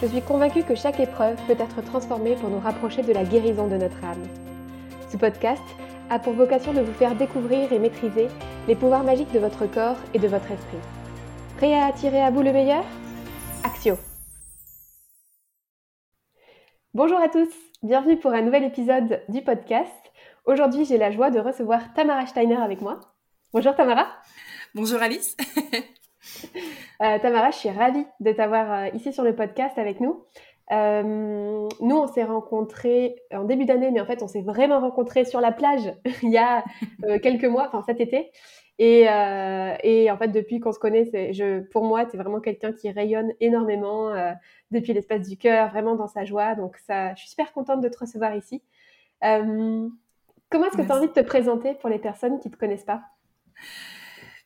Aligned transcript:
Je 0.00 0.06
suis 0.06 0.22
convaincue 0.22 0.62
que 0.62 0.74
chaque 0.74 0.98
épreuve 0.98 1.36
peut 1.46 1.56
être 1.58 1.82
transformée 1.84 2.34
pour 2.34 2.48
nous 2.48 2.58
rapprocher 2.58 3.02
de 3.02 3.12
la 3.12 3.22
guérison 3.22 3.68
de 3.68 3.76
notre 3.76 4.02
âme. 4.02 4.26
Ce 5.10 5.18
podcast 5.18 5.62
a 6.08 6.18
pour 6.18 6.32
vocation 6.32 6.72
de 6.72 6.80
vous 6.80 6.94
faire 6.94 7.14
découvrir 7.14 7.70
et 7.70 7.78
maîtriser 7.78 8.28
les 8.66 8.74
pouvoirs 8.74 9.04
magiques 9.04 9.32
de 9.32 9.38
votre 9.38 9.66
corps 9.66 9.98
et 10.14 10.18
de 10.18 10.26
votre 10.26 10.50
esprit. 10.50 10.78
Prêt 11.58 11.74
à 11.74 11.84
attirer 11.84 12.22
à 12.22 12.30
vous 12.30 12.40
le 12.40 12.52
meilleur? 12.52 12.82
Axio 13.62 13.96
Bonjour 16.94 17.18
à 17.18 17.28
tous, 17.28 17.50
bienvenue 17.82 18.18
pour 18.18 18.32
un 18.32 18.40
nouvel 18.40 18.64
épisode 18.64 19.22
du 19.28 19.42
podcast. 19.42 19.92
Aujourd'hui, 20.46 20.86
j'ai 20.86 20.96
la 20.96 21.10
joie 21.10 21.30
de 21.30 21.40
recevoir 21.40 21.92
Tamara 21.92 22.26
Steiner 22.26 22.56
avec 22.56 22.80
moi. 22.80 23.00
Bonjour 23.52 23.74
Tamara. 23.74 24.06
Bonjour 24.74 25.02
Alice. 25.02 25.36
Euh, 27.02 27.18
Tamara, 27.18 27.50
je 27.50 27.56
suis 27.56 27.70
ravie 27.70 28.04
de 28.20 28.30
t'avoir 28.30 28.70
euh, 28.72 28.88
ici 28.94 29.10
sur 29.10 29.24
le 29.24 29.34
podcast 29.34 29.78
avec 29.78 30.00
nous. 30.00 30.26
Euh, 30.70 31.66
nous, 31.80 31.96
on 31.96 32.06
s'est 32.06 32.24
rencontrés 32.24 33.16
en 33.32 33.44
début 33.44 33.64
d'année, 33.64 33.90
mais 33.90 34.02
en 34.02 34.06
fait, 34.06 34.22
on 34.22 34.28
s'est 34.28 34.42
vraiment 34.42 34.80
rencontrés 34.80 35.24
sur 35.24 35.40
la 35.40 35.50
plage 35.50 35.90
il 36.22 36.30
y 36.30 36.36
a 36.36 36.62
quelques 37.22 37.46
mois, 37.46 37.68
enfin 37.68 37.82
cet 37.86 38.00
été. 38.00 38.30
Et, 38.78 39.02
et 39.02 40.10
en 40.10 40.16
fait, 40.18 40.28
depuis 40.28 40.60
qu'on 40.60 40.72
se 40.72 40.78
connaît, 40.78 41.32
je, 41.32 41.60
pour 41.60 41.84
moi, 41.84 42.04
tu 42.04 42.16
es 42.16 42.18
vraiment 42.18 42.40
quelqu'un 42.40 42.72
qui 42.72 42.90
rayonne 42.90 43.32
énormément 43.40 44.12
depuis 44.70 44.92
l'espace 44.92 45.26
du 45.26 45.36
cœur, 45.36 45.70
vraiment 45.70 45.96
dans 45.96 46.06
sa 46.06 46.24
joie. 46.24 46.54
Donc, 46.54 46.76
ça, 46.86 47.14
je 47.14 47.20
suis 47.20 47.30
super 47.30 47.52
contente 47.52 47.80
de 47.80 47.88
te 47.88 47.98
recevoir 47.98 48.34
ici. 48.36 48.62
comment 49.22 50.66
est-ce 50.66 50.76
que 50.76 50.82
tu 50.82 50.92
as 50.92 50.96
envie 50.96 51.08
de 51.08 51.12
te 51.12 51.20
présenter 51.20 51.74
pour 51.74 51.88
les 51.88 51.98
personnes 51.98 52.38
qui 52.40 52.48
ne 52.48 52.54
te 52.54 52.58
connaissent 52.58 52.84
pas? 52.84 53.02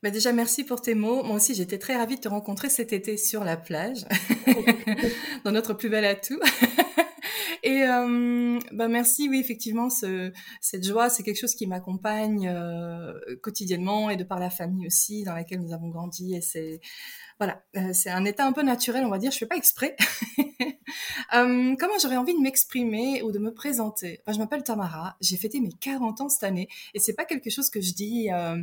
Bah 0.04 0.10
déjà, 0.10 0.34
merci 0.34 0.64
pour 0.64 0.82
tes 0.82 0.94
mots. 0.94 1.22
Moi 1.22 1.36
aussi, 1.36 1.54
j'étais 1.54 1.78
très 1.78 1.96
ravie 1.96 2.16
de 2.16 2.20
te 2.20 2.28
rencontrer 2.28 2.68
cet 2.68 2.92
été 2.92 3.16
sur 3.16 3.42
la 3.42 3.56
plage, 3.56 4.04
dans 5.44 5.50
notre 5.50 5.72
plus 5.72 5.88
bel 5.88 6.04
atout. 6.04 6.38
Et 7.62 7.84
euh, 7.84 8.58
bah 8.72 8.88
merci, 8.88 9.30
oui, 9.30 9.38
effectivement, 9.38 9.88
ce, 9.88 10.30
cette 10.60 10.84
joie, 10.84 11.08
c'est 11.08 11.22
quelque 11.22 11.40
chose 11.40 11.54
qui 11.54 11.66
m'accompagne 11.66 12.46
euh, 12.48 13.14
quotidiennement 13.42 14.10
et 14.10 14.16
de 14.16 14.24
par 14.24 14.38
la 14.38 14.50
famille 14.50 14.86
aussi, 14.86 15.24
dans 15.24 15.32
laquelle 15.32 15.60
nous 15.60 15.72
avons 15.72 15.88
grandi. 15.88 16.34
Et 16.34 16.42
c'est 16.42 16.80
voilà, 17.38 17.62
euh, 17.78 17.94
c'est 17.94 18.10
un 18.10 18.26
état 18.26 18.46
un 18.46 18.52
peu 18.52 18.62
naturel, 18.62 19.06
on 19.06 19.10
va 19.10 19.16
dire. 19.16 19.32
Je 19.32 19.38
fais 19.38 19.46
pas 19.46 19.56
exprès. 19.56 19.96
euh, 21.34 21.74
comment 21.78 21.98
j'aurais 22.00 22.16
envie 22.16 22.34
de 22.34 22.40
m'exprimer 22.40 23.22
ou 23.22 23.32
de 23.32 23.38
me 23.38 23.52
présenter? 23.52 24.20
Je 24.26 24.38
m'appelle 24.38 24.62
Tamara. 24.62 25.16
J'ai 25.20 25.36
fêté 25.36 25.60
mes 25.60 25.72
40 25.72 26.20
ans 26.20 26.28
cette 26.28 26.44
année 26.44 26.68
et 26.94 26.98
c'est 26.98 27.14
pas 27.14 27.24
quelque 27.24 27.50
chose 27.50 27.70
que 27.70 27.80
je 27.80 27.92
dis 27.92 28.30
euh, 28.32 28.62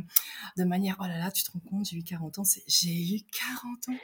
de 0.56 0.64
manière 0.64 0.96
oh 1.00 1.04
là 1.04 1.18
là, 1.18 1.30
tu 1.30 1.42
te 1.42 1.50
rends 1.52 1.60
compte, 1.60 1.86
j'ai 1.86 1.96
eu 1.96 2.02
40 2.02 2.38
ans. 2.38 2.44
C'est 2.44 2.62
j'ai 2.66 3.16
eu 3.16 3.20
40 3.32 3.88
ans. 3.88 4.00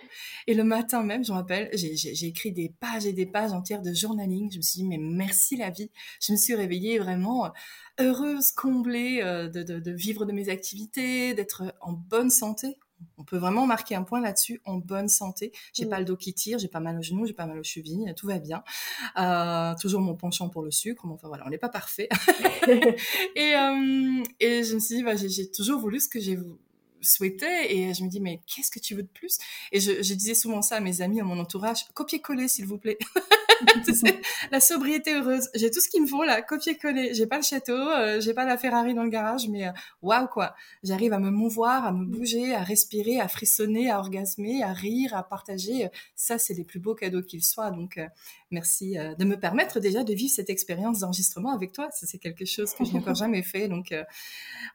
Et 0.47 0.55
le 0.55 0.65
matin 0.65 1.03
même, 1.03 1.25
je 1.25 1.33
me 1.33 1.37
rappelle, 1.37 1.71
j'ai 1.75 2.27
écrit 2.27 2.53
des 2.53 2.69
pages 2.69 3.07
et 3.07 3.13
des 3.13 3.27
pages 3.27 3.53
entières 3.53 3.83
de 3.83 3.93
journaling. 3.93 4.51
Je 4.53 4.59
me 4.59 4.63
suis 4.63 4.81
dit 4.81 4.89
mais 4.89 4.99
merci 4.99 5.57
la 5.57 5.71
vie. 5.71 5.91
Je 6.21 6.33
me 6.33 6.37
suis 6.37 6.55
réveillée 6.55 6.99
vraiment 6.99 7.53
heureuse, 7.99 8.53
comblée 8.53 9.21
euh, 9.23 9.49
de, 9.49 9.63
de, 9.63 9.79
de 9.79 9.91
vivre 9.91 10.25
de 10.25 10.33
mes 10.33 10.49
activités, 10.49 11.35
d'être 11.35 11.75
en 11.81 11.93
bonne 11.93 12.31
santé 12.31 12.79
on 13.17 13.25
peut 13.25 13.37
vraiment 13.37 13.67
marquer 13.67 13.95
un 13.95 14.03
point 14.03 14.21
là-dessus 14.21 14.61
en 14.65 14.77
bonne 14.77 15.09
santé. 15.09 15.53
J'ai 15.73 15.87
mm. 15.87 15.91
pas 15.91 15.99
le 15.99 16.05
dos 16.05 16.17
qui 16.17 16.35
tire, 16.35 16.59
j'ai 16.59 16.69
pas 16.69 16.81
mal 16.81 16.99
au 16.99 17.03
genou, 17.03 17.27
j'ai 17.27 17.33
pas 17.33 17.47
mal 17.47 17.59
aux 17.59 17.65
chevilles, 17.65 18.13
tout 18.17 18.27
va 18.27 18.39
bien. 18.39 18.63
Euh, 19.19 19.75
toujours 19.81 20.01
mon 20.01 20.15
penchant 20.15 20.49
pour 20.49 20.63
le 20.63 20.71
sucre, 20.71 21.07
mais 21.07 21.13
enfin 21.15 21.29
voilà, 21.29 21.45
on 21.47 21.51
n'est 21.51 21.59
pas 21.59 21.69
parfait. 21.69 22.09
et, 22.69 23.55
euh, 23.55 24.23
et 24.41 24.65
je 24.65 24.75
me 24.75 24.81
suis 24.81 24.97
dit, 24.97 25.03
bah, 25.03 25.17
j'ai 25.17 25.51
toujours 25.51 25.81
voulu 25.81 26.01
ce 26.01 26.09
que 26.09 26.21
j'ai 26.21 26.39
souhaitais 27.01 27.75
et 27.75 27.95
je 27.95 28.03
me 28.03 28.09
dis 28.09 28.21
mais 28.21 28.41
qu'est-ce 28.47 28.71
que 28.71 28.81
tu 28.81 28.95
veux 28.95 29.03
de 29.03 29.09
plus? 29.09 29.39
Et 29.73 29.81
je, 29.81 30.03
je, 30.03 30.15
disais 30.15 30.35
souvent 30.35 30.63
ça 30.63 30.77
à 30.77 30.81
mes 30.81 31.01
amis 31.01 31.21
à 31.21 31.25
mon 31.25 31.39
entourage 31.39 31.85
copier-coller 31.95 32.49
s'il 32.49 32.67
vous 32.67 32.79
plaît 32.79 32.99
la 34.51 34.61
sobriété 34.61 35.15
heureuse. 35.15 35.49
J'ai 35.55 35.71
tout 35.71 35.81
ce 35.81 35.89
qu'il 35.89 36.03
me 36.03 36.07
faut 36.07 36.25
là. 36.25 36.43
Copier-coller. 36.43 37.15
J'ai 37.15 37.27
pas 37.27 37.37
le 37.37 37.43
château 37.43 37.73
euh, 37.73 38.21
j'ai 38.21 38.35
pas 38.35 38.45
la 38.45 38.59
Ferrari 38.59 38.95
dans 38.95 39.05
le 39.05 39.11
garage 39.11 39.49
mais 39.49 39.69
euh, 39.69 39.73
waouh 40.03 40.27
quoi. 40.29 40.55
J'arrive 40.83 41.13
à 41.13 41.19
me 41.19 41.31
mouvoir 41.31 41.87
à 41.87 41.93
me 41.93 42.05
bouger 42.05 42.55
à 42.55 42.63
respirer 42.63 43.21
à 43.21 43.29
frissonner 43.29 43.91
à 43.91 43.99
orgasmer 43.99 44.63
à 44.63 44.73
rire 44.73 45.15
à 45.15 45.23
partager. 45.23 45.89
Ça 46.15 46.39
c'est 46.39 46.55
les 46.55 46.65
plus 46.65 46.81
beaux 46.81 46.95
cadeaux 46.95 47.23
qu'ils 47.23 47.45
soient 47.45 47.71
donc 47.71 47.99
euh, 47.99 48.07
merci 48.51 48.97
de 49.19 49.25
me 49.25 49.37
permettre 49.37 49.81
déjà 49.81 50.05
de 50.05 50.15
vivre 50.15 50.33
cette 50.33 50.51
expérience 50.51 51.01
d'enregistrement 51.01 51.53
avec 51.53 51.73
toi. 51.73 51.89
Ça 51.91 52.07
c'est 52.07 52.19
quelque 52.19 52.45
chose 52.45 52.73
que 52.75 52.85
je 52.85 52.93
n'ai 52.93 52.99
encore 52.99 53.15
jamais 53.15 53.43
fait. 53.43 53.69
Donc 53.69 53.95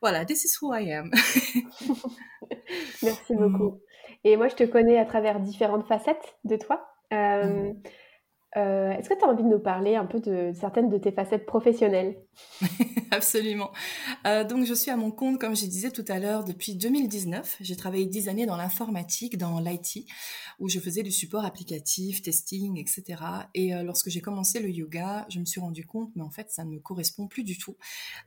voilà. 0.01 0.25
This 0.25 0.45
is 0.45 0.57
who 0.61 0.73
I 0.73 0.91
am. 0.91 1.11
Merci 3.03 3.35
beaucoup. 3.35 3.69
Mm. 3.69 3.79
Et 4.25 4.37
moi, 4.37 4.47
je 4.47 4.55
te 4.55 4.63
connais 4.63 4.97
à 4.97 5.05
travers 5.05 5.39
différentes 5.39 5.85
facettes 5.87 6.35
de 6.43 6.55
toi. 6.55 6.87
Euh, 7.11 7.71
mm. 7.71 7.75
Euh, 8.55 8.91
est-ce 8.91 9.09
que 9.09 9.15
tu 9.15 9.25
as 9.25 9.27
envie 9.27 9.43
de 9.43 9.47
nous 9.47 9.59
parler 9.59 9.95
un 9.95 10.05
peu 10.05 10.19
de 10.19 10.51
certaines 10.53 10.89
de 10.89 10.97
tes 10.97 11.11
facettes 11.11 11.45
professionnelles 11.45 12.17
Absolument. 13.11 13.71
Euh, 14.27 14.43
donc, 14.43 14.65
je 14.65 14.73
suis 14.73 14.91
à 14.91 14.95
mon 14.95 15.11
compte, 15.11 15.39
comme 15.39 15.55
je 15.55 15.65
disais 15.65 15.89
tout 15.89 16.05
à 16.07 16.19
l'heure, 16.19 16.43
depuis 16.43 16.75
2019. 16.75 17.57
J'ai 17.61 17.75
travaillé 17.75 18.05
dix 18.05 18.29
années 18.29 18.45
dans 18.45 18.57
l'informatique, 18.57 19.37
dans 19.37 19.59
l'IT, 19.59 20.05
où 20.59 20.69
je 20.69 20.79
faisais 20.79 21.01
du 21.01 21.11
support 21.11 21.45
applicatif, 21.45 22.21
testing, 22.21 22.79
etc. 22.79 23.21
Et 23.55 23.73
euh, 23.73 23.83
lorsque 23.83 24.09
j'ai 24.09 24.21
commencé 24.21 24.59
le 24.59 24.69
yoga, 24.69 25.25
je 25.29 25.39
me 25.39 25.45
suis 25.45 25.59
rendu 25.59 25.85
compte, 25.85 26.11
mais 26.15 26.23
en 26.23 26.29
fait, 26.29 26.51
ça 26.51 26.63
ne 26.63 26.69
me 26.69 26.79
correspond 26.79 27.27
plus 27.27 27.43
du 27.43 27.57
tout. 27.57 27.75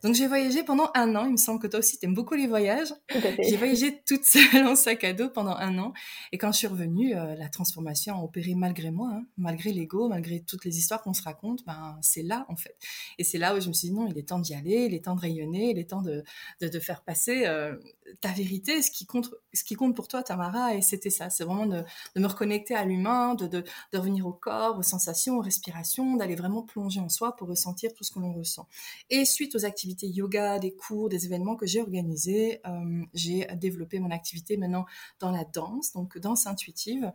Donc, 0.03 0.15
j'ai 0.15 0.27
voyagé 0.27 0.65
pendant 0.65 0.91
un 0.95 1.15
an. 1.15 1.25
Il 1.27 1.33
me 1.33 1.37
semble 1.37 1.61
que 1.61 1.69
toi 1.69 1.79
aussi, 1.79 1.99
tu 1.99 2.07
aimes 2.07 2.15
beaucoup 2.15 2.35
les 2.35 2.49
voyages. 2.49 2.93
J'ai 3.39 3.57
voyagé 3.57 4.03
toute 4.07 4.25
seule 4.25 4.67
en 4.67 4.75
sac 4.75 5.05
à 5.05 5.13
dos 5.13 5.29
pendant 5.29 5.55
un 5.55 5.79
an. 5.79 5.93
Et 6.33 6.39
quand 6.39 6.51
je 6.51 6.59
suis 6.59 6.67
revenue, 6.67 7.13
la 7.13 7.49
transformation 7.49 8.17
a 8.17 8.23
opéré 8.23 8.55
malgré 8.55 8.91
moi, 8.91 9.11
hein, 9.13 9.25
malgré 9.37 9.73
l'ego, 9.73 10.09
malgré 10.16 10.41
toutes 10.41 10.65
les 10.65 10.78
histoires 10.78 11.03
qu'on 11.03 11.12
se 11.12 11.22
raconte, 11.22 11.65
ben, 11.66 11.99
c'est 12.00 12.22
là, 12.22 12.47
en 12.49 12.56
fait. 12.56 12.75
Et 13.19 13.25
c'est 13.25 13.37
là 13.37 13.54
où 13.54 13.60
je 13.60 13.69
me 13.69 13.75
suis 13.75 13.88
dit, 13.88 13.94
non, 13.94 14.09
il 14.09 14.16
est 14.16 14.28
temps 14.28 14.38
d'y 14.38 14.54
aller, 14.54 14.87
il 14.87 14.94
est 14.94 15.04
temps 15.04 15.15
de 15.15 15.21
rayonner, 15.21 15.71
il 15.71 15.78
est 15.78 15.91
temps 15.91 16.00
de, 16.00 16.25
de, 16.60 16.81
faire 16.81 17.03
passer 17.03 17.47
euh, 17.47 17.77
ta 18.21 18.33
vérité, 18.33 18.83
ce 18.83 18.91
qui, 18.91 19.06
compte, 19.06 19.31
ce 19.53 19.65
qui 19.65 19.75
compte 19.75 19.94
pour 19.94 20.09
toi, 20.09 20.22
Tamara. 20.22 20.75
Et 20.75 20.83
c'était 20.83 21.11
ça, 21.11 21.31
c'est 21.31 21.44
vraiment 21.44 21.67
de, 21.67 21.84
me 22.17 22.27
reconnecter 22.27 22.75
à 22.75 22.84
l'humain, 22.84 23.34
de, 23.34 23.47
de, 23.47 23.65
de, 23.93 23.99
revenir 23.99 24.27
au 24.27 24.33
corps, 24.33 24.78
aux 24.78 24.83
sensations, 24.83 25.39
aux 25.39 25.43
respirations, 25.43 26.16
d'aller 26.16 26.34
vraiment 26.34 26.62
plonger 26.62 27.00
en 27.00 27.09
soi 27.09 27.37
pour 27.37 27.49
ressentir 27.49 27.93
tout 27.95 28.05
ce 28.05 28.12
que 28.12 28.19
l'on 28.19 28.33
ressent. 28.33 28.69
Et 29.11 29.25
suite 29.25 29.55
aux 29.55 29.65
activités 29.65 30.09
yoga, 30.09 30.59
des 30.59 30.75
cours, 30.75 31.09
des 31.09 31.27
événements 31.27 31.56
que 31.56 31.66
j'ai 31.66 31.81
organisés, 31.81 32.61
euh, 32.66 33.05
j'ai 33.15 33.47
développé 33.56 33.99
mon 33.99 34.11
activité 34.11 34.56
maintenant 34.56 34.87
dans 35.21 35.31
la 35.31 35.45
danse, 35.45 35.93
donc 35.93 36.19
danse 36.19 36.47
intuitive. 36.47 37.12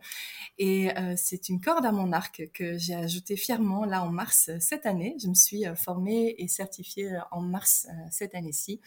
Et 0.58 0.96
euh, 0.96 1.14
c'est 1.16 1.48
une 1.48 1.60
corde 1.60 1.84
à 1.84 1.92
mon 1.92 2.12
arc 2.12 2.50
que 2.52 2.78
j'ai 2.78 2.94
ajouté 2.94 3.36
fièrement 3.36 3.84
là 3.84 4.02
en 4.02 4.10
mars 4.10 4.48
euh, 4.48 4.56
cette 4.60 4.86
année. 4.86 5.16
Je 5.20 5.28
me 5.28 5.34
suis 5.34 5.64
formée 5.76 6.34
et 6.38 6.48
certifiée 6.48 7.18
en 7.30 7.40
mars 7.40 7.86
cette 8.10 8.34
année-ci. 8.34 8.80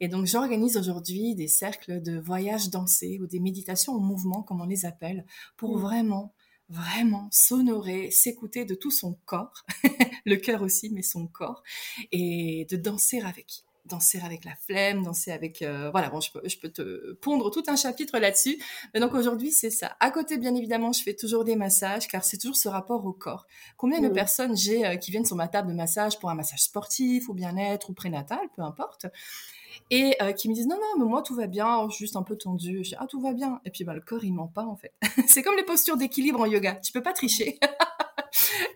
Et 0.00 0.08
donc, 0.08 0.26
j'organise 0.26 0.76
aujourd'hui 0.76 1.34
des 1.34 1.48
cercles 1.48 2.00
de 2.00 2.18
voyage 2.18 2.70
dansés 2.70 3.18
ou 3.20 3.26
des 3.26 3.40
méditations 3.40 3.94
en 3.94 4.00
mouvement, 4.00 4.42
comme 4.42 4.60
on 4.60 4.66
les 4.66 4.86
appelle, 4.86 5.24
pour 5.56 5.76
mmh. 5.76 5.80
vraiment, 5.80 6.34
vraiment 6.68 7.28
s'honorer, 7.32 8.10
s'écouter 8.10 8.64
de 8.64 8.74
tout 8.74 8.90
son 8.90 9.18
corps, 9.24 9.64
le 10.24 10.36
cœur 10.36 10.62
aussi, 10.62 10.90
mais 10.90 11.02
son 11.02 11.26
corps, 11.26 11.62
et 12.12 12.66
de 12.70 12.76
danser 12.76 13.20
avec 13.20 13.64
danser 13.88 14.20
avec 14.20 14.44
la 14.44 14.54
flemme, 14.54 15.02
danser 15.02 15.32
avec... 15.32 15.62
Euh, 15.62 15.90
voilà, 15.90 16.10
bon, 16.10 16.20
je 16.20 16.30
peux, 16.30 16.42
je 16.46 16.58
peux 16.58 16.68
te 16.68 17.12
pondre 17.14 17.50
tout 17.50 17.64
un 17.66 17.76
chapitre 17.76 18.18
là-dessus. 18.18 18.62
Mais 18.94 19.00
donc 19.00 19.14
aujourd'hui, 19.14 19.50
c'est 19.50 19.70
ça. 19.70 19.96
À 19.98 20.10
côté, 20.10 20.38
bien 20.38 20.54
évidemment, 20.54 20.92
je 20.92 21.02
fais 21.02 21.14
toujours 21.14 21.44
des 21.44 21.56
massages, 21.56 22.06
car 22.06 22.24
c'est 22.24 22.36
toujours 22.36 22.56
ce 22.56 22.68
rapport 22.68 23.04
au 23.04 23.12
corps. 23.12 23.46
Combien 23.76 24.00
de 24.00 24.08
personnes 24.08 24.56
j'ai 24.56 24.86
euh, 24.86 24.96
qui 24.96 25.10
viennent 25.10 25.24
sur 25.24 25.36
ma 25.36 25.48
table 25.48 25.68
de 25.68 25.74
massage 25.74 26.18
pour 26.18 26.30
un 26.30 26.34
massage 26.34 26.62
sportif 26.62 27.28
ou 27.28 27.34
bien-être 27.34 27.90
ou 27.90 27.94
prénatal, 27.94 28.40
peu 28.54 28.62
importe, 28.62 29.06
et 29.90 30.14
euh, 30.22 30.32
qui 30.32 30.48
me 30.48 30.54
disent 30.54 30.66
non 30.66 30.76
non 30.76 31.04
mais 31.04 31.10
moi 31.10 31.22
tout 31.22 31.34
va 31.34 31.46
bien 31.46 31.88
juste 31.90 32.16
un 32.16 32.22
peu 32.22 32.36
tendu. 32.36 32.78
Je 32.84 32.90
dis, 32.90 32.96
ah 32.98 33.06
tout 33.06 33.20
va 33.20 33.32
bien. 33.32 33.60
Et 33.64 33.70
puis 33.70 33.84
bah 33.84 33.94
le 33.94 34.00
corps 34.00 34.24
il 34.24 34.32
ment 34.32 34.48
pas 34.48 34.64
en 34.64 34.76
fait. 34.76 34.92
C'est 35.26 35.42
comme 35.42 35.56
les 35.56 35.64
postures 35.64 35.96
d'équilibre 35.96 36.40
en 36.40 36.46
yoga. 36.46 36.74
Tu 36.76 36.92
peux 36.92 37.02
pas 37.02 37.12
tricher. 37.12 37.58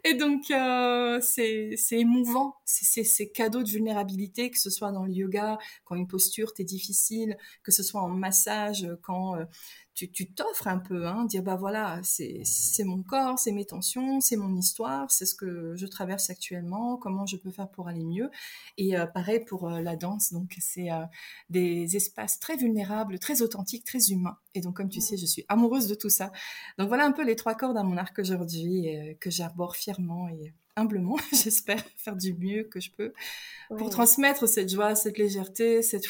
Et 0.05 0.15
donc, 0.15 0.51
euh, 0.51 1.21
c'est 1.21 1.77
émouvant, 1.93 2.57
c'est 2.65 3.05
ces 3.05 3.31
cadeaux 3.31 3.63
de 3.63 3.69
vulnérabilité, 3.69 4.51
que 4.51 4.59
ce 4.59 4.71
soit 4.71 4.93
dans 4.93 5.05
le 5.05 5.13
yoga, 5.13 5.59
quand 5.85 5.95
une 5.95 6.09
posture 6.09 6.53
t'est 6.55 6.65
difficile, 6.65 7.37
que 7.63 7.71
ce 7.71 7.83
soit 7.83 8.03
en 8.03 8.09
massage, 8.09 8.89
quand 9.03 9.37
euh, 9.37 9.45
tu 9.95 10.33
t'offres 10.33 10.69
un 10.69 10.79
peu, 10.79 11.07
hein, 11.07 11.25
dire 11.27 11.43
bah 11.43 11.57
voilà, 11.57 12.01
c'est 12.03 12.45
mon 12.85 13.03
corps, 13.03 13.39
c'est 13.39 13.53
mes 13.53 13.67
tensions, 13.67 14.21
c'est 14.21 14.37
mon 14.37 14.55
histoire, 14.57 15.11
c'est 15.11 15.27
ce 15.27 15.35
que 15.35 15.75
je 15.77 15.87
traverse 15.87 16.31
actuellement, 16.31 16.97
comment 16.97 17.27
je 17.27 17.37
peux 17.37 17.51
faire 17.51 17.69
pour 17.69 17.89
aller 17.89 18.05
mieux. 18.05 18.31
Et 18.79 18.97
euh, 18.97 19.07
pareil 19.07 19.45
pour 19.45 19.69
euh, 19.69 19.81
la 19.81 19.97
danse, 19.97 20.33
donc 20.33 20.57
c'est 20.61 20.91
euh, 20.91 21.05
des 21.51 21.97
espaces 21.97 22.41
très 22.41 22.57
vulnérables, 22.57 23.19
très 23.19 23.43
authentiques, 23.43 23.85
très 23.85 24.11
humains. 24.11 24.39
Et 24.55 24.61
donc 24.61 24.77
comme 24.77 24.89
tu 24.89 25.01
sais, 25.01 25.17
je 25.17 25.27
suis 25.27 25.45
amoureuse 25.49 25.89
de 25.89 25.95
tout 25.95 26.11
ça. 26.11 26.33
Donc 26.79 26.89
voilà 26.89 27.05
un 27.05 27.13
peu 27.13 27.25
les 27.25 27.37
trois 27.37 27.55
cordes 27.55 27.77
à 27.77 27.83
mon 27.83 27.97
arc 27.99 28.19
aujourd'hui 28.19 28.87
que 29.21 29.31
j'arbore 29.31 29.77
fièrement 29.77 30.29
et 30.29 30.55
humblement, 30.75 31.17
j'espère 31.33 31.85
faire 31.97 32.17
du 32.17 32.33
mieux 32.33 32.65
que 32.65 32.81
je 32.81 32.91
peux 32.91 33.13
pour 33.69 33.91
transmettre 33.91 34.49
cette 34.49 34.73
joie, 34.73 34.95
cette 34.95 35.19
légèreté, 35.19 35.83
cette 35.83 36.07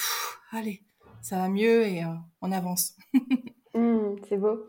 allez, 0.53 0.85
ça 1.21 1.37
va 1.37 1.49
mieux 1.49 1.85
et 1.85 2.05
on 2.41 2.53
avance. 2.53 2.97
Mmh, 3.75 4.17
c'est 4.29 4.37
beau. 4.37 4.67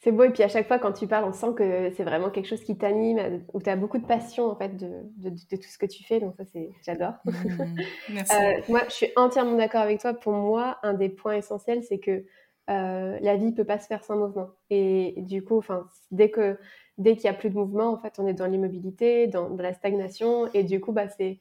C'est 0.00 0.12
beau 0.12 0.22
et 0.22 0.30
puis 0.30 0.44
à 0.44 0.48
chaque 0.48 0.68
fois 0.68 0.78
quand 0.78 0.92
tu 0.92 1.08
parles, 1.08 1.24
on 1.24 1.32
sent 1.32 1.54
que 1.56 1.90
c'est 1.90 2.04
vraiment 2.04 2.30
quelque 2.30 2.46
chose 2.46 2.62
qui 2.62 2.78
t'anime, 2.78 3.44
où 3.52 3.60
tu 3.60 3.68
as 3.68 3.74
beaucoup 3.74 3.98
de 3.98 4.06
passion 4.06 4.46
en 4.46 4.54
fait 4.54 4.76
de, 4.76 5.02
de, 5.16 5.30
tout 5.56 5.68
ce 5.68 5.76
que 5.76 5.86
tu 5.86 6.04
fais, 6.04 6.20
donc 6.20 6.36
ça 6.36 6.44
c'est 6.44 6.70
j'adore. 6.84 7.14
Mmh, 7.24 7.76
merci. 8.12 8.36
Euh, 8.36 8.60
moi, 8.68 8.82
je 8.88 8.92
suis 8.92 9.08
entièrement 9.16 9.56
d'accord 9.56 9.80
avec 9.80 10.00
toi. 10.00 10.14
Pour 10.14 10.32
moi, 10.32 10.78
un 10.84 10.94
des 10.94 11.08
points 11.08 11.34
essentiels, 11.34 11.82
c'est 11.82 11.98
que 11.98 12.24
euh, 12.70 13.18
la 13.20 13.36
vie 13.36 13.52
peut 13.52 13.64
pas 13.64 13.78
se 13.78 13.86
faire 13.86 14.04
sans 14.04 14.16
mouvement. 14.16 14.50
Et, 14.70 15.14
du 15.18 15.42
coup, 15.42 15.58
enfin, 15.58 15.88
dès 16.10 16.30
que 16.30 16.58
dès 16.98 17.16
qu'il 17.16 17.24
y 17.24 17.28
a 17.28 17.34
plus 17.34 17.50
de 17.50 17.54
mouvement, 17.54 17.92
en 17.92 17.98
fait, 17.98 18.18
on 18.18 18.26
est 18.26 18.34
dans 18.34 18.46
l'immobilité, 18.46 19.26
dans, 19.26 19.50
dans, 19.50 19.62
la 19.62 19.72
stagnation, 19.72 20.48
et 20.52 20.64
du 20.64 20.80
coup, 20.80 20.92
bah 20.92 21.08
c'est 21.08 21.38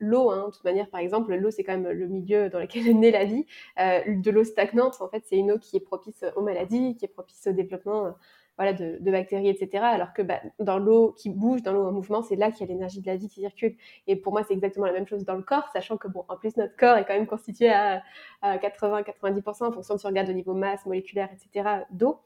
l'eau, 0.00 0.30
hein, 0.30 0.46
de 0.48 0.52
toute 0.52 0.64
manière, 0.64 0.88
par 0.88 1.00
exemple, 1.00 1.34
l'eau, 1.34 1.50
c'est 1.50 1.64
quand 1.64 1.76
même 1.76 1.90
le 1.90 2.06
milieu 2.06 2.48
dans 2.48 2.58
lequel 2.58 2.88
est 2.88 2.94
née 2.94 3.10
la 3.10 3.24
vie. 3.24 3.46
Euh, 3.80 4.00
de 4.06 4.30
l'eau 4.30 4.44
stagnante, 4.44 5.00
en 5.00 5.08
fait, 5.08 5.22
c'est 5.26 5.36
une 5.36 5.52
eau 5.52 5.58
qui 5.58 5.76
est 5.76 5.80
propice 5.80 6.24
aux 6.36 6.42
maladies, 6.42 6.96
qui 6.96 7.04
est 7.04 7.08
propice 7.08 7.46
au 7.46 7.52
développement 7.52 8.06
euh, 8.06 8.10
voilà, 8.56 8.72
de, 8.72 8.98
bactéries, 9.10 9.48
etc. 9.48 9.84
Alors 9.84 10.12
que 10.12 10.22
bah, 10.22 10.40
dans 10.58 10.78
l'eau 10.78 11.12
qui 11.12 11.30
bouge, 11.30 11.62
dans 11.62 11.72
l'eau 11.72 11.84
en 11.84 11.92
mouvement, 11.92 12.22
c'est 12.22 12.36
là 12.36 12.50
qu'il 12.50 12.66
y 12.66 12.70
a 12.70 12.72
l'énergie 12.72 13.00
de 13.00 13.06
la 13.06 13.16
vie 13.16 13.28
qui 13.28 13.40
circule. 13.40 13.76
Et 14.06 14.16
pour 14.16 14.32
moi, 14.32 14.42
c'est 14.44 14.54
exactement 14.54 14.86
la 14.86 14.92
même 14.92 15.06
chose 15.06 15.24
dans 15.24 15.34
le 15.34 15.42
corps, 15.42 15.68
sachant 15.72 15.96
que, 15.96 16.08
bon, 16.08 16.24
en 16.28 16.36
plus, 16.36 16.56
notre 16.56 16.76
corps 16.76 16.96
est 16.96 17.04
quand 17.04 17.14
même 17.14 17.26
constitué 17.26 17.70
à, 17.70 18.02
à 18.42 18.56
80-90% 18.56 19.64
en 19.64 19.72
fonction 19.72 19.94
de 19.94 20.00
si 20.00 20.06
on 20.06 20.08
regarde 20.08 20.30
au 20.30 20.32
niveau 20.32 20.54
masse, 20.54 20.86
moléculaire, 20.86 21.28
etc., 21.32 21.68
d'eau. 21.90 22.20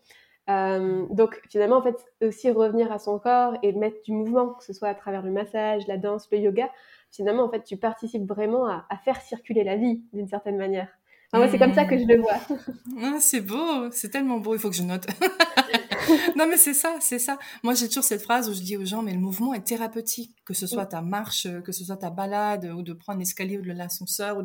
Euh, 0.48 1.06
donc 1.10 1.40
finalement, 1.48 1.76
en 1.76 1.82
fait, 1.82 1.96
aussi 2.22 2.50
revenir 2.50 2.90
à 2.90 2.98
son 2.98 3.18
corps 3.18 3.54
et 3.62 3.72
mettre 3.72 4.02
du 4.02 4.12
mouvement, 4.12 4.54
que 4.54 4.64
ce 4.64 4.72
soit 4.72 4.88
à 4.88 4.94
travers 4.94 5.22
le 5.22 5.30
massage, 5.30 5.86
la 5.86 5.96
danse, 5.96 6.28
le 6.32 6.38
yoga, 6.38 6.70
finalement, 7.10 7.44
en 7.44 7.50
fait, 7.50 7.62
tu 7.62 7.76
participes 7.76 8.26
vraiment 8.26 8.66
à, 8.66 8.86
à 8.88 8.96
faire 8.96 9.20
circuler 9.20 9.64
la 9.64 9.76
vie 9.76 10.02
d'une 10.12 10.28
certaine 10.28 10.56
manière. 10.56 10.88
moi, 11.32 11.48
c'est 11.48 11.58
comme 11.58 11.74
ça 11.74 11.84
que 11.84 11.96
je 11.96 12.04
le 12.04 12.20
vois. 12.20 12.38
C'est 13.20 13.40
beau, 13.40 13.90
c'est 13.90 14.10
tellement 14.10 14.38
beau, 14.38 14.54
il 14.54 14.60
faut 14.60 14.70
que 14.70 14.76
je 14.76 14.82
note. 14.82 15.06
non, 16.36 16.46
mais 16.48 16.56
c'est 16.56 16.74
ça, 16.74 16.96
c'est 17.00 17.18
ça. 17.18 17.38
Moi, 17.62 17.74
j'ai 17.74 17.88
toujours 17.88 18.04
cette 18.04 18.22
phrase 18.22 18.48
où 18.48 18.54
je 18.54 18.60
dis 18.60 18.76
aux 18.76 18.84
gens, 18.84 19.02
mais 19.02 19.12
le 19.12 19.20
mouvement 19.20 19.54
est 19.54 19.62
thérapeutique, 19.62 20.34
que 20.44 20.54
ce 20.54 20.66
soit 20.66 20.86
ta 20.86 21.02
marche, 21.02 21.46
que 21.64 21.72
ce 21.72 21.84
soit 21.84 21.96
ta 21.96 22.10
balade, 22.10 22.64
ou 22.66 22.82
de 22.82 22.92
prendre 22.92 23.18
l'escalier 23.18 23.58
ou 23.58 23.62
de 23.62 23.72
l'ascenseur, 23.72 24.38
ou 24.38 24.42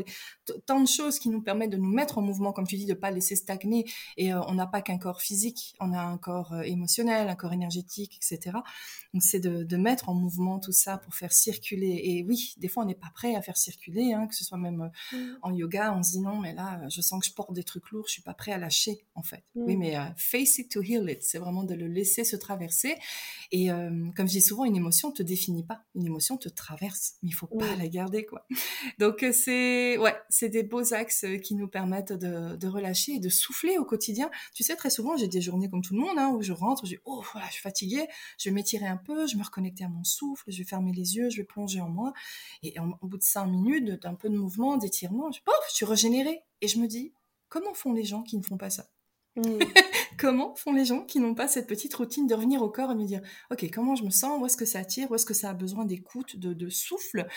tant 0.65 0.81
de 0.81 0.87
choses 0.87 1.19
qui 1.19 1.29
nous 1.29 1.41
permettent 1.41 1.71
de 1.71 1.77
nous 1.77 1.89
mettre 1.91 2.17
en 2.17 2.21
mouvement, 2.21 2.51
comme 2.51 2.67
tu 2.67 2.75
dis, 2.75 2.85
de 2.85 2.93
pas 2.93 3.11
laisser 3.11 3.35
stagner. 3.35 3.85
Et 4.17 4.33
euh, 4.33 4.41
on 4.47 4.53
n'a 4.53 4.67
pas 4.67 4.81
qu'un 4.81 4.97
corps 4.97 5.21
physique, 5.21 5.75
on 5.79 5.93
a 5.93 6.01
un 6.01 6.17
corps 6.17 6.53
euh, 6.53 6.61
émotionnel, 6.61 7.29
un 7.29 7.35
corps 7.35 7.53
énergétique, 7.53 8.17
etc. 8.17 8.57
Donc, 9.13 9.23
c'est 9.23 9.39
de, 9.39 9.63
de, 9.63 9.77
mettre 9.77 10.09
en 10.09 10.13
mouvement 10.13 10.59
tout 10.59 10.71
ça 10.71 10.97
pour 10.97 11.13
faire 11.15 11.31
circuler. 11.31 12.01
Et 12.03 12.25
oui, 12.27 12.55
des 12.57 12.67
fois, 12.67 12.83
on 12.83 12.85
n'est 12.85 12.95
pas 12.95 13.11
prêt 13.13 13.35
à 13.35 13.41
faire 13.41 13.57
circuler, 13.57 14.13
hein, 14.13 14.27
que 14.27 14.35
ce 14.35 14.43
soit 14.43 14.57
même 14.57 14.91
euh, 15.13 15.17
mm. 15.17 15.37
en 15.41 15.53
yoga, 15.53 15.93
on 15.93 16.03
se 16.03 16.11
dit 16.11 16.19
non, 16.19 16.39
mais 16.39 16.53
là, 16.53 16.81
je 16.89 17.01
sens 17.01 17.19
que 17.19 17.27
je 17.27 17.33
porte 17.33 17.53
des 17.53 17.63
trucs 17.63 17.89
lourds, 17.91 18.05
je 18.07 18.13
suis 18.13 18.21
pas 18.21 18.33
prêt 18.33 18.51
à 18.51 18.57
lâcher, 18.57 19.05
en 19.15 19.23
fait. 19.23 19.43
Oui, 19.55 19.75
mm. 19.75 19.79
mais 19.79 19.97
face 20.17 20.57
it 20.57 20.71
to 20.71 20.81
heal 20.81 21.09
it, 21.09 21.23
c'est 21.23 21.37
vraiment 21.45 21.63
de 21.63 21.75
le 21.75 21.87
laisser 21.87 22.23
se 22.23 22.35
traverser. 22.35 22.95
Et 23.51 23.71
euh, 23.71 24.09
comme 24.15 24.27
je 24.27 24.33
dis 24.33 24.41
souvent, 24.41 24.65
une 24.65 24.75
émotion 24.75 25.11
te 25.11 25.21
définit 25.21 25.63
pas. 25.63 25.83
Une 25.93 26.05
émotion 26.05 26.37
te 26.37 26.49
traverse, 26.49 27.13
mais 27.21 27.29
il 27.29 27.33
faut 27.33 27.47
pas 27.47 27.75
la 27.75 27.87
garder, 27.87 28.25
quoi. 28.25 28.47
Donc 28.99 29.23
euh, 29.23 29.31
c'est 29.31 29.97
ouais, 29.97 30.15
c'est 30.29 30.49
des 30.49 30.63
beaux 30.63 30.93
axes 30.93 31.23
euh, 31.23 31.37
qui 31.37 31.55
nous 31.55 31.67
permettent 31.67 32.13
de, 32.13 32.67
relâcher 32.67 33.13
et 33.13 33.19
de 33.19 33.29
souffler 33.29 33.77
au 33.77 33.85
quotidien. 33.85 34.31
Tu 34.53 34.63
sais, 34.63 34.75
très 34.75 34.89
souvent, 34.89 35.15
j'ai 35.17 35.27
des 35.27 35.41
journées 35.41 35.69
comme 35.69 35.83
tout 35.83 35.93
le 35.93 36.01
monde, 36.01 36.17
hein, 36.17 36.31
où 36.35 36.41
je 36.41 36.51
rentre, 36.51 36.85
je 36.85 36.95
dis 36.95 37.01
oh 37.05 37.23
voilà, 37.31 37.47
je 37.47 37.53
suis 37.53 37.61
fatiguée, 37.61 38.07
je 38.39 38.49
vais 38.49 38.53
m'étirer 38.53 38.87
un 38.87 38.97
peu, 38.97 39.27
je 39.27 39.33
vais 39.33 39.39
me 39.39 39.45
reconnecter 39.45 39.83
à 39.83 39.89
mon 39.89 40.03
souffle, 40.03 40.43
je 40.47 40.57
vais 40.57 40.63
fermer 40.63 40.91
les 40.91 41.15
yeux, 41.15 41.29
je 41.29 41.37
vais 41.37 41.43
plonger 41.43 41.79
en 41.79 41.89
moi. 41.89 42.13
Et 42.63 42.73
au 42.79 43.07
bout 43.07 43.17
de 43.17 43.23
cinq 43.23 43.45
minutes, 43.45 44.01
d'un 44.01 44.15
peu 44.15 44.29
de 44.29 44.37
mouvement, 44.37 44.77
d'étirement, 44.77 45.31
je, 45.31 45.39
je 45.69 45.75
suis 45.75 45.85
régénérée. 45.85 46.41
Et 46.61 46.67
je 46.67 46.79
me 46.79 46.87
dis, 46.87 47.13
comment 47.49 47.73
font 47.73 47.93
les 47.93 48.03
gens 48.03 48.23
qui 48.23 48.37
ne 48.37 48.43
font 48.43 48.57
pas 48.57 48.69
ça? 48.69 48.87
Mm. 49.35 49.59
comment 50.17 50.55
font 50.55 50.71
les 50.71 50.85
gens 50.85 51.01
qui 51.01 51.19
n'ont 51.19 51.35
pas 51.35 51.47
cette 51.47 51.67
petite 51.67 51.93
routine 51.93 52.25
de 52.25 52.33
revenir 52.33 52.61
au 52.61 52.69
corps 52.69 52.91
et 52.91 52.95
me 52.95 53.03
dire 53.03 53.21
ok 53.51 53.69
comment 53.73 53.95
je 53.95 54.03
me 54.03 54.09
sens? 54.09 54.39
Où 54.41 54.45
est-ce 54.45 54.57
que 54.57 54.65
ça 54.65 54.79
attire? 54.79 55.11
Où 55.11 55.15
est-ce 55.15 55.25
que 55.25 55.33
ça 55.33 55.49
a 55.49 55.53
besoin 55.53 55.85
d'écoute 55.85 56.37
de, 56.37 56.69
souffle 56.69 57.27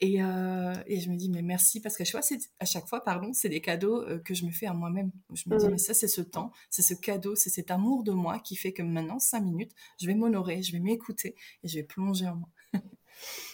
et, 0.00 0.22
euh, 0.22 0.74
et, 0.86 1.00
je 1.00 1.10
me 1.10 1.16
dis 1.16 1.30
mais 1.30 1.42
merci 1.42 1.80
parce 1.80 1.96
qu'à 1.96 2.04
chaque 2.04 2.22
fois 2.22 2.38
à 2.60 2.64
chaque 2.64 2.86
fois 2.86 3.04
pardon 3.04 3.32
c'est 3.32 3.48
des 3.48 3.60
cadeaux 3.60 4.02
euh, 4.02 4.18
que 4.18 4.34
je 4.34 4.44
me 4.44 4.50
fais 4.50 4.66
à 4.66 4.72
moi-même 4.72 5.12
je 5.32 5.44
me 5.48 5.56
dis 5.56 5.66
mm. 5.66 5.70
mais 5.70 5.78
ça 5.78 5.94
c'est 5.94 6.08
ce 6.08 6.20
temps 6.20 6.50
c'est 6.70 6.82
ce 6.82 6.94
cadeau 6.94 7.34
c'est 7.34 7.50
cet 7.50 7.70
amour 7.70 8.02
de 8.02 8.12
moi 8.12 8.38
qui 8.38 8.56
fait 8.56 8.72
que 8.72 8.82
maintenant 8.82 9.18
cinq 9.18 9.40
minutes 9.40 9.72
je 10.00 10.06
vais 10.06 10.14
m'honorer 10.14 10.62
je 10.62 10.72
vais 10.72 10.80
m'écouter 10.80 11.36
et 11.62 11.68
je 11.68 11.76
vais 11.76 11.84
plonger 11.84 12.28
en 12.28 12.36
moi. 12.36 12.48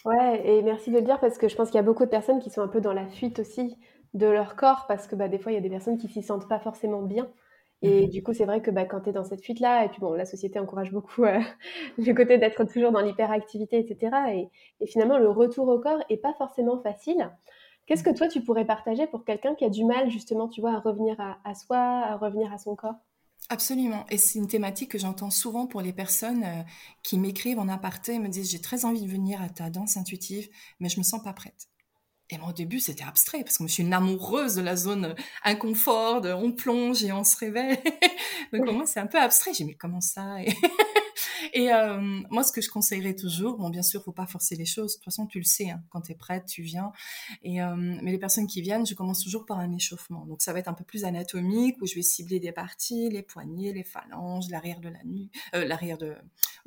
Ouais 0.07 0.41
et 0.47 0.63
merci 0.63 0.91
de 0.91 0.97
le 0.97 1.03
dire 1.03 1.21
parce 1.21 1.37
que 1.37 1.49
je 1.49 1.55
pense 1.55 1.69
qu'il 1.69 1.77
y 1.77 1.81
a 1.81 1.83
beaucoup 1.83 2.05
de 2.05 2.11
personnes 2.11 2.39
qui 2.39 2.49
sont 2.49 2.63
un 2.63 2.69
peu 2.69 2.81
dans 2.81 2.95
la 2.95 3.07
fuite 3.07 3.41
aussi 3.41 3.77
de 4.15 4.27
leur 4.27 4.57
corps 4.57 4.87
parce 4.87 5.07
que 5.07 5.15
bah, 5.15 5.29
des 5.29 5.39
fois 5.39 5.53
il 5.53 5.57
y 5.57 5.59
a 5.59 5.61
des 5.61 5.69
personnes 5.69 5.99
qui 5.99 6.09
s'y 6.09 6.23
sentent 6.23 6.49
pas 6.49 6.59
forcément 6.59 7.03
bien 7.03 7.29
et 7.83 8.07
mmh 8.07 8.11
du 8.11 8.23
coup, 8.23 8.33
c'est 8.33 8.45
vrai 8.45 8.61
que 8.61 8.71
bah, 8.71 8.85
quand 8.85 9.03
tu 9.03 9.11
es 9.11 9.13
dans 9.13 9.25
cette 9.25 9.43
fuite-là, 9.43 9.85
et 9.85 9.89
puis 9.89 10.01
bon, 10.01 10.13
la 10.13 10.25
société 10.25 10.59
encourage 10.59 10.91
beaucoup 10.91 11.25
euh, 11.25 11.41
le 11.99 12.13
côté 12.13 12.39
d'être 12.39 12.65
toujours 12.65 12.91
dans 12.91 13.01
l'hyperactivité, 13.01 13.79
etc. 13.79 14.17
Et, 14.33 14.49
et, 14.81 14.87
finalement, 14.87 15.19
le 15.19 15.31
retour 15.31 15.69
au 15.69 15.79
corps 15.79 16.03
est 16.09 16.17
pas 16.17 16.35
forcément 16.35 16.81
facile. 16.83 17.31
Qu'est-ce 17.87 18.03
que 18.03 18.15
toi, 18.15 18.29
tu 18.29 18.43
pourrais 18.43 18.67
partager 18.67 19.07
pour 19.07 19.25
quelqu'un 19.25 19.55
qui 19.55 19.65
a 19.65 19.71
du 19.71 19.85
mal, 19.85 20.11
justement, 20.11 20.49
tu 20.49 20.61
vois, 20.61 20.73
à 20.75 20.81
revenir 20.81 21.17
à, 21.21 21.55
soi, 21.55 21.79
à 21.79 22.17
revenir 22.17 22.53
à 22.53 22.59
son 22.59 22.77
corps? 22.77 22.97
Absolument. 23.49 24.05
Et 24.11 24.19
c'est 24.19 24.39
une 24.39 24.49
thématique 24.49 24.91
que 24.91 24.99
j'entends 24.99 25.31
souvent 25.31 25.67
pour 25.67 25.81
les 25.81 25.95
personnes 25.95 26.45
euh, 26.45 26.63
qui 27.03 27.19
m'écrivent 27.19 27.59
en 27.59 27.69
aparté 27.69 28.13
et 28.15 28.19
me 28.19 28.29
disent 28.29 28.51
j'ai 28.51 28.61
très 28.61 28.85
envie 28.85 29.01
de 29.01 29.11
venir 29.11 29.41
à 29.41 29.49
ta 29.49 29.71
danse 29.71 29.97
intuitive, 29.97 30.51
mais 30.81 30.91
je 30.91 30.99
me 30.99 31.03
sens 31.03 31.23
pas 31.23 31.33
prête. 31.33 31.69
Et 32.31 32.37
moi, 32.37 32.51
au 32.51 32.53
début, 32.53 32.79
c'était 32.79 33.05
abstrait, 33.05 33.43
parce 33.43 33.57
que 33.57 33.67
je 33.67 33.73
suis 33.73 33.83
une 33.83 33.95
amoureuse 33.95 34.55
de 34.55 34.63
la 34.63 34.77
zone 34.77 35.15
inconfort, 35.45 36.21
de 36.21 36.33
on 36.33 36.53
plonge 36.53 37.03
et 37.03 37.11
on 37.11 37.25
se 37.25 37.37
réveille. 37.37 37.79
Donc, 38.53 38.67
pour 38.67 38.75
moi, 38.75 38.87
c'est 38.87 39.01
un 39.01 39.07
peu 39.07 39.19
abstrait. 39.19 39.53
J'ai 39.55 39.65
dit, 39.65 39.71
mais 39.71 39.77
comment 39.77 40.03
ça? 40.03 40.43
Et 40.43 40.55
euh, 41.57 42.21
moi, 42.31 42.43
ce 42.43 42.53
que 42.53 42.61
je 42.61 42.71
conseillerais 42.71 43.15
toujours, 43.15 43.59
bon, 43.59 43.71
bien 43.71 43.83
sûr, 43.83 44.03
faut 44.03 44.13
pas 44.13 44.27
forcer 44.27 44.57
les 44.57 44.65
choses. 44.65 44.93
De 44.93 44.97
toute 44.97 45.05
façon, 45.05 45.27
tu 45.27 45.39
le 45.39 45.45
sais, 45.45 45.71
hein, 45.71 45.83
quand 45.91 46.03
tu 46.03 46.13
es 46.13 46.15
prête, 46.15 46.47
tu 46.47 46.63
viens. 46.63 46.93
Et, 47.43 47.63
euh, 47.63 47.75
mais 47.77 48.13
les 48.13 48.19
personnes 48.19 48.47
qui 48.47 48.61
viennent, 48.63 48.87
je 48.87 48.95
commence 48.95 49.23
toujours 49.23 49.47
par 49.47 49.59
un 49.59 49.73
échauffement. 49.73 50.25
Donc, 50.27 50.43
ça 50.43 50.53
va 50.53 50.59
être 50.59 50.69
un 50.69 50.75
peu 50.75 50.85
plus 50.85 51.05
anatomique, 51.05 51.77
où 51.81 51.87
je 51.87 51.95
vais 51.95 52.03
cibler 52.03 52.41
des 52.41 52.53
parties, 52.53 53.09
les 53.11 53.23
poignets, 53.23 53.73
les 53.73 53.85
phalanges, 53.85 54.49
l'arrière 54.51 54.81
de 54.81 54.89
la 54.89 55.03
nuque, 55.05 55.35
euh, 55.55 55.65
l'arrière 55.65 55.99
de, 55.99 56.15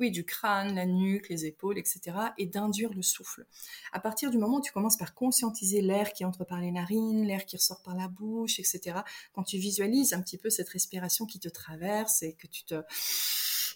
oui, 0.00 0.10
du 0.10 0.24
crâne, 0.24 0.74
la 0.74 0.86
nuque, 0.86 1.28
les 1.28 1.46
épaules, 1.46 1.78
etc. 1.78 2.16
Et 2.38 2.46
d'induire 2.46 2.92
le 2.92 3.02
souffle. 3.02 3.46
À 3.92 4.00
partir 4.00 4.30
du 4.30 4.38
moment 4.38 4.58
où 4.58 4.62
tu 4.62 4.72
commences 4.72 4.96
par 4.96 5.14
conscientiser 5.14 5.80
l'air 5.80 6.12
qui 6.12 6.24
entre 6.24 6.44
par 6.44 6.60
les 6.60 6.72
narines, 6.72 7.24
l'air 7.26 7.44
qui 7.46 7.56
ressort 7.56 7.82
par 7.82 7.94
la 7.94 8.08
bouche, 8.08 8.58
etc. 8.58 9.00
Quand 9.32 9.42
tu 9.42 9.58
visualises 9.58 10.12
un 10.12 10.20
petit 10.20 10.38
peu 10.38 10.50
cette 10.50 10.68
respiration 10.68 11.26
qui 11.26 11.38
te 11.38 11.48
traverse 11.48 12.22
et 12.22 12.34
que 12.34 12.46
tu 12.46 12.64
te 12.64 12.82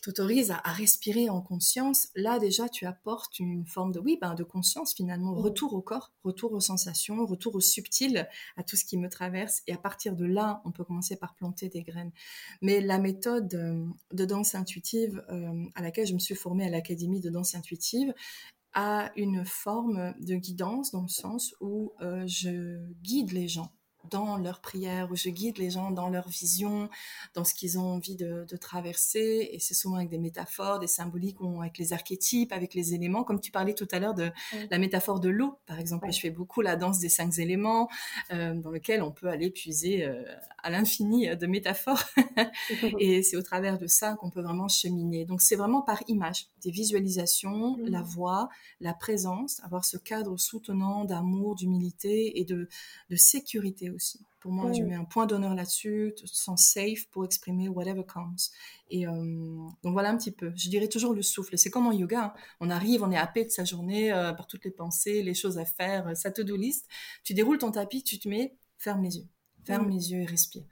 t'autorise 0.07 0.53
à, 0.53 0.73
respirer 0.73 1.29
en 1.31 1.41
conscience, 1.41 2.11
là 2.15 2.39
déjà 2.39 2.69
tu 2.69 2.87
apportes 2.87 3.41
une 3.41 3.67
forme 3.67 3.91
de 3.91 3.99
oui, 3.99 4.19
ben, 4.21 4.35
de 4.35 4.45
conscience 4.45 4.95
finalement, 4.95 5.33
mmh. 5.33 5.39
retour 5.39 5.75
au 5.75 5.81
corps, 5.81 6.13
retour 6.23 6.53
aux 6.53 6.61
sensations, 6.61 7.27
retour 7.27 7.57
au 7.57 7.61
subtil, 7.61 8.29
à 8.57 8.63
tout 8.63 8.77
ce 8.77 8.85
qui 8.85 8.99
me 8.99 9.09
traverse. 9.09 9.63
Et 9.67 9.73
à 9.73 9.79
partir 9.79 10.15
de 10.15 10.25
là, 10.25 10.63
on 10.65 10.71
peut 10.71 10.85
commencer 10.85 11.17
par 11.17 11.35
planter 11.35 11.69
des 11.69 11.83
graines. 11.83 12.13
Mais 12.63 12.81
la 12.81 12.99
méthode 12.99 13.53
euh, 13.55 13.85
de 14.13 14.25
danse 14.25 14.55
intuitive 14.55 15.25
euh, 15.29 15.65
à 15.75 15.83
laquelle 15.83 16.07
je 16.07 16.15
me 16.15 16.21
suis 16.21 16.37
formée 16.37 16.67
à 16.67 16.71
l'académie 16.71 17.21
de 17.21 17.29
danse 17.31 17.57
intuitive 17.57 18.15
a 18.75 19.11
une 19.17 19.45
forme 19.45 20.15
de 20.21 20.37
guidance 20.37 20.93
dans 20.93 21.03
le 21.03 21.09
sens 21.09 21.53
où 21.61 21.95
euh, 22.01 22.25
je 22.29 22.79
guide 23.03 23.33
les 23.33 23.49
gens 23.49 23.73
dans 24.11 24.37
leur 24.37 24.61
prière, 24.61 25.11
où 25.11 25.17
je 25.17 25.29
guide 25.31 25.59
les 25.59 25.71
gens 25.71 25.91
dans 25.91 26.09
leur 26.09 26.29
vision, 26.29 26.89
dans 27.35 27.45
ce 27.45 27.55
qu'ils 27.55 27.79
ont 27.79 27.95
envie 27.95 28.17
de, 28.17 28.45
traverser. 28.61 29.51
Et 29.53 29.59
c'est 29.59 29.75
souvent 29.75 29.97
avec 29.97 30.09
des 30.09 30.19
métaphores, 30.19 30.79
des 30.79 30.87
symboliques, 30.87 31.37
avec 31.61 31.77
les 31.79 31.93
archétypes, 31.93 32.53
avec 32.53 32.75
les 32.75 32.95
éléments. 32.95 33.23
Comme 33.23 33.41
tu 33.41 33.51
parlais 33.51 33.75
tout 33.75 33.89
à 33.93 33.99
l'heure 33.99 34.15
de 34.15 34.31
la 34.71 34.79
métaphore 34.79 35.21
de 35.21 35.29
l'eau, 35.29 35.59
par 35.67 35.79
exemple. 35.79 36.11
Je 36.11 36.21
fais 36.21 36.31
beaucoup 36.31 36.63
la 36.63 36.77
danse 36.77 36.99
des 36.99 37.09
cinq 37.09 37.39
éléments, 37.39 37.89
euh, 38.33 38.55
dans 38.55 38.71
lequel 38.71 39.03
on 39.03 39.11
peut 39.11 39.29
aller 39.29 39.51
puiser 39.51 40.05
euh, 40.05 40.23
à 40.63 40.71
l'infini 40.71 41.37
de 41.37 41.47
métaphores. 41.47 42.03
et 42.99 43.23
c'est 43.23 43.37
au 43.37 43.43
travers 43.43 43.79
de 43.79 43.87
ça 43.87 44.15
qu'on 44.15 44.31
peut 44.31 44.41
vraiment 44.41 44.69
cheminer. 44.69 45.25
Donc 45.25 45.43
c'est 45.43 45.57
vraiment 45.57 45.83
par 45.83 46.03
image, 46.09 46.47
des 46.63 46.71
visualisations, 46.71 47.77
la 47.85 48.01
mmh. 48.01 48.05
voix, 48.05 48.49
la 48.81 48.95
présence, 48.95 49.61
avoir 49.65 49.85
ce 49.85 49.97
cadre 49.97 50.37
soutenant 50.39 51.05
d'amour, 51.05 51.55
d'humilité 51.55 52.41
et 52.41 52.45
de, 52.45 52.69
de 53.11 53.17
sécurité 53.17 53.91
aussi 53.97 54.21
Pour 54.41 54.53
moi, 54.53 54.73
je 54.73 54.83
mets 54.83 54.95
un 54.95 55.05
point 55.05 55.27
d'honneur 55.27 55.55
là-dessus. 55.55 56.15
Tu 56.17 56.25
te 56.25 56.35
sens 56.35 56.63
safe 56.63 57.07
pour 57.11 57.25
exprimer 57.25 57.69
whatever 57.69 58.05
comes. 58.07 58.37
Et 58.91 59.07
euh, 59.07 59.13
donc 59.83 59.93
voilà 59.93 60.11
un 60.11 60.17
petit 60.17 60.31
peu. 60.31 60.53
Je 60.55 60.69
dirais 60.69 60.89
toujours 60.89 61.15
le 61.15 61.23
souffle. 61.23 61.59
C'est 61.59 61.71
comme 61.71 61.87
en 61.87 61.93
yoga. 61.93 62.27
Hein. 62.27 62.41
On 62.61 62.71
arrive, 62.71 63.03
on 63.03 63.11
est 63.11 63.17
happé 63.17 63.45
de 63.45 63.51
sa 63.51 63.65
journée 63.65 64.13
euh, 64.13 64.33
par 64.33 64.47
toutes 64.47 64.65
les 64.65 64.71
pensées, 64.71 65.23
les 65.23 65.35
choses 65.35 65.59
à 65.59 65.65
faire, 65.65 66.17
sa 66.17 66.31
to-do 66.31 66.57
list. 66.57 66.87
Tu 67.25 67.35
déroules 67.35 67.59
ton 67.59 67.73
tapis, 67.73 68.03
tu 68.03 68.19
te 68.19 68.29
mets, 68.29 68.57
ferme 68.79 69.03
les 69.03 69.19
yeux. 69.19 69.27
Ferme 69.65 69.91
les 69.91 70.13
yeux 70.13 70.21
et 70.21 70.27
respire 70.27 70.63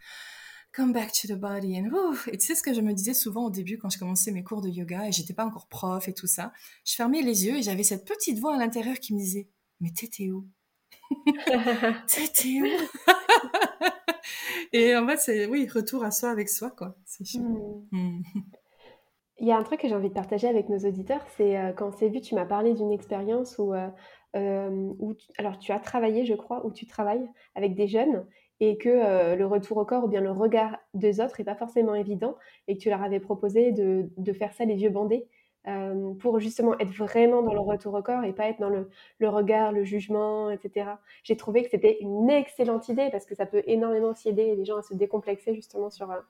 come 0.75 0.93
back 0.93 1.13
to 1.13 1.29
the 1.29 1.39
body 1.39 1.79
and 1.79 1.89
Et 2.27 2.37
tu 2.37 2.47
sais 2.47 2.55
ce 2.55 2.63
que 2.63 2.75
je 2.75 2.81
me 2.81 2.93
disais 2.93 3.15
souvent 3.15 3.47
au 3.47 3.51
début 3.51 3.79
quand 3.79 3.91
je 3.91 3.99
commençais 3.99 4.33
mes 4.33 4.43
cours 4.43 4.61
de 4.61 4.69
yoga 4.69 5.07
et 5.07 5.13
j'étais 5.13 5.33
pas 5.33 5.47
encore 5.47 5.69
prof 5.69 6.09
et 6.09 6.15
tout 6.15 6.27
ça? 6.27 6.53
Je 6.85 6.95
fermais 6.95 7.23
les 7.23 7.47
yeux 7.47 7.59
et 7.59 7.63
j'avais 7.63 7.85
cette 7.85 8.05
petite 8.05 8.39
voix 8.39 8.57
à 8.57 8.59
l'intérieur 8.59 8.99
qui 8.99 9.15
me 9.15 9.19
disait 9.19 9.49
mais 9.81 9.91
t'étais 9.91 10.31
où? 10.31 10.49
T'étais 12.07 12.61
où 12.61 12.67
Et 14.73 14.97
en 14.97 15.07
fait 15.07 15.19
c'est 15.19 15.47
oui 15.47 15.69
retour 15.73 16.05
à 16.05 16.11
soi 16.11 16.31
avec 16.31 16.49
soi 16.49 16.71
quoi. 16.71 16.97
C'est 17.05 17.39
hmm. 17.39 17.87
Hmm. 17.93 18.23
Il 19.39 19.49
y 19.49 19.53
a 19.53 19.57
un 19.57 19.63
truc 19.63 19.81
que 19.81 19.89
j'ai 19.89 19.95
envie 19.95 20.09
de 20.09 20.15
partager 20.15 20.49
avec 20.49 20.69
nos 20.69 20.79
auditeurs, 20.79 21.25
c'est 21.37 21.59
euh, 21.59 21.73
quand 21.73 21.91
c'est 21.93 22.09
vu, 22.09 22.21
tu 22.21 22.35
m'as 22.35 22.47
parlé 22.47 22.73
d'une 22.73 22.93
expérience 22.93 23.59
où, 23.59 23.75
euh, 23.75 23.89
euh, 24.37 24.93
où 24.99 25.15
alors 25.39 25.59
tu 25.59 25.73
as 25.73 25.81
travaillé, 25.81 26.25
je 26.25 26.35
crois, 26.35 26.65
où 26.65 26.71
tu 26.71 26.87
travailles 26.87 27.29
avec 27.55 27.75
des 27.75 27.89
jeunes 27.89 28.25
et 28.61 28.77
que 28.79 28.89
euh, 28.89 29.37
le 29.37 29.47
retour 29.47 29.77
au 29.79 29.85
corps 29.85 30.05
ou 30.05 30.09
bien 30.09 30.21
le 30.21 30.31
regard 30.31 30.79
des 30.95 31.21
autres 31.21 31.35
n'est 31.39 31.45
pas 31.45 31.57
forcément 31.57 31.95
évident 31.95 32.37
et 32.69 32.77
que 32.77 32.83
tu 32.83 32.89
leur 32.89 33.03
avais 33.03 33.21
proposé 33.21 33.73
de, 33.73 34.11
de 34.17 34.33
faire 34.33 34.53
ça 34.53 34.65
les 34.65 34.77
yeux 34.77 34.91
bandés 34.91 35.27
euh, 35.67 36.13
pour 36.15 36.41
justement 36.41 36.79
être 36.79 36.93
vraiment 36.93 37.43
dans 37.43 37.55
le 37.55 37.61
retour 37.61 37.95
au 37.95 38.03
corps 38.03 38.25
et 38.25 38.33
pas 38.33 38.49
être 38.49 38.61
dans 38.61 38.69
le, 38.69 38.89
regard, 39.29 39.73
le 39.73 39.85
jugement, 39.85 40.51
etc. 40.51 40.91
J'ai 41.23 41.37
trouvé 41.37 41.63
que 41.63 41.71
c'était 41.71 41.99
une 42.01 42.29
excellente 42.31 42.89
idée 42.89 43.09
parce 43.11 43.25
que 43.25 43.35
ça 43.35 43.47
peut 43.47 43.63
énormément 43.67 44.09
aussi 44.09 44.29
aider 44.29 44.55
les 44.57 44.65
gens 44.65 44.77
à 44.77 44.83
se 44.83 44.95
décomplexer 44.95 45.55
justement 45.55 45.91
sur, 45.91 46.11
euh, 46.11 46.21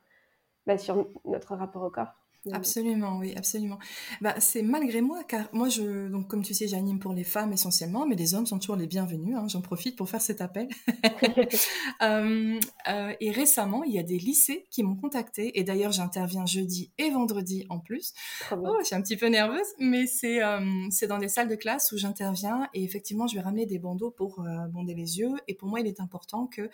bah, 0.66 0.78
sur 0.78 1.08
notre 1.24 1.56
rapport 1.56 1.82
au 1.82 1.90
corps. 1.90 2.24
Absolument, 2.52 3.18
oui, 3.18 3.32
absolument. 3.36 3.78
Bah, 4.20 4.34
c'est 4.38 4.62
malgré 4.62 5.00
moi, 5.00 5.24
car 5.24 5.48
moi, 5.52 5.68
je, 5.68 6.08
donc, 6.08 6.28
comme 6.28 6.42
tu 6.42 6.52
sais, 6.52 6.68
j'anime 6.68 6.98
pour 6.98 7.14
les 7.14 7.24
femmes 7.24 7.52
essentiellement, 7.52 8.06
mais 8.06 8.16
les 8.16 8.34
hommes 8.34 8.44
sont 8.44 8.58
toujours 8.58 8.76
les 8.76 8.86
bienvenus. 8.86 9.36
Hein, 9.36 9.46
J'en 9.48 9.62
profite 9.62 9.96
pour 9.96 10.10
faire 10.10 10.20
cet 10.20 10.42
appel. 10.42 10.68
euh, 12.02 12.60
euh, 12.88 13.12
et 13.20 13.30
récemment, 13.30 13.82
il 13.84 13.94
y 13.94 13.98
a 13.98 14.02
des 14.02 14.18
lycées 14.18 14.66
qui 14.70 14.82
m'ont 14.82 14.96
contacté, 14.96 15.58
et 15.58 15.64
d'ailleurs, 15.64 15.92
j'interviens 15.92 16.44
jeudi 16.44 16.92
et 16.98 17.10
vendredi 17.10 17.64
en 17.70 17.78
plus. 17.78 18.12
Oh, 18.52 18.76
je 18.80 18.86
suis 18.86 18.94
un 18.94 19.00
petit 19.00 19.16
peu 19.16 19.26
nerveuse, 19.28 19.66
mais 19.78 20.06
c'est 20.06 20.42
euh, 20.42 20.60
c'est 20.90 21.06
dans 21.06 21.18
des 21.18 21.28
salles 21.28 21.48
de 21.48 21.54
classe 21.54 21.92
où 21.92 21.96
j'interviens, 21.96 22.68
et 22.74 22.84
effectivement, 22.84 23.26
je 23.26 23.36
vais 23.36 23.42
ramener 23.42 23.64
des 23.64 23.78
bandeaux 23.78 24.10
pour 24.10 24.44
bonder 24.70 24.94
les 24.94 25.18
yeux. 25.18 25.32
Et 25.48 25.54
pour 25.54 25.68
moi, 25.68 25.80
il 25.80 25.86
est 25.86 26.00
important 26.00 26.46
que 26.46 26.68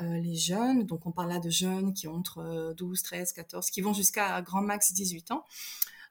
les 0.00 0.34
jeunes, 0.34 0.84
donc 0.84 1.06
on 1.06 1.12
parle 1.12 1.30
là 1.30 1.38
de 1.38 1.50
jeunes 1.50 1.94
qui 1.94 2.06
ont 2.06 2.14
entre 2.14 2.74
12, 2.76 3.02
13, 3.02 3.32
14, 3.32 3.70
qui 3.70 3.80
vont 3.80 3.92
jusqu'à 3.92 4.42
grand 4.42 4.60
max 4.60 4.92
18 5.06 5.30
ans. 5.30 5.44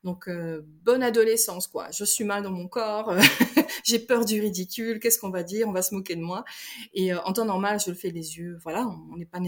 Donc 0.04 0.28
euh, 0.28 0.62
bonne 0.84 1.02
adolescence 1.02 1.68
quoi. 1.68 1.90
Je 1.92 2.06
suis 2.06 2.24
mal 2.24 2.44
dans 2.44 2.52
mon 2.52 2.68
corps, 2.68 3.12
j'ai 3.84 4.00
peur 4.00 4.24
du 4.24 4.40
ridicule. 4.40 5.00
Qu'est-ce 5.00 5.18
qu'on 5.18 5.32
va 5.32 5.42
dire? 5.42 5.68
On 5.68 5.72
va 5.72 5.82
se 5.82 5.96
moquer 5.96 6.16
de 6.16 6.22
moi. 6.22 6.46
Et 6.94 7.12
euh, 7.12 7.20
en 7.24 7.34
temps 7.34 7.46
normal, 7.46 7.80
je 7.84 7.90
le 7.90 7.96
fais 7.96 8.12
les 8.12 8.38
yeux. 8.38 8.58
Voilà, 8.64 8.88
on 9.12 9.18
n'est 9.18 9.26
pas 9.26 9.40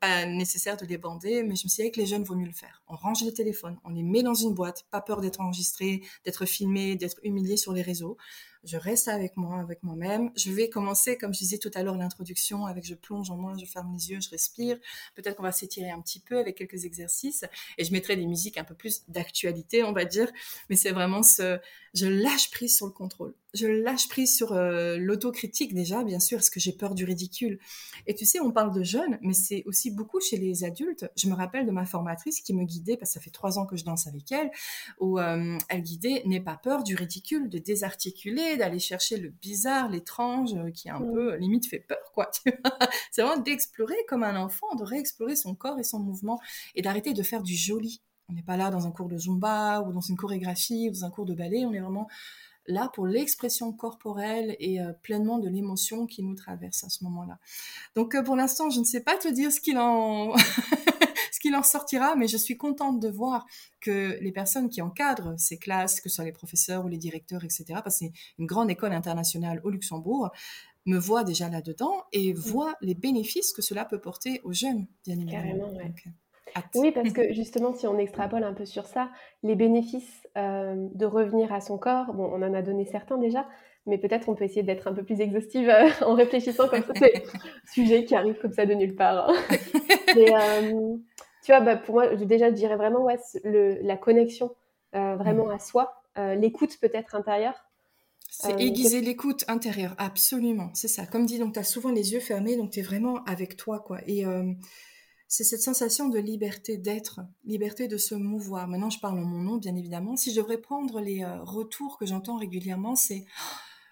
pas 0.00 0.26
nécessaire 0.26 0.76
de 0.76 0.84
les 0.84 0.98
bander, 0.98 1.42
mais 1.42 1.56
je 1.56 1.64
me 1.64 1.68
suis 1.68 1.82
dit 1.82 1.90
que 1.90 1.98
les 1.98 2.06
jeunes, 2.06 2.24
vaut 2.24 2.34
mieux 2.34 2.46
le 2.46 2.52
faire. 2.52 2.82
On 2.88 2.96
range 2.96 3.22
les 3.22 3.32
téléphones, 3.32 3.78
on 3.84 3.88
les 3.88 4.02
met 4.02 4.22
dans 4.22 4.34
une 4.34 4.52
boîte, 4.52 4.84
pas 4.90 5.00
peur 5.00 5.22
d'être 5.22 5.40
enregistré, 5.40 6.02
d'être 6.26 6.44
filmé, 6.44 6.96
d'être 6.96 7.18
humilié 7.22 7.56
sur 7.56 7.72
les 7.72 7.80
réseaux 7.80 8.18
je 8.64 8.76
reste 8.76 9.08
avec 9.08 9.36
moi, 9.36 9.58
avec 9.58 9.82
moi-même. 9.82 10.30
Je 10.36 10.50
vais 10.52 10.68
commencer, 10.68 11.18
comme 11.18 11.34
je 11.34 11.38
disais 11.40 11.58
tout 11.58 11.70
à 11.74 11.82
l'heure, 11.82 11.96
l'introduction 11.96 12.66
avec 12.66 12.86
je 12.86 12.94
plonge 12.94 13.30
en 13.30 13.36
moi, 13.36 13.54
je 13.58 13.64
ferme 13.66 13.92
les 13.92 14.10
yeux, 14.10 14.20
je 14.20 14.30
respire. 14.30 14.78
Peut-être 15.14 15.36
qu'on 15.36 15.42
va 15.42 15.52
s'étirer 15.52 15.90
un 15.90 16.00
petit 16.00 16.20
peu 16.20 16.38
avec 16.38 16.56
quelques 16.56 16.84
exercices 16.84 17.44
et 17.78 17.84
je 17.84 17.92
mettrai 17.92 18.16
des 18.16 18.26
musiques 18.26 18.58
un 18.58 18.64
peu 18.64 18.74
plus 18.74 19.02
d'actualité, 19.08 19.82
on 19.82 19.92
va 19.92 20.04
dire. 20.04 20.30
Mais 20.70 20.76
c'est 20.76 20.92
vraiment 20.92 21.22
ce, 21.22 21.58
je 21.94 22.06
lâche 22.06 22.50
prise 22.50 22.76
sur 22.76 22.86
le 22.86 22.92
contrôle. 22.92 23.34
Je 23.54 23.66
lâche 23.66 24.08
prise 24.08 24.34
sur 24.34 24.52
euh, 24.52 24.96
l'autocritique 24.96 25.74
déjà, 25.74 26.02
bien 26.04 26.20
sûr, 26.20 26.38
parce 26.38 26.48
que 26.48 26.58
j'ai 26.58 26.72
peur 26.72 26.94
du 26.94 27.04
ridicule. 27.04 27.58
Et 28.06 28.14
tu 28.14 28.24
sais, 28.24 28.40
on 28.40 28.50
parle 28.50 28.74
de 28.74 28.82
jeunes, 28.82 29.18
mais 29.20 29.34
c'est 29.34 29.62
aussi 29.66 29.90
beaucoup 29.90 30.20
chez 30.20 30.38
les 30.38 30.64
adultes. 30.64 31.10
Je 31.16 31.28
me 31.28 31.34
rappelle 31.34 31.66
de 31.66 31.70
ma 31.70 31.84
formatrice 31.84 32.40
qui 32.40 32.54
me 32.54 32.64
guidait, 32.64 32.96
parce 32.96 33.10
que 33.10 33.14
ça 33.14 33.20
fait 33.20 33.30
trois 33.30 33.58
ans 33.58 33.66
que 33.66 33.76
je 33.76 33.84
danse 33.84 34.06
avec 34.06 34.32
elle, 34.32 34.50
où 35.00 35.18
euh, 35.18 35.58
elle 35.68 35.82
guidait, 35.82 36.22
n'aie 36.24 36.40
pas 36.40 36.56
peur 36.56 36.82
du 36.82 36.94
ridicule, 36.94 37.50
de 37.50 37.58
désarticuler, 37.58 38.56
d'aller 38.56 38.78
chercher 38.78 39.18
le 39.18 39.28
bizarre, 39.28 39.90
l'étrange, 39.90 40.54
euh, 40.54 40.70
qui 40.70 40.88
est 40.88 40.92
un 40.92 41.00
mm. 41.00 41.12
peu 41.12 41.36
limite 41.36 41.66
fait 41.66 41.80
peur, 41.80 42.12
quoi. 42.14 42.30
c'est 43.10 43.22
vraiment 43.22 43.42
d'explorer 43.42 43.96
comme 44.08 44.22
un 44.22 44.36
enfant, 44.36 44.74
de 44.76 44.84
réexplorer 44.84 45.36
son 45.36 45.54
corps 45.54 45.78
et 45.78 45.84
son 45.84 45.98
mouvement, 45.98 46.40
et 46.74 46.80
d'arrêter 46.80 47.12
de 47.12 47.22
faire 47.22 47.42
du 47.42 47.54
joli 47.54 48.02
on 48.28 48.34
n'est 48.34 48.42
pas 48.42 48.56
là 48.56 48.70
dans 48.70 48.86
un 48.86 48.90
cours 48.90 49.08
de 49.08 49.18
zumba 49.18 49.82
ou 49.82 49.92
dans 49.92 50.00
une 50.00 50.16
chorégraphie 50.16 50.88
ou 50.88 50.92
dans 50.92 51.04
un 51.04 51.10
cours 51.10 51.26
de 51.26 51.34
ballet. 51.34 51.66
On 51.66 51.72
est 51.74 51.80
vraiment 51.80 52.08
là 52.66 52.90
pour 52.94 53.06
l'expression 53.06 53.72
corporelle 53.72 54.56
et 54.58 54.80
euh, 54.80 54.92
pleinement 55.02 55.38
de 55.38 55.48
l'émotion 55.48 56.06
qui 56.06 56.22
nous 56.22 56.34
traverse 56.34 56.84
à 56.84 56.88
ce 56.88 57.04
moment-là. 57.04 57.38
Donc 57.94 58.14
euh, 58.14 58.22
pour 58.22 58.36
l'instant, 58.36 58.70
je 58.70 58.80
ne 58.80 58.84
sais 58.84 59.00
pas 59.00 59.16
te 59.16 59.28
dire 59.28 59.52
ce 59.52 59.60
qu'il 59.60 59.78
en 59.78 60.34
ce 61.32 61.40
qu'il 61.40 61.54
en 61.56 61.62
sortira, 61.62 62.14
mais 62.16 62.28
je 62.28 62.36
suis 62.36 62.56
contente 62.56 63.00
de 63.00 63.08
voir 63.08 63.46
que 63.80 64.18
les 64.20 64.32
personnes 64.32 64.68
qui 64.68 64.82
encadrent 64.82 65.34
ces 65.38 65.58
classes, 65.58 66.00
que 66.00 66.08
ce 66.08 66.16
soit 66.16 66.24
les 66.24 66.32
professeurs 66.32 66.84
ou 66.84 66.88
les 66.88 66.98
directeurs, 66.98 67.44
etc., 67.44 67.64
parce 67.82 67.98
que 67.98 68.06
c'est 68.06 68.12
une 68.38 68.46
grande 68.46 68.70
école 68.70 68.92
internationale 68.92 69.60
au 69.64 69.70
Luxembourg, 69.70 70.30
me 70.86 70.98
voient 70.98 71.24
déjà 71.24 71.48
là-dedans 71.48 72.04
et 72.12 72.32
voient 72.32 72.76
les 72.80 72.94
bénéfices 72.94 73.52
que 73.52 73.62
cela 73.62 73.84
peut 73.84 74.00
porter 74.00 74.40
aux 74.44 74.52
jeunes, 74.52 74.86
bien 75.04 75.16
évidemment. 75.18 75.42
Carrément, 75.42 75.72
ouais. 75.74 75.94
Oui, 76.74 76.92
parce 76.92 77.10
que 77.12 77.32
justement, 77.32 77.74
si 77.74 77.86
on 77.86 77.98
extrapole 77.98 78.44
un 78.44 78.52
peu 78.52 78.64
sur 78.64 78.86
ça, 78.86 79.10
les 79.42 79.54
bénéfices 79.54 80.28
euh, 80.36 80.88
de 80.94 81.06
revenir 81.06 81.52
à 81.52 81.60
son 81.60 81.78
corps, 81.78 82.12
bon, 82.14 82.24
on 82.32 82.42
en 82.42 82.54
a 82.54 82.62
donné 82.62 82.84
certains 82.84 83.18
déjà, 83.18 83.46
mais 83.86 83.98
peut-être 83.98 84.28
on 84.28 84.34
peut 84.34 84.44
essayer 84.44 84.62
d'être 84.62 84.88
un 84.88 84.92
peu 84.92 85.02
plus 85.02 85.20
exhaustive 85.20 85.68
euh, 85.68 85.88
en 86.06 86.14
réfléchissant 86.14 86.68
comme 86.68 86.82
ça. 86.82 86.92
C'est 86.96 87.16
un 87.16 87.30
sujet 87.72 88.04
qui 88.04 88.14
arrive 88.14 88.38
comme 88.40 88.52
ça 88.52 88.66
de 88.66 88.74
nulle 88.74 88.94
part. 88.94 89.28
Hein. 89.28 89.34
mais 90.16 90.34
euh, 90.34 90.96
tu 91.44 91.52
vois, 91.52 91.60
bah, 91.60 91.76
pour 91.76 91.96
moi, 91.96 92.14
déjà, 92.14 92.50
je 92.50 92.54
dirais 92.54 92.76
vraiment 92.76 93.02
ouais, 93.04 93.18
le, 93.44 93.78
la 93.82 93.96
connexion 93.96 94.54
vraiment 94.94 95.46
mmh. 95.46 95.52
à 95.52 95.58
soi, 95.58 96.02
l'écoute 96.36 96.78
peut-être 96.78 97.14
intérieure. 97.14 97.54
C'est 98.28 98.60
aiguiser 98.60 99.00
l'écoute 99.00 99.44
intérieure, 99.48 99.94
absolument, 99.96 100.68
c'est 100.74 100.88
ça. 100.88 101.06
Comme 101.06 101.24
dit, 101.24 101.38
donc 101.38 101.54
tu 101.54 101.58
as 101.58 101.64
souvent 101.64 101.90
les 101.90 102.12
yeux 102.12 102.20
fermés, 102.20 102.56
donc 102.56 102.70
tu 102.70 102.80
es 102.80 102.82
vraiment 102.82 103.24
avec 103.24 103.56
toi, 103.56 103.80
quoi. 103.80 104.00
Et 104.06 104.26
c'est 105.32 105.44
cette 105.44 105.62
sensation 105.62 106.10
de 106.10 106.18
liberté 106.18 106.76
d'être, 106.76 107.20
liberté 107.46 107.88
de 107.88 107.96
se 107.96 108.14
mouvoir. 108.14 108.68
Maintenant, 108.68 108.90
je 108.90 109.00
parle 109.00 109.18
en 109.18 109.24
mon 109.24 109.38
nom, 109.38 109.56
bien 109.56 109.74
évidemment. 109.76 110.14
Si 110.14 110.30
je 110.30 110.36
devrais 110.36 110.58
prendre 110.58 111.00
les 111.00 111.24
euh, 111.24 111.42
retours 111.42 111.96
que 111.96 112.04
j'entends 112.04 112.36
régulièrement, 112.36 112.96
c'est 112.96 113.24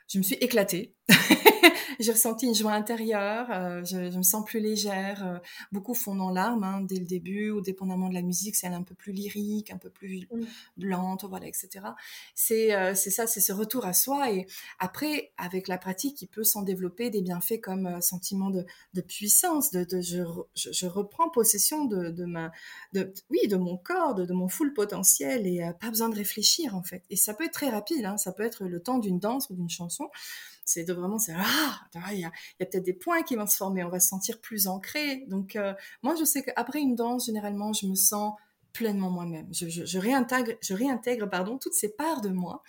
je 0.06 0.18
me 0.18 0.23
suis 0.23 0.37
éclatée. 0.42 0.94
j'ai 2.00 2.12
ressenti 2.12 2.47
une 2.47 2.55
joie 2.55 2.73
intérieure, 2.73 3.47
euh, 3.50 3.85
je, 3.85 4.11
je, 4.11 4.17
me 4.17 4.23
sens 4.23 4.45
plus 4.45 4.61
légère. 4.61 5.26
Euh, 5.26 5.38
beaucoup 5.73 5.95
font 5.95 6.14
dans 6.14 6.31
larmes 6.31 6.64
hein, 6.64 6.81
dès 6.81 6.99
le 6.99 7.05
début, 7.05 7.50
ou 7.50 7.61
dépendamment 7.61 8.09
de 8.09 8.14
la 8.14 8.23
musique, 8.23 8.57
c'est 8.57 8.67
un 8.67 8.83
peu 8.83 8.95
plus 8.95 9.12
lyrique, 9.12 9.71
un 9.71 9.79
peu 9.79 9.90
plus 9.90 10.29
mmh. 10.31 10.85
lente, 10.85 11.25
voilà, 11.25 11.47
etc. 11.47 11.69
C'est 12.35 12.75
euh, 12.75 12.95
c'est 12.95 13.11
ça, 13.11 13.26
c'est 13.26 13.40
ce 13.40 13.52
retour 13.52 13.87
à 13.87 13.93
soi. 13.93 14.31
Et 14.33 14.47
après, 14.79 15.33
avec 15.37 15.69
la 15.69 15.79
pratique, 15.79 16.23
il 16.23 16.29
peut 16.29 16.45
s'en 16.45 16.62
développer 16.62 17.11
des 17.11 17.23
bienfaits 17.23 17.61
comme 17.61 18.00
sentiment 18.00 18.50
de, 18.50 18.64
de 18.95 19.00
puissance, 19.00 19.71
de, 19.71 19.85
de 19.85 20.00
je, 20.00 20.23
je, 20.55 20.87
reprends 20.87 21.29
possession 21.31 21.85
de, 21.85 22.11
de 22.11 22.25
ma, 22.25 22.52
de, 22.93 23.12
oui, 23.31 23.47
de 23.49 23.57
mon 23.57 23.76
corps, 23.76 24.14
de, 24.14 24.25
de 24.25 24.33
mon 24.33 24.49
full 24.49 24.73
potentiel, 24.73 25.47
et 25.47 25.61
pas 25.81 25.88
besoin 25.88 26.09
de 26.09 26.17
réfléchir 26.17 26.75
en 26.75 26.83
fait. 26.83 27.05
Et 27.11 27.17
ça 27.17 27.35
peut 27.35 27.45
être 27.45 27.52
très 27.52 27.71
rapide, 27.71 28.05
hein, 28.05 28.17
ça 28.17 28.33
peut 28.33 28.43
être 28.43 28.64
le 28.64 28.81
temps 28.81 28.99
d'une 28.99 29.19
danse 29.19 29.50
ou 29.50 29.55
d'une 29.55 29.71
chanson 29.71 30.09
c'est 30.64 30.85
de 30.85 30.93
vraiment, 30.93 31.19
c'est 31.19 31.35
ah, 31.37 31.81
il 32.12 32.21
y 32.21 32.25
a, 32.25 32.31
peut-être 32.59 32.85
des 32.85 32.93
points 32.93 33.23
qui 33.23 33.37
vont 33.37 33.47
se 33.47 33.57
former, 33.57 33.85
on 33.85 33.88
va 33.88 34.00
se 34.00 34.09
sentir 34.09 34.40
plus 34.40 34.67
ancré. 34.67 35.25
Donc, 35.29 35.57
euh, 35.57 35.75
moi, 36.02 36.14
je 36.19 36.25
sais 36.25 36.43
qu'après 36.43 36.81
une 36.81 36.95
danse, 36.95 37.26
généralement, 37.26 37.73
je 37.73 37.87
me 37.87 37.95
sens 37.95 38.35
pleinement 38.73 39.11
moi-même. 39.11 39.49
Je, 39.52 39.99
réintègre, 39.99 40.52
je 40.62 40.75
réintègre 40.75 41.29
pardon, 41.29 41.59
toutes 41.59 41.75
ces 41.75 41.88
parts 41.88 42.21
de 42.21 42.29
moi, 42.29 42.62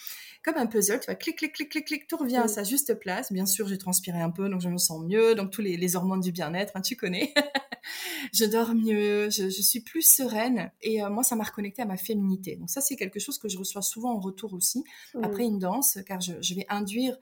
comme 0.44 0.58
un 0.58 0.66
puzzle. 0.66 1.00
Tu 1.00 1.06
vois, 1.06 1.16
clic, 1.16 1.38
clic, 1.38 1.54
clic, 1.54 1.70
clic, 1.70 1.86
clic, 1.86 2.08
tout 2.08 2.18
revient 2.18 2.38
à 2.38 2.48
sa 2.48 2.64
juste 2.64 2.96
place. 2.96 3.32
Bien 3.32 3.46
sûr, 3.46 3.68
j'ai 3.68 3.78
transpiré 3.78 4.20
un 4.20 4.32
peu, 4.32 4.50
donc 4.50 4.62
je 4.62 4.70
me 4.70 4.78
sens 4.78 5.04
mieux. 5.04 5.36
Donc 5.36 5.52
tous 5.52 5.62
les, 5.62 5.96
hormones 5.96 6.22
du 6.22 6.32
bien-être, 6.32 6.74
hein, 6.76 6.82
tu 6.82 6.96
connais. 6.96 7.34
je 8.34 8.46
dors 8.46 8.74
mieux, 8.74 9.30
je, 9.30 9.50
suis 9.50 9.82
plus 9.82 10.02
sereine. 10.02 10.72
Et 10.82 11.04
euh, 11.04 11.10
moi, 11.10 11.24
ça 11.24 11.36
m'a 11.36 11.44
reconnecté 11.44 11.82
à 11.82 11.86
ma 11.86 11.98
féminité. 11.98 12.56
Donc 12.56 12.70
ça, 12.70 12.82
c'est 12.82 12.96
quelque 12.96 13.20
chose 13.20 13.38
que 13.38 13.50
je 13.50 13.58
reçois 13.58 13.82
souvent 13.82 14.14
en 14.14 14.20
retour 14.20 14.54
aussi 14.54 14.84
après 15.22 15.44
une 15.44 15.60
danse, 15.60 16.00
car 16.08 16.22
je, 16.22 16.34
je 16.42 16.56
vais 16.56 16.66
induire 16.70 17.18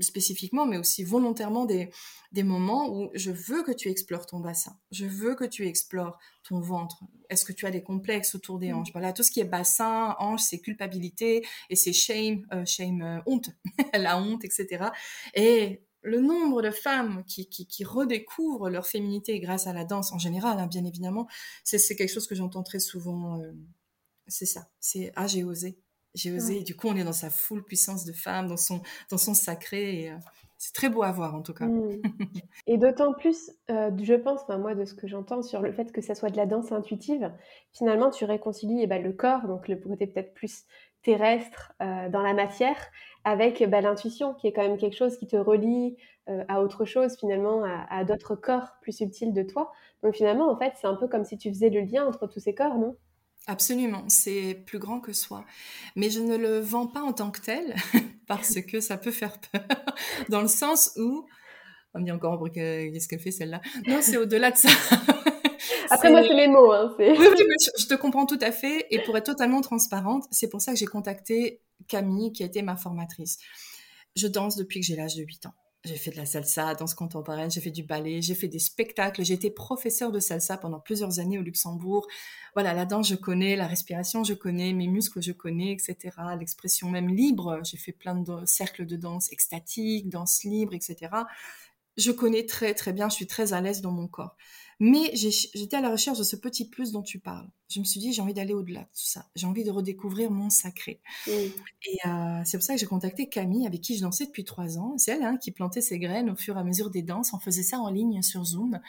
spécifiquement, 0.00 0.66
mais 0.66 0.78
aussi 0.78 1.04
volontairement 1.04 1.64
des, 1.64 1.90
des 2.32 2.42
moments 2.42 2.88
où 2.90 3.10
je 3.14 3.30
veux 3.30 3.62
que 3.62 3.72
tu 3.72 3.88
explores 3.88 4.26
ton 4.26 4.40
bassin, 4.40 4.78
je 4.90 5.06
veux 5.06 5.34
que 5.34 5.44
tu 5.44 5.66
explores 5.66 6.18
ton 6.42 6.60
ventre. 6.60 7.02
Est-ce 7.28 7.44
que 7.44 7.52
tu 7.52 7.66
as 7.66 7.70
des 7.70 7.82
complexes 7.82 8.34
autour 8.34 8.58
des 8.58 8.72
mm. 8.72 8.76
hanches? 8.76 8.92
Voilà, 8.92 9.12
tout 9.12 9.22
ce 9.22 9.30
qui 9.30 9.40
est 9.40 9.44
bassin, 9.44 10.16
hanche, 10.18 10.42
c'est 10.42 10.60
culpabilité 10.60 11.46
et 11.68 11.76
c'est 11.76 11.92
shame, 11.92 12.46
euh, 12.52 12.64
shame, 12.64 13.02
euh, 13.02 13.20
honte, 13.26 13.50
la 13.94 14.18
honte, 14.18 14.44
etc. 14.44 14.86
Et 15.34 15.82
le 16.02 16.20
nombre 16.20 16.62
de 16.62 16.70
femmes 16.70 17.24
qui, 17.26 17.48
qui, 17.48 17.84
redécouvrent 17.84 18.70
leur 18.70 18.86
féminité 18.86 19.38
grâce 19.38 19.66
à 19.66 19.72
la 19.72 19.84
danse 19.84 20.12
en 20.12 20.18
général, 20.18 20.58
hein, 20.58 20.66
bien 20.66 20.84
évidemment, 20.84 21.28
c'est 21.62 21.78
quelque 21.94 22.12
chose 22.12 22.26
que 22.26 22.34
j'entends 22.34 22.62
très 22.62 22.80
souvent. 22.80 23.38
Euh, 23.40 23.52
c'est 24.26 24.46
ça. 24.46 24.70
C'est 24.80 25.12
ah 25.16 25.26
j'ai 25.26 25.44
osé, 25.44 25.78
j'ai 26.14 26.32
osé. 26.32 26.62
du 26.62 26.76
coup, 26.76 26.88
on 26.88 26.96
est 26.96 27.04
dans 27.04 27.12
sa 27.12 27.30
full 27.30 27.64
puissance 27.64 28.04
de 28.04 28.12
femme, 28.12 28.48
dans 28.48 28.56
son 28.56 28.82
dans 29.10 29.18
son 29.18 29.34
sacré. 29.34 30.02
Et, 30.02 30.10
euh, 30.10 30.16
c'est 30.58 30.74
très 30.74 30.90
beau 30.90 31.02
à 31.02 31.10
voir 31.10 31.34
en 31.34 31.40
tout 31.40 31.54
cas. 31.54 31.64
Mmh. 31.64 32.02
Et 32.66 32.76
d'autant 32.76 33.14
plus, 33.14 33.50
euh, 33.70 33.90
je 34.02 34.14
pense, 34.14 34.46
moi 34.48 34.74
de 34.74 34.84
ce 34.84 34.92
que 34.92 35.08
j'entends 35.08 35.42
sur 35.42 35.62
le 35.62 35.72
fait 35.72 35.90
que 35.90 36.02
ça 36.02 36.14
soit 36.14 36.28
de 36.28 36.36
la 36.36 36.44
danse 36.44 36.70
intuitive, 36.70 37.32
finalement 37.72 38.10
tu 38.10 38.26
réconcilies 38.26 38.82
eh 38.82 38.86
ben, 38.86 39.02
le 39.02 39.12
corps, 39.12 39.46
donc 39.46 39.68
le 39.68 39.76
côté 39.76 40.06
peut-être 40.06 40.34
plus 40.34 40.64
terrestre 41.02 41.72
dans 41.80 42.20
la 42.20 42.34
matière, 42.34 42.76
avec 43.24 43.66
bah, 43.70 43.80
l'intuition, 43.80 44.34
qui 44.34 44.46
est 44.46 44.52
quand 44.52 44.62
même 44.62 44.76
quelque 44.76 44.96
chose 44.96 45.16
qui 45.16 45.26
te 45.26 45.36
relie 45.36 45.96
euh, 46.28 46.44
à 46.48 46.62
autre 46.62 46.84
chose, 46.84 47.16
finalement, 47.18 47.64
à, 47.64 48.04
d'autres 48.04 48.34
corps 48.34 48.76
plus 48.82 48.92
subtils 48.92 49.32
de 49.32 49.42
toi. 49.42 49.72
Donc 50.02 50.14
finalement, 50.14 50.50
en 50.50 50.56
fait, 50.56 50.72
c'est 50.80 50.86
un 50.86 50.94
peu 50.94 51.08
comme 51.08 51.24
si 51.24 51.36
tu 51.36 51.48
faisais 51.50 51.70
le 51.70 51.80
lien 51.80 52.06
entre 52.06 52.26
tous 52.26 52.40
ces 52.40 52.54
corps, 52.54 52.78
non? 52.78 52.96
Absolument, 53.50 54.04
c'est 54.06 54.62
plus 54.64 54.78
grand 54.78 55.00
que 55.00 55.12
soi. 55.12 55.44
Mais 55.96 56.08
je 56.08 56.20
ne 56.20 56.36
le 56.36 56.60
vends 56.60 56.86
pas 56.86 57.02
en 57.02 57.12
tant 57.12 57.32
que 57.32 57.40
tel, 57.40 57.74
parce 58.28 58.60
que 58.60 58.78
ça 58.78 58.96
peut 58.96 59.10
faire 59.10 59.40
peur, 59.40 59.62
dans 60.28 60.40
le 60.40 60.46
sens 60.46 60.92
où... 60.96 61.26
On 61.92 61.98
me 61.98 62.04
dit 62.04 62.12
encore, 62.12 62.40
qu'est-ce 62.54 63.08
qu'elle 63.08 63.18
fait 63.18 63.32
celle-là? 63.32 63.60
Non, 63.88 63.98
c'est 64.02 64.18
au-delà 64.18 64.52
de 64.52 64.56
ça. 64.56 64.68
Après, 65.90 66.10
moi, 66.10 66.22
c'est 66.22 66.36
mes 66.36 66.46
mots. 66.46 66.70
Hein, 66.70 66.94
oui, 67.00 67.06
oui, 67.18 67.56
je 67.76 67.86
te 67.86 67.94
comprends 67.94 68.24
tout 68.24 68.38
à 68.40 68.52
fait. 68.52 68.86
Et 68.90 69.02
pour 69.02 69.16
être 69.16 69.26
totalement 69.26 69.62
transparente, 69.62 70.26
c'est 70.30 70.48
pour 70.48 70.60
ça 70.60 70.72
que 70.72 70.78
j'ai 70.78 70.86
contacté 70.86 71.60
Camille, 71.88 72.30
qui 72.32 72.44
a 72.44 72.46
été 72.46 72.62
ma 72.62 72.76
formatrice. 72.76 73.38
Je 74.14 74.28
danse 74.28 74.54
depuis 74.54 74.78
que 74.78 74.86
j'ai 74.86 74.94
l'âge 74.94 75.16
de 75.16 75.24
8 75.24 75.46
ans. 75.46 75.54
J'ai 75.84 75.96
fait 75.96 76.10
de 76.10 76.16
la 76.16 76.26
salsa, 76.26 76.74
danse 76.74 76.92
contemporaine, 76.92 77.50
j'ai 77.50 77.62
fait 77.62 77.70
du 77.70 77.82
ballet, 77.82 78.20
j'ai 78.20 78.34
fait 78.34 78.48
des 78.48 78.58
spectacles, 78.58 79.24
j'ai 79.24 79.32
été 79.32 79.50
professeur 79.50 80.12
de 80.12 80.20
salsa 80.20 80.58
pendant 80.58 80.78
plusieurs 80.78 81.20
années 81.20 81.38
au 81.38 81.42
Luxembourg. 81.42 82.06
Voilà, 82.54 82.74
la 82.74 82.84
danse, 82.84 83.08
je 83.08 83.14
connais, 83.14 83.56
la 83.56 83.66
respiration, 83.66 84.22
je 84.22 84.34
connais, 84.34 84.74
mes 84.74 84.88
muscles, 84.88 85.22
je 85.22 85.32
connais, 85.32 85.72
etc. 85.72 86.14
L'expression 86.38 86.90
même 86.90 87.08
libre, 87.08 87.60
j'ai 87.64 87.78
fait 87.78 87.92
plein 87.92 88.14
de 88.14 88.44
cercles 88.44 88.84
de 88.84 88.96
danse 88.96 89.32
extatique, 89.32 90.10
danse 90.10 90.44
libre, 90.44 90.74
etc. 90.74 91.24
Je 91.96 92.12
connais 92.12 92.44
très 92.44 92.74
très 92.74 92.92
bien, 92.92 93.08
je 93.08 93.14
suis 93.14 93.26
très 93.26 93.54
à 93.54 93.62
l'aise 93.62 93.80
dans 93.80 93.92
mon 93.92 94.06
corps. 94.06 94.36
Mais 94.80 95.10
j'étais 95.14 95.76
à 95.76 95.80
la 95.80 95.90
recherche 95.90 96.18
de 96.18 96.24
ce 96.24 96.36
petit 96.36 96.68
plus 96.68 96.92
dont 96.92 97.02
tu 97.02 97.20
parles 97.20 97.48
je 97.70 97.78
me 97.78 97.84
suis 97.84 98.00
dit, 98.00 98.12
j'ai 98.12 98.20
envie 98.20 98.34
d'aller 98.34 98.52
au-delà 98.52 98.80
de 98.80 98.86
tout 98.86 99.06
ça. 99.06 99.26
J'ai 99.36 99.46
envie 99.46 99.62
de 99.62 99.70
redécouvrir 99.70 100.30
mon 100.30 100.50
sacré. 100.50 101.00
Et 101.28 101.52
euh, 102.06 102.40
c'est 102.44 102.58
pour 102.58 102.64
ça 102.64 102.74
que 102.74 102.80
j'ai 102.80 102.86
contacté 102.86 103.28
Camille, 103.28 103.66
avec 103.66 103.80
qui 103.80 103.96
je 103.96 104.02
dansais 104.02 104.26
depuis 104.26 104.44
trois 104.44 104.78
ans. 104.78 104.98
C'est 104.98 105.12
elle 105.12 105.22
hein, 105.22 105.36
qui 105.36 105.52
plantait 105.52 105.80
ses 105.80 105.98
graines 105.98 106.30
au 106.30 106.36
fur 106.36 106.56
et 106.56 106.60
à 106.60 106.64
mesure 106.64 106.90
des 106.90 107.02
danses. 107.02 107.32
On 107.32 107.38
faisait 107.38 107.62
ça 107.62 107.78
en 107.78 107.88
ligne 107.88 108.22
sur 108.22 108.44
Zoom. 108.44 108.80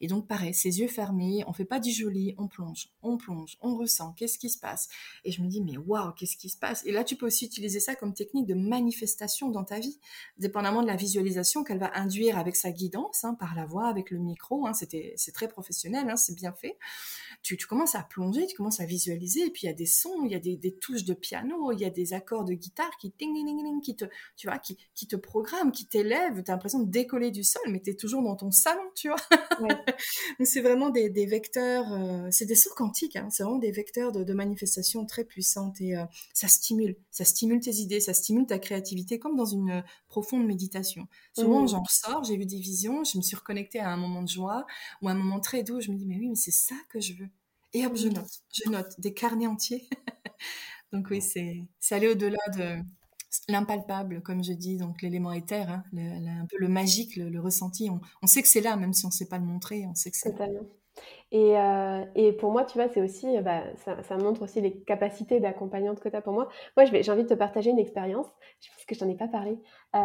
Et 0.00 0.06
donc, 0.06 0.26
pareil, 0.26 0.54
ses 0.54 0.80
yeux 0.80 0.88
fermés, 0.88 1.44
on 1.46 1.52
fait 1.52 1.64
pas 1.66 1.80
du 1.80 1.92
joli, 1.92 2.34
on 2.38 2.48
plonge, 2.48 2.88
on 3.02 3.18
plonge, 3.18 3.58
on 3.60 3.76
ressent, 3.76 4.12
qu'est-ce 4.14 4.38
qui 4.38 4.48
se 4.48 4.58
passe? 4.58 4.88
Et 5.24 5.32
je 5.32 5.42
me 5.42 5.48
dis, 5.48 5.60
mais 5.60 5.76
waouh, 5.76 6.12
qu'est-ce 6.12 6.36
qui 6.36 6.48
se 6.48 6.56
passe? 6.56 6.84
Et 6.86 6.92
là, 6.92 7.04
tu 7.04 7.16
peux 7.16 7.26
aussi 7.26 7.44
utiliser 7.44 7.80
ça 7.80 7.94
comme 7.94 8.14
technique 8.14 8.46
de 8.46 8.54
manifestation 8.54 9.50
dans 9.50 9.64
ta 9.64 9.78
vie, 9.78 9.98
dépendamment 10.38 10.82
de 10.82 10.86
la 10.86 10.96
visualisation 10.96 11.62
qu'elle 11.62 11.78
va 11.78 11.90
induire 11.94 12.38
avec 12.38 12.56
sa 12.56 12.72
guidance, 12.72 13.24
hein, 13.24 13.34
par 13.34 13.54
la 13.54 13.66
voix, 13.66 13.88
avec 13.88 14.10
le 14.10 14.18
micro. 14.18 14.66
Hein, 14.66 14.72
C'était, 14.72 15.12
c'est 15.16 15.32
très 15.32 15.48
professionnel, 15.48 16.12
c'est 16.16 16.34
bien 16.34 16.52
fait 16.52 16.78
tu, 17.42 17.56
commences 17.66 17.94
à 17.94 18.02
plonger, 18.02 18.46
tu 18.46 18.56
commences 18.56 18.80
à 18.80 18.86
visualiser, 18.86 19.46
et 19.46 19.50
puis 19.50 19.62
il 19.64 19.66
y 19.66 19.70
a 19.70 19.74
des 19.74 19.86
sons, 19.86 20.24
il 20.24 20.32
y 20.32 20.34
a 20.34 20.38
des, 20.38 20.76
touches 20.80 21.04
de 21.04 21.14
piano, 21.14 21.72
il 21.72 21.80
y 21.80 21.84
a 21.84 21.90
des 21.90 22.12
accords 22.12 22.44
de 22.44 22.52
guitare 22.54 22.90
qui, 23.00 23.12
qui 23.82 23.96
te, 23.96 24.04
tu 24.36 24.46
vois, 24.46 24.58
qui, 24.58 24.76
qui 24.94 25.06
te 25.06 25.16
programment, 25.16 25.70
qui 25.70 25.86
t'élèvent, 25.86 26.42
tu 26.42 26.50
as 26.50 26.54
l'impression 26.54 26.80
de 26.80 26.90
décoller 26.90 27.30
du 27.30 27.44
sol, 27.44 27.62
mais 27.68 27.80
tu 27.80 27.90
es 27.90 27.94
toujours 27.94 28.22
dans 28.22 28.36
ton 28.36 28.50
salon, 28.50 28.82
tu 28.94 29.08
vois. 29.08 29.18
Donc 29.60 30.46
c'est 30.46 30.60
vraiment 30.60 30.90
des, 30.90 31.08
vecteurs, 31.26 31.92
euh, 31.92 32.28
c'est 32.30 32.46
des 32.46 32.54
sauts 32.54 32.74
quantiques, 32.74 33.16
hein. 33.16 33.28
c'est 33.30 33.42
vraiment 33.42 33.58
des 33.58 33.72
vecteurs 33.72 34.12
de, 34.12 34.30
manifestation 34.32 35.04
très 35.06 35.24
puissantes, 35.24 35.80
et 35.80 35.96
euh, 35.96 36.04
ça 36.32 36.48
stimule, 36.48 36.96
ça 37.10 37.24
stimule 37.24 37.60
tes 37.60 37.74
idées, 37.74 38.00
ça 38.00 38.14
stimule 38.14 38.46
ta 38.46 38.58
créativité, 38.58 39.18
comme 39.18 39.36
dans 39.36 39.44
une 39.44 39.82
profonde 40.10 40.44
méditation. 40.44 41.06
Souvent, 41.32 41.62
mmh. 41.62 41.68
j'en 41.68 41.82
ressors, 41.82 42.24
j'ai 42.24 42.36
vu 42.36 42.44
des 42.44 42.58
visions, 42.58 43.04
je 43.04 43.16
me 43.16 43.22
suis 43.22 43.36
reconnectée 43.36 43.78
à 43.78 43.90
un 43.90 43.96
moment 43.96 44.22
de 44.22 44.28
joie, 44.28 44.66
ou 45.00 45.08
un 45.08 45.14
moment 45.14 45.40
très 45.40 45.62
doux, 45.62 45.80
je 45.80 45.90
me 45.90 45.96
dis, 45.96 46.04
mais 46.04 46.16
oui, 46.16 46.28
mais 46.28 46.34
c'est 46.34 46.50
ça 46.50 46.74
que 46.90 47.00
je 47.00 47.14
veux. 47.14 47.28
Et 47.72 47.86
hop, 47.86 47.96
je 47.96 48.08
note, 48.08 48.42
je 48.52 48.68
note 48.68 49.00
des 49.00 49.14
carnets 49.14 49.46
entiers. 49.46 49.88
donc 50.92 51.06
oui, 51.10 51.22
c'est 51.22 51.94
aller 51.94 52.08
au-delà 52.08 52.38
de 52.56 52.82
l'impalpable, 53.48 54.20
comme 54.22 54.42
je 54.42 54.52
dis, 54.52 54.76
donc 54.76 55.00
l'élément 55.00 55.32
éther, 55.32 55.70
hein, 55.70 55.84
un 55.96 56.46
peu 56.46 56.58
le 56.58 56.68
magique, 56.68 57.14
le, 57.16 57.40
ressenti. 57.40 57.88
On, 58.22 58.26
sait 58.26 58.42
que 58.42 58.48
c'est 58.48 58.60
là, 58.60 58.76
même 58.76 58.92
si 58.92 59.06
on 59.06 59.08
ne 59.08 59.14
sait 59.14 59.28
pas 59.28 59.38
le 59.38 59.44
montrer, 59.44 59.86
on 59.86 59.94
sait 59.94 60.10
que 60.10 60.16
c'est 60.16 60.36
là. 60.36 60.46
Et, 61.32 61.56
euh, 61.58 62.04
et, 62.14 62.32
pour 62.32 62.50
moi, 62.50 62.64
tu 62.64 62.76
vois, 62.78 62.88
c'est 62.88 63.00
aussi, 63.00 63.38
bah, 63.40 63.62
ça, 63.76 64.02
ça, 64.02 64.16
montre 64.16 64.42
aussi 64.42 64.60
les 64.60 64.80
capacités 64.80 65.38
d'accompagnante 65.40 66.00
que 66.00 66.08
tu 66.08 66.16
as 66.16 66.20
pour 66.20 66.32
moi. 66.32 66.48
Moi, 66.76 66.86
j'ai 66.86 67.12
envie 67.12 67.22
de 67.22 67.28
te 67.28 67.34
partager 67.34 67.70
une 67.70 67.78
expérience, 67.78 68.26
je 68.60 68.68
pense 68.70 68.84
que 68.84 68.94
je 68.94 69.00
t'en 69.00 69.08
ai 69.08 69.14
pas 69.14 69.28
parlé, 69.28 69.58
euh, 69.94 69.98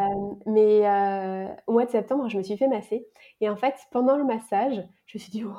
mais 0.45 0.88
euh, 0.88 1.47
au 1.67 1.73
mois 1.73 1.86
de 1.86 1.91
septembre, 1.91 2.29
je 2.29 2.38
me 2.38 2.43
suis 2.43 2.58
fait 2.58 2.67
masser. 2.67 3.08
Et 3.41 3.49
en 3.49 3.55
fait, 3.55 3.75
pendant 3.91 4.17
le 4.17 4.23
massage, 4.23 4.84
je 5.08 5.17
me 5.17 5.19
suis 5.19 5.31
dit, 5.31 5.43
wow, 5.43 5.53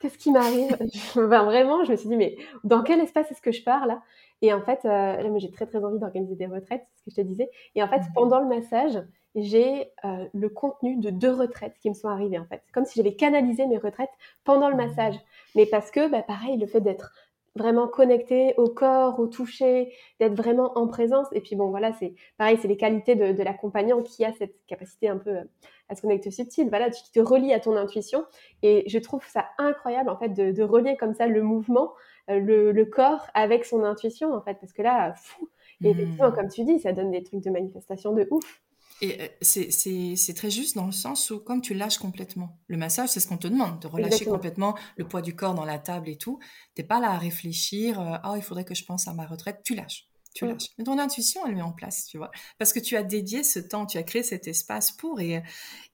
qu'est-ce 0.00 0.18
qui 0.18 0.32
m'arrive? 0.32 0.76
Enfin, 1.16 1.44
Vraiment, 1.44 1.84
je 1.84 1.92
me 1.92 1.96
suis 1.96 2.08
dit, 2.08 2.16
mais 2.16 2.36
dans 2.64 2.82
quel 2.82 3.00
espace 3.00 3.30
est-ce 3.30 3.42
que 3.42 3.52
je 3.52 3.62
pars 3.62 3.86
là? 3.86 4.02
Et 4.42 4.52
en 4.52 4.62
fait, 4.62 4.84
là, 4.84 5.18
j'ai 5.38 5.50
très 5.50 5.66
très 5.66 5.84
envie 5.84 5.98
d'organiser 5.98 6.34
des 6.34 6.46
retraites, 6.46 6.86
c'est 6.94 7.00
ce 7.00 7.04
que 7.04 7.10
je 7.10 7.16
te 7.16 7.26
disais. 7.26 7.50
Et 7.74 7.82
en 7.82 7.88
fait, 7.88 7.98
mmh 7.98 8.12
pendant 8.14 8.40
le 8.40 8.46
massage, 8.46 9.02
j'ai 9.34 9.90
euh, 10.04 10.26
le 10.32 10.48
contenu 10.48 10.96
de 10.96 11.10
deux 11.10 11.32
retraites 11.32 11.76
qui 11.80 11.88
me 11.88 11.94
sont 11.94 12.08
arrivées 12.08 12.38
en 12.38 12.46
fait. 12.46 12.62
C'est 12.66 12.72
comme 12.72 12.84
si 12.84 12.94
j'avais 12.96 13.14
canalisé 13.16 13.66
mes 13.66 13.78
retraites 13.78 14.10
pendant 14.44 14.68
le 14.68 14.76
massage. 14.76 15.16
Mais 15.54 15.66
parce 15.66 15.90
que, 15.90 16.08
bah, 16.08 16.22
pareil, 16.22 16.56
le 16.56 16.66
fait 16.66 16.80
d'être 16.80 17.12
vraiment 17.56 17.86
connecté 17.86 18.54
au 18.56 18.68
corps, 18.68 19.18
au 19.20 19.26
toucher, 19.26 19.92
d'être 20.18 20.34
vraiment 20.34 20.76
en 20.76 20.86
présence. 20.86 21.28
Et 21.32 21.40
puis 21.40 21.56
bon, 21.56 21.70
voilà, 21.70 21.92
c'est 21.92 22.14
pareil, 22.36 22.58
c'est 22.60 22.68
les 22.68 22.76
qualités 22.76 23.14
de, 23.14 23.42
l'accompagnant 23.42 24.02
qui 24.02 24.24
a 24.24 24.32
cette 24.32 24.56
capacité 24.66 25.08
un 25.08 25.18
peu 25.18 25.30
euh, 25.30 25.44
à 25.88 25.94
se 25.94 26.02
connecter 26.02 26.30
subtil. 26.30 26.68
Voilà, 26.68 26.90
tu 26.90 27.02
te 27.12 27.20
relie 27.20 27.52
à 27.52 27.60
ton 27.60 27.76
intuition. 27.76 28.24
Et 28.62 28.84
je 28.88 28.98
trouve 28.98 29.24
ça 29.28 29.46
incroyable 29.58 30.10
en 30.10 30.16
fait 30.16 30.30
de, 30.30 30.62
relier 30.62 30.96
comme 30.96 31.14
ça 31.14 31.26
le 31.26 31.42
mouvement, 31.42 31.92
euh, 32.30 32.40
le, 32.40 32.84
corps 32.84 33.26
avec 33.34 33.64
son 33.64 33.84
intuition 33.84 34.32
en 34.32 34.40
fait, 34.40 34.54
parce 34.60 34.72
que 34.72 34.82
là, 34.82 35.14
fou. 35.14 35.48
Et 35.82 35.90
effectivement, 35.90 36.30
mmh. 36.30 36.34
comme 36.34 36.48
tu 36.48 36.64
dis, 36.64 36.78
ça 36.78 36.92
donne 36.92 37.10
des 37.10 37.22
trucs 37.22 37.42
de 37.42 37.50
manifestation 37.50 38.12
de 38.12 38.26
ouf. 38.30 38.63
Et 39.00 39.20
euh, 39.20 39.28
c'est 39.42 40.34
très 40.34 40.50
juste 40.50 40.76
dans 40.76 40.86
le 40.86 40.92
sens 40.92 41.30
où, 41.30 41.40
comme 41.40 41.60
tu 41.60 41.74
lâches 41.74 41.98
complètement, 41.98 42.58
le 42.68 42.76
massage, 42.76 43.10
c'est 43.10 43.20
ce 43.20 43.28
qu'on 43.28 43.36
te 43.36 43.48
demande, 43.48 43.80
de 43.80 43.86
relâcher 43.86 44.24
complètement 44.24 44.76
le 44.96 45.06
poids 45.06 45.22
du 45.22 45.34
corps 45.34 45.54
dans 45.54 45.64
la 45.64 45.78
table 45.78 46.08
et 46.08 46.16
tout. 46.16 46.38
T'es 46.74 46.84
pas 46.84 47.00
là 47.00 47.10
à 47.10 47.18
réfléchir, 47.18 48.20
oh, 48.24 48.34
il 48.36 48.42
faudrait 48.42 48.64
que 48.64 48.74
je 48.74 48.84
pense 48.84 49.08
à 49.08 49.12
ma 49.12 49.26
retraite, 49.26 49.60
tu 49.64 49.74
lâches 49.74 50.08
tu 50.34 50.46
lâches. 50.46 50.70
Mais 50.78 50.84
ton 50.84 50.98
intuition, 50.98 51.46
elle 51.46 51.54
met 51.54 51.62
en 51.62 51.72
place, 51.72 52.06
tu 52.06 52.18
vois. 52.18 52.30
Parce 52.58 52.72
que 52.72 52.80
tu 52.80 52.96
as 52.96 53.02
dédié 53.02 53.44
ce 53.44 53.58
temps, 53.60 53.86
tu 53.86 53.98
as 53.98 54.02
créé 54.02 54.22
cet 54.22 54.48
espace 54.48 54.92
pour 54.92 55.20
et 55.20 55.42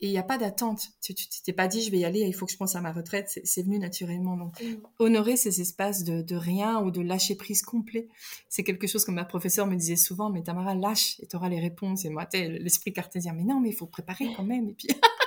il 0.00 0.10
n'y 0.10 0.18
a 0.18 0.22
pas 0.22 0.38
d'attente. 0.38 0.88
Tu 1.02 1.14
t'es 1.14 1.52
pas 1.52 1.68
dit, 1.68 1.82
je 1.82 1.90
vais 1.90 1.98
y 1.98 2.04
aller, 2.04 2.20
il 2.20 2.32
faut 2.32 2.46
que 2.46 2.52
je 2.52 2.56
pense 2.56 2.74
à 2.74 2.80
ma 2.80 2.92
retraite. 2.92 3.38
C'est 3.44 3.62
venu 3.62 3.78
naturellement. 3.78 4.36
Donc, 4.36 4.60
mm. 4.60 4.76
honorer 4.98 5.36
ces 5.36 5.60
espaces 5.60 6.04
de, 6.04 6.22
de, 6.22 6.36
rien 6.36 6.80
ou 6.80 6.90
de 6.90 7.00
lâcher 7.00 7.34
prise 7.34 7.62
complet, 7.62 8.08
c'est 8.48 8.64
quelque 8.64 8.86
chose 8.86 9.04
que 9.04 9.10
ma 9.10 9.24
professeure 9.24 9.66
me 9.66 9.76
disait 9.76 9.96
souvent, 9.96 10.30
mais 10.30 10.42
Tamara, 10.42 10.74
lâche 10.74 11.20
et 11.20 11.26
tu 11.26 11.36
auras 11.36 11.48
les 11.48 11.60
réponses. 11.60 12.04
Et 12.04 12.10
moi, 12.10 12.26
l'esprit 12.32 12.92
cartésien, 12.92 13.34
mais 13.34 13.44
non, 13.44 13.60
mais 13.60 13.68
il 13.68 13.76
faut 13.76 13.86
préparer 13.86 14.32
quand 14.36 14.44
même. 14.44 14.70
Et 14.70 14.74
puis, 14.74 14.88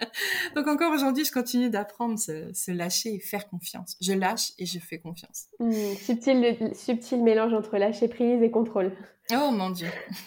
Donc 0.54 0.66
encore 0.66 0.92
aujourd'hui, 0.92 1.24
je 1.24 1.32
continue 1.32 1.70
d'apprendre 1.70 2.18
se, 2.18 2.52
se, 2.52 2.70
lâcher 2.70 3.14
et 3.14 3.20
faire 3.20 3.48
confiance. 3.48 3.96
Je 4.00 4.12
lâche 4.12 4.52
et 4.58 4.66
je 4.66 4.78
fais 4.78 4.98
confiance. 4.98 5.46
Mmh, 5.58 5.72
subtil, 6.00 6.70
subtil 6.74 7.22
mélange 7.22 7.54
entre 7.54 7.78
lâcher 7.78 8.08
prise 8.08 8.42
et 8.42 8.50
contrôle. 8.50 8.92
Oh 9.32 9.50
mon 9.50 9.70
Dieu. 9.70 9.88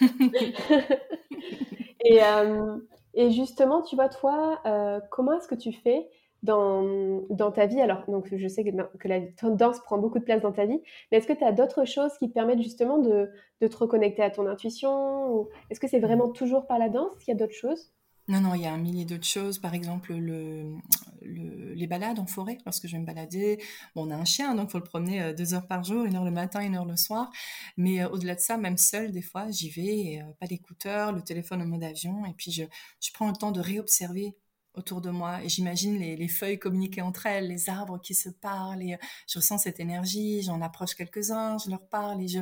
et, 2.04 2.22
euh, 2.22 2.76
et, 3.14 3.30
justement, 3.30 3.82
tu 3.82 3.96
vois, 3.96 4.08
toi, 4.08 4.60
euh, 4.66 5.00
comment 5.10 5.38
est-ce 5.38 5.48
que 5.48 5.54
tu 5.54 5.72
fais 5.72 6.08
dans, 6.42 7.22
dans, 7.30 7.50
ta 7.50 7.66
vie? 7.66 7.80
Alors, 7.80 8.04
donc, 8.08 8.28
je 8.34 8.48
sais 8.48 8.64
que, 8.64 8.70
que, 8.98 9.08
la 9.08 9.20
danse 9.42 9.80
prend 9.80 9.98
beaucoup 9.98 10.18
de 10.18 10.24
place 10.24 10.42
dans 10.42 10.52
ta 10.52 10.66
vie, 10.66 10.80
mais 11.10 11.18
est-ce 11.18 11.26
que 11.26 11.32
tu 11.32 11.44
as 11.44 11.52
d'autres 11.52 11.86
choses 11.86 12.12
qui 12.18 12.28
te 12.28 12.34
permettent 12.34 12.62
justement 12.62 12.98
de, 12.98 13.30
de 13.60 13.66
te 13.66 13.76
reconnecter 13.76 14.22
à 14.22 14.30
ton 14.30 14.46
intuition 14.46 15.48
Est-ce 15.70 15.80
que 15.80 15.88
c'est 15.88 16.00
vraiment 16.00 16.28
toujours 16.28 16.66
par 16.66 16.78
la 16.78 16.88
danse 16.90 17.16
qu'il 17.18 17.32
y 17.32 17.36
a 17.36 17.38
d'autres 17.38 17.54
choses? 17.54 17.90
Non, 18.30 18.40
non, 18.40 18.54
il 18.54 18.62
y 18.62 18.66
a 18.66 18.72
un 18.72 18.78
millier 18.78 19.04
d'autres 19.04 19.26
choses. 19.26 19.58
Par 19.58 19.74
exemple, 19.74 20.14
le, 20.14 20.78
les 21.22 21.86
balades 21.86 22.18
en 22.18 22.26
forêt, 22.26 22.58
lorsque 22.64 22.86
je 22.86 22.92
vais 22.92 23.00
me 23.00 23.06
balader. 23.06 23.62
On 23.96 24.10
a 24.10 24.14
un 24.14 24.24
chien, 24.24 24.54
donc 24.54 24.68
il 24.68 24.72
faut 24.72 24.78
le 24.78 24.84
promener 24.84 25.22
euh, 25.22 25.32
deux 25.34 25.54
heures 25.54 25.66
par 25.66 25.82
jour, 25.84 26.04
une 26.04 26.16
heure 26.16 26.24
le 26.24 26.30
matin, 26.30 26.60
une 26.60 26.76
heure 26.76 26.84
le 26.84 26.96
soir. 26.96 27.30
Mais 27.76 28.02
euh, 28.02 28.08
au-delà 28.08 28.34
de 28.34 28.40
ça, 28.40 28.56
même 28.56 28.78
seul, 28.78 29.12
des 29.12 29.22
fois, 29.22 29.50
j'y 29.50 29.70
vais, 29.70 30.22
euh, 30.22 30.32
pas 30.38 30.46
d'écouteurs, 30.46 31.12
le 31.12 31.22
téléphone 31.22 31.62
en 31.62 31.66
mode 31.66 31.84
avion, 31.84 32.24
et 32.26 32.32
puis 32.34 32.52
je 32.52 33.12
prends 33.12 33.28
le 33.28 33.36
temps 33.36 33.52
de 33.52 33.60
réobserver 33.60 34.36
autour 34.80 35.00
de 35.00 35.10
moi 35.10 35.42
et 35.44 35.48
j'imagine 35.48 35.98
les, 35.98 36.28
feuilles 36.28 36.58
communiquer 36.58 37.02
entre 37.02 37.26
elles, 37.26 37.48
les 37.48 37.68
arbres 37.68 38.00
qui 38.00 38.14
se 38.14 38.28
parlent 38.28 38.82
et 38.82 38.98
je 39.28 39.38
ressens 39.38 39.58
cette 39.58 39.78
énergie, 39.78 40.42
j'en 40.42 40.60
approche 40.60 40.94
quelques-uns, 40.94 41.58
je 41.58 41.70
leur 41.70 41.86
parle 41.86 42.22
et 42.22 42.28
je, 42.28 42.40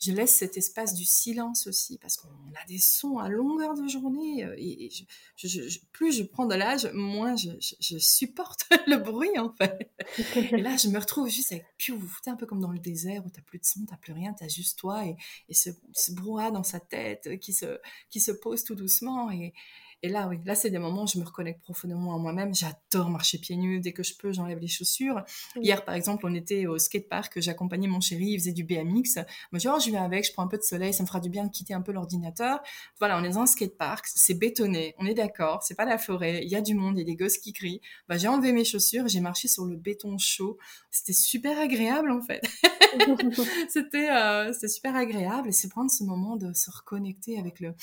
je 0.00 0.12
laisse 0.12 0.34
cet 0.34 0.56
espace 0.56 0.94
du 0.94 1.04
silence 1.04 1.66
aussi 1.66 1.98
parce 1.98 2.16
qu'on 2.16 2.28
a 2.28 2.66
des 2.66 2.78
sons 2.78 3.18
à 3.18 3.28
longueur 3.28 3.74
de 3.74 3.86
journée 3.86 4.44
euh, 4.44 4.54
et, 4.58 4.90
plus 5.92 6.12
je 6.16 6.22
prends 6.22 6.46
de 6.46 6.54
l'âge, 6.54 6.90
moins 6.94 7.36
je, 7.36 7.98
supporte 7.98 8.66
le 8.86 8.96
bruit 8.96 9.38
en 9.38 9.52
fait. 9.52 9.90
Et 10.52 10.60
là, 10.60 10.76
je 10.76 10.88
me 10.88 10.98
retrouve 10.98 11.28
juste 11.28 11.52
avec 11.52 11.66
piou, 11.76 12.00
un 12.26 12.36
peu 12.36 12.46
comme 12.46 12.60
dans 12.60 12.72
le 12.72 12.78
désert 12.78 13.24
où 13.24 13.30
t'as 13.30 13.42
plus 13.42 13.58
de 13.58 13.64
son, 13.64 13.84
t'as 13.86 13.96
plus 13.96 14.12
rien, 14.12 14.32
t'as 14.32 14.48
juste 14.48 14.78
toi 14.78 15.06
et, 15.06 15.16
et 15.48 15.54
ce, 15.54 15.70
ce 15.92 16.12
brouhaha 16.12 16.50
dans 16.50 16.64
sa 16.64 16.80
tête 16.80 17.38
qui 17.40 17.52
se, 17.52 17.78
qui 18.10 18.20
se 18.20 18.32
pose 18.32 18.64
tout 18.64 18.74
doucement 18.74 19.30
et, 19.30 19.52
et 20.04 20.08
là, 20.08 20.28
oui, 20.28 20.36
là, 20.44 20.54
c'est 20.54 20.68
des 20.68 20.78
moments 20.78 21.04
où 21.04 21.06
je 21.06 21.18
me 21.18 21.24
reconnecte 21.24 21.62
profondément 21.62 22.10
en 22.10 22.18
moi-même. 22.18 22.54
J'adore 22.54 23.08
marcher 23.08 23.38
pieds 23.38 23.56
nus. 23.56 23.80
Dès 23.80 23.92
que 23.92 24.02
je 24.02 24.14
peux, 24.14 24.34
j'enlève 24.34 24.58
les 24.58 24.68
chaussures. 24.68 25.24
Hier, 25.56 25.82
par 25.82 25.94
exemple, 25.94 26.26
on 26.26 26.34
était 26.34 26.66
au 26.66 26.76
skatepark. 26.76 27.40
J'accompagnais 27.40 27.86
mon 27.86 28.02
chéri. 28.02 28.26
Il 28.26 28.38
faisait 28.38 28.52
du 28.52 28.64
BMX. 28.64 29.16
Moi, 29.16 29.24
je 29.54 29.58
dis, 29.60 29.68
oh, 29.68 29.80
je 29.80 29.88
viens 29.88 30.04
avec. 30.04 30.26
Je 30.26 30.32
prends 30.34 30.42
un 30.42 30.46
peu 30.46 30.58
de 30.58 30.62
soleil. 30.62 30.92
Ça 30.92 31.04
me 31.04 31.06
fera 31.06 31.20
du 31.20 31.30
bien 31.30 31.44
de 31.46 31.50
quitter 31.50 31.72
un 31.72 31.80
peu 31.80 31.90
l'ordinateur. 31.90 32.60
Voilà, 32.98 33.18
on 33.18 33.24
est 33.24 33.30
dans 33.30 33.38
un 33.38 33.46
skatepark. 33.46 34.04
C'est 34.06 34.34
bétonné. 34.34 34.94
On 34.98 35.06
est 35.06 35.14
d'accord. 35.14 35.62
C'est 35.62 35.74
pas 35.74 35.86
la 35.86 35.96
forêt. 35.96 36.42
Il 36.44 36.50
y 36.50 36.56
a 36.56 36.60
du 36.60 36.74
monde. 36.74 36.98
Il 36.98 36.98
y 36.98 37.02
a 37.02 37.06
des 37.06 37.16
gosses 37.16 37.38
qui 37.38 37.54
crient. 37.54 37.80
Bah, 38.06 38.18
j'ai 38.18 38.28
enlevé 38.28 38.52
mes 38.52 38.66
chaussures. 38.66 39.08
J'ai 39.08 39.20
marché 39.20 39.48
sur 39.48 39.64
le 39.64 39.76
béton 39.76 40.18
chaud. 40.18 40.58
C'était 40.90 41.14
super 41.14 41.58
agréable, 41.58 42.10
en 42.10 42.20
fait. 42.20 42.42
c'était, 43.70 44.10
euh, 44.10 44.52
c'était 44.52 44.68
super 44.68 44.96
agréable. 44.96 45.48
Et 45.48 45.52
c'est 45.52 45.70
prendre 45.70 45.90
ce 45.90 46.04
moment 46.04 46.36
de 46.36 46.52
se 46.52 46.70
reconnecter 46.70 47.38
avec 47.38 47.60
le, 47.60 47.74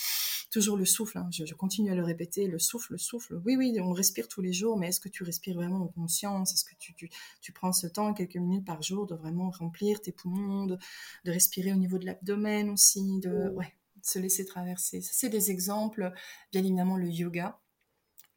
toujours 0.51 0.77
le 0.77 0.85
souffle. 0.85 1.17
Hein. 1.17 1.27
Je, 1.31 1.45
je 1.47 1.55
continue 1.55 1.89
à 1.91 1.95
le 1.95 2.10
répéter, 2.11 2.47
le 2.47 2.59
souffle, 2.59 2.93
le 2.93 2.97
souffle. 2.97 3.41
Oui, 3.45 3.55
oui, 3.55 3.79
on 3.81 3.93
respire 3.93 4.27
tous 4.27 4.41
les 4.41 4.53
jours, 4.53 4.77
mais 4.77 4.87
est-ce 4.89 4.99
que 4.99 5.09
tu 5.09 5.23
respires 5.23 5.55
vraiment 5.55 5.83
en 5.83 5.87
conscience? 5.87 6.53
Est-ce 6.53 6.65
que 6.65 6.75
tu, 6.77 7.09
tu, 7.41 7.51
prends 7.51 7.71
ce 7.73 7.87
temps, 7.87 8.13
quelques 8.13 8.35
minutes 8.35 8.65
par 8.65 8.81
jour, 8.81 9.05
de 9.05 9.15
vraiment 9.15 9.49
remplir 9.49 10.01
tes 10.01 10.11
poumons, 10.11 10.65
de, 10.65 10.77
respirer 11.25 11.71
au 11.71 11.77
niveau 11.77 11.97
de 11.97 12.05
l'abdomen 12.05 12.69
aussi, 12.69 13.19
de 13.19 13.49
ouais, 13.55 13.73
se 14.01 14.19
laisser 14.19 14.45
traverser 14.45 15.01
Ça, 15.01 15.11
c'est 15.13 15.29
des 15.29 15.51
exemples, 15.51 16.11
bien 16.51 16.63
évidemment, 16.63 16.97
le 16.97 17.09
yoga. 17.09 17.59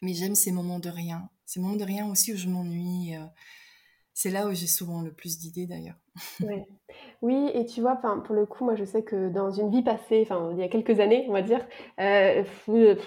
Mais 0.00 0.14
j'aime 0.14 0.34
ces 0.34 0.52
moments 0.52 0.80
de 0.80 0.90
rien. 0.90 1.30
Ces 1.46 1.60
moments 1.60 1.76
de 1.76 1.84
rien 1.84 2.06
aussi 2.08 2.32
où 2.32 2.36
je 2.36 2.48
m'ennuie. 2.48 3.16
Euh, 3.16 3.26
c'est 4.14 4.30
là 4.30 4.46
où 4.46 4.52
j'ai 4.54 4.68
souvent 4.68 5.02
le 5.02 5.12
plus 5.12 5.38
d'idées 5.38 5.66
d'ailleurs. 5.66 5.96
Oui, 7.22 7.50
et 7.54 7.64
tu 7.64 7.80
vois, 7.80 7.96
pour 7.96 8.34
le 8.34 8.44
coup, 8.44 8.64
moi 8.64 8.74
je 8.76 8.84
sais 8.84 9.02
que 9.02 9.30
dans 9.30 9.50
une 9.50 9.70
vie 9.70 9.82
passée, 9.82 10.28
il 10.52 10.58
y 10.58 10.62
a 10.62 10.68
quelques 10.68 11.00
années, 11.00 11.24
on 11.28 11.32
va 11.32 11.40
dire, 11.40 11.66
euh, 11.98 12.44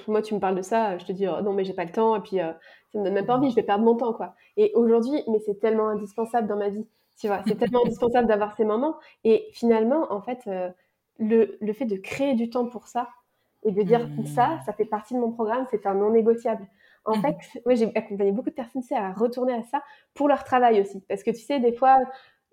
moi 0.08 0.22
tu 0.24 0.34
me 0.34 0.40
parles 0.40 0.56
de 0.56 0.62
ça, 0.64 0.98
je 0.98 1.06
te 1.06 1.12
dis 1.12 1.28
oh, 1.28 1.42
non 1.42 1.54
mais 1.54 1.64
j'ai 1.64 1.74
pas 1.74 1.86
le 1.86 1.92
temps, 1.92 2.16
et 2.16 2.20
puis 2.22 2.42
euh, 2.42 2.52
ça 2.92 3.00
me 3.00 3.04
donne 3.04 3.14
même 3.14 3.28
pas 3.28 3.38
envie, 3.38 3.52
je 3.52 3.56
vais 3.56 3.64
perdre 3.64 3.86
mon 3.86 3.96
temps 3.96 4.14
quoi. 4.14 4.34
Et 4.58 4.72
aujourd'hui, 4.74 5.22
mais 5.28 5.40
c'est 5.46 5.60
tellement 5.60 5.88
indispensable 5.88 6.48
dans 6.48 6.58
ma 6.58 6.70
vie, 6.70 6.86
tu 7.20 7.28
vois, 7.28 7.44
c'est 7.48 7.56
tellement 7.56 7.82
indispensable 7.86 8.28
d'avoir 8.28 8.56
ces 8.58 8.66
moments. 8.66 8.96
Et 9.24 9.48
finalement, 9.54 10.12
en 10.12 10.22
fait, 10.22 10.40
euh, 10.48 10.70
le, 11.20 11.58
le 11.62 11.74
fait 11.74 11.86
de 11.86 11.96
créer 11.96 12.34
du 12.34 12.50
temps 12.50 12.68
pour 12.68 12.88
ça 12.88 13.10
et 13.64 13.72
de 13.72 13.84
dire 13.84 14.08
ça, 14.36 14.48
mmh. 14.48 14.62
ça 14.66 14.74
fait 14.74 14.86
partie 14.86 15.14
de 15.14 15.20
mon 15.20 15.32
programme, 15.32 15.66
c'est 15.70 15.86
un 15.86 15.94
non 15.94 16.10
négociable. 16.10 16.68
En 17.08 17.18
mmh 17.18 17.22
fait, 17.22 17.62
moi, 17.66 17.76
j'ai 17.76 17.92
accompagné 17.96 18.32
beaucoup 18.32 18.50
de 18.50 18.56
personnes 18.56 18.84
à 18.92 19.14
retourner 19.14 19.54
à 19.54 19.64
ça 19.64 19.82
pour 20.14 20.28
leur 20.28 20.44
travail 20.44 20.82
aussi. 20.82 21.02
Parce 21.08 21.24
que 21.24 21.32
tu 21.32 21.40
sais, 21.40 21.60
des 21.60 21.74
fois, 21.74 21.98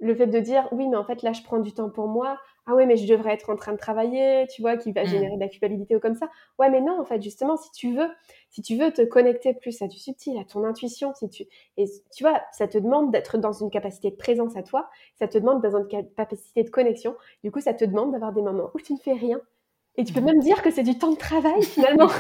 le 0.01 0.15
fait 0.15 0.27
de 0.27 0.41
dire 0.41 0.69
oui, 0.73 0.89
mais 0.89 0.97
en 0.97 1.05
fait, 1.05 1.23
là, 1.23 1.33
je 1.33 1.43
prends 1.43 1.59
du 1.59 1.73
temps 1.73 1.91
pour 1.91 2.09
moi. 2.09 2.39
Ah 2.67 2.75
ouais, 2.75 2.87
mais 2.87 2.97
je 2.97 3.07
devrais 3.07 3.35
être 3.35 3.51
en 3.51 3.57
train 3.57 3.73
de 3.73 3.79
travailler, 3.79 4.47
tu 4.55 4.63
vois, 4.63 4.77
qui 4.77 4.93
va 4.93 5.03
mmh. 5.03 5.07
générer 5.07 5.35
de 5.35 5.41
la 5.41 5.49
culpabilité 5.49 5.97
ou 5.97 6.01
comme 6.01 6.15
ça. 6.15 6.31
Ouais, 6.59 6.71
mais 6.71 6.81
non, 6.81 6.99
en 6.99 7.05
fait, 7.05 7.21
justement, 7.21 7.57
si 7.57 7.71
tu 7.73 7.95
veux, 7.95 8.09
si 8.49 8.63
tu 8.63 8.77
veux 8.77 8.91
te 8.91 9.03
connecter 9.03 9.55
plus 9.55 9.83
à 9.83 9.89
du 9.89 9.99
subtil, 9.99 10.39
à 10.39 10.45
ton 10.45 10.65
intuition, 10.65 11.13
si 11.15 11.29
tu, 11.29 11.45
et 11.77 11.85
tu 12.15 12.25
vois, 12.25 12.41
ça 12.53 12.67
te 12.67 12.79
demande 12.79 13.13
d'être 13.13 13.37
dans 13.39 13.53
une 13.53 13.71
capacité 13.71 14.11
de 14.11 14.17
présence 14.17 14.57
à 14.57 14.63
toi, 14.63 14.89
ça 15.19 15.29
te 15.29 15.37
demande 15.37 15.63
dans 15.63 15.77
une 15.77 15.89
capacité 15.89 16.63
de 16.63 16.71
connexion. 16.71 17.15
Du 17.43 17.51
coup, 17.51 17.61
ça 17.61 17.75
te 17.75 17.85
demande 17.85 18.13
d'avoir 18.13 18.33
des 18.33 18.43
moments 18.43 18.71
où 18.75 18.81
tu 18.81 18.95
ne 18.95 18.99
fais 18.99 19.13
rien, 19.15 19.41
et 19.97 20.05
tu 20.05 20.13
peux 20.13 20.21
même 20.21 20.41
dire 20.41 20.61
que 20.63 20.71
c'est 20.71 20.83
du 20.83 20.99
temps 20.99 21.13
de 21.13 21.17
travail 21.17 21.63
finalement. 21.63 22.11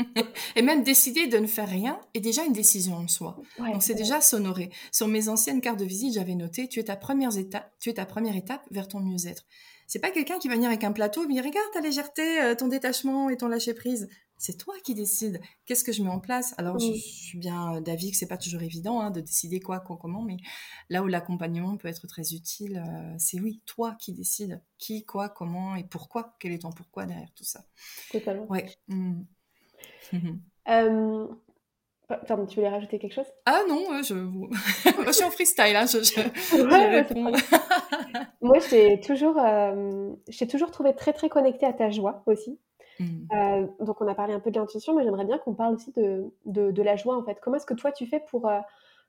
et 0.56 0.62
même 0.62 0.82
décider 0.82 1.28
de 1.28 1.38
ne 1.38 1.46
faire 1.46 1.68
rien 1.68 2.00
est 2.14 2.20
déjà 2.20 2.44
une 2.44 2.52
décision 2.52 2.96
en 2.96 3.08
soi. 3.08 3.36
Donc 3.58 3.82
c'est 3.82 3.94
déjà 3.94 4.20
s'honorer. 4.20 4.70
Sur 4.90 5.06
mes 5.06 5.28
anciennes 5.28 5.60
cartes 5.60 5.78
de 5.78 5.84
visite, 5.84 6.14
j'avais 6.14 6.34
noté 6.34 6.66
tu 6.66 6.80
es 6.80 6.84
ta 6.84 6.96
première 6.96 7.36
étape, 7.36 7.72
tu 7.78 7.90
es 7.90 7.94
ta 7.94 8.04
première 8.04 8.36
étape 8.36 8.62
vers 8.70 8.88
ton 8.88 9.00
mieux-être. 9.00 9.44
C'est 9.86 10.00
pas 10.00 10.10
quelqu'un 10.10 10.38
qui 10.38 10.48
va 10.48 10.54
venir 10.54 10.68
avec 10.68 10.84
un 10.84 10.92
plateau 10.92 11.24
et 11.24 11.26
me 11.26 11.32
dire 11.32 11.44
regarde 11.44 11.70
ta 11.72 11.80
légèreté, 11.80 12.40
euh, 12.40 12.54
ton 12.54 12.68
détachement 12.68 13.30
et 13.30 13.36
ton 13.36 13.48
lâcher 13.48 13.74
prise 13.74 14.08
c'est 14.40 14.56
toi 14.56 14.74
qui 14.82 14.94
décides. 14.94 15.40
Qu'est-ce 15.66 15.84
que 15.84 15.92
je 15.92 16.02
mets 16.02 16.08
en 16.08 16.18
place? 16.18 16.54
Alors, 16.56 16.78
je, 16.78 16.92
suis 16.94 17.38
bien 17.38 17.80
d'avis 17.82 18.10
que 18.10 18.16
c'est 18.16 18.26
pas 18.26 18.38
toujours 18.38 18.62
évident 18.62 19.00
hein, 19.00 19.10
de 19.10 19.20
décider 19.20 19.60
quoi, 19.60 19.80
quoi, 19.80 19.98
comment, 20.00 20.22
mais 20.22 20.38
là 20.88 21.02
où 21.02 21.06
l'accompagnement 21.06 21.76
peut 21.76 21.88
être 21.88 22.06
très 22.06 22.32
utile, 22.32 22.82
euh, 22.84 23.14
c'est 23.18 23.38
oui, 23.38 23.60
toi 23.66 23.96
qui 24.00 24.14
décides 24.14 24.62
qui, 24.78 25.04
quoi, 25.04 25.28
comment 25.28 25.76
et 25.76 25.84
pourquoi. 25.84 26.34
Quel 26.40 26.52
est 26.52 26.62
ton 26.62 26.70
pourquoi 26.70 27.04
derrière 27.04 27.32
tout 27.36 27.44
ça? 27.44 27.64
Totalement. 28.10 28.46
Ouais. 28.46 28.66
Mmh. 28.88 29.22
Euh, 30.68 31.26
pardon, 32.28 32.46
tu 32.46 32.56
voulais 32.56 32.68
rajouter 32.68 32.98
quelque 33.00 33.14
chose? 33.14 33.26
Ah 33.46 33.62
non, 33.68 34.02
je... 34.02 34.14
je 35.06 35.12
suis 35.12 35.24
en 35.24 35.30
freestyle. 35.30 35.74
Hein, 35.74 35.86
je, 35.86 35.98
Moi, 38.40 38.58
j'ai 38.70 39.00
toujours, 39.00 39.36
euh, 39.38 40.12
toujours 40.48 40.70
trouvé 40.70 40.94
très 40.94 41.12
très 41.12 41.28
connectée 41.28 41.66
à 41.66 41.72
ta 41.72 41.90
joie 41.90 42.22
aussi. 42.26 42.60
Mmh. 43.00 43.04
Euh, 43.32 43.66
donc 43.80 44.00
on 44.02 44.08
a 44.08 44.14
parlé 44.14 44.34
un 44.34 44.40
peu 44.40 44.50
de 44.50 44.58
l'intuition, 44.60 44.94
mais 44.94 45.04
j'aimerais 45.04 45.24
bien 45.24 45.38
qu'on 45.38 45.54
parle 45.54 45.74
aussi 45.74 45.90
de, 45.92 46.30
de, 46.44 46.82
la 46.82 46.96
joie 46.96 47.16
en 47.16 47.24
fait. 47.24 47.38
Comment 47.40 47.56
est-ce 47.56 47.64
que 47.64 47.74
toi 47.74 47.92
tu 47.92 48.06
fais 48.06 48.20
pour, 48.30 48.46
euh, 48.46 48.60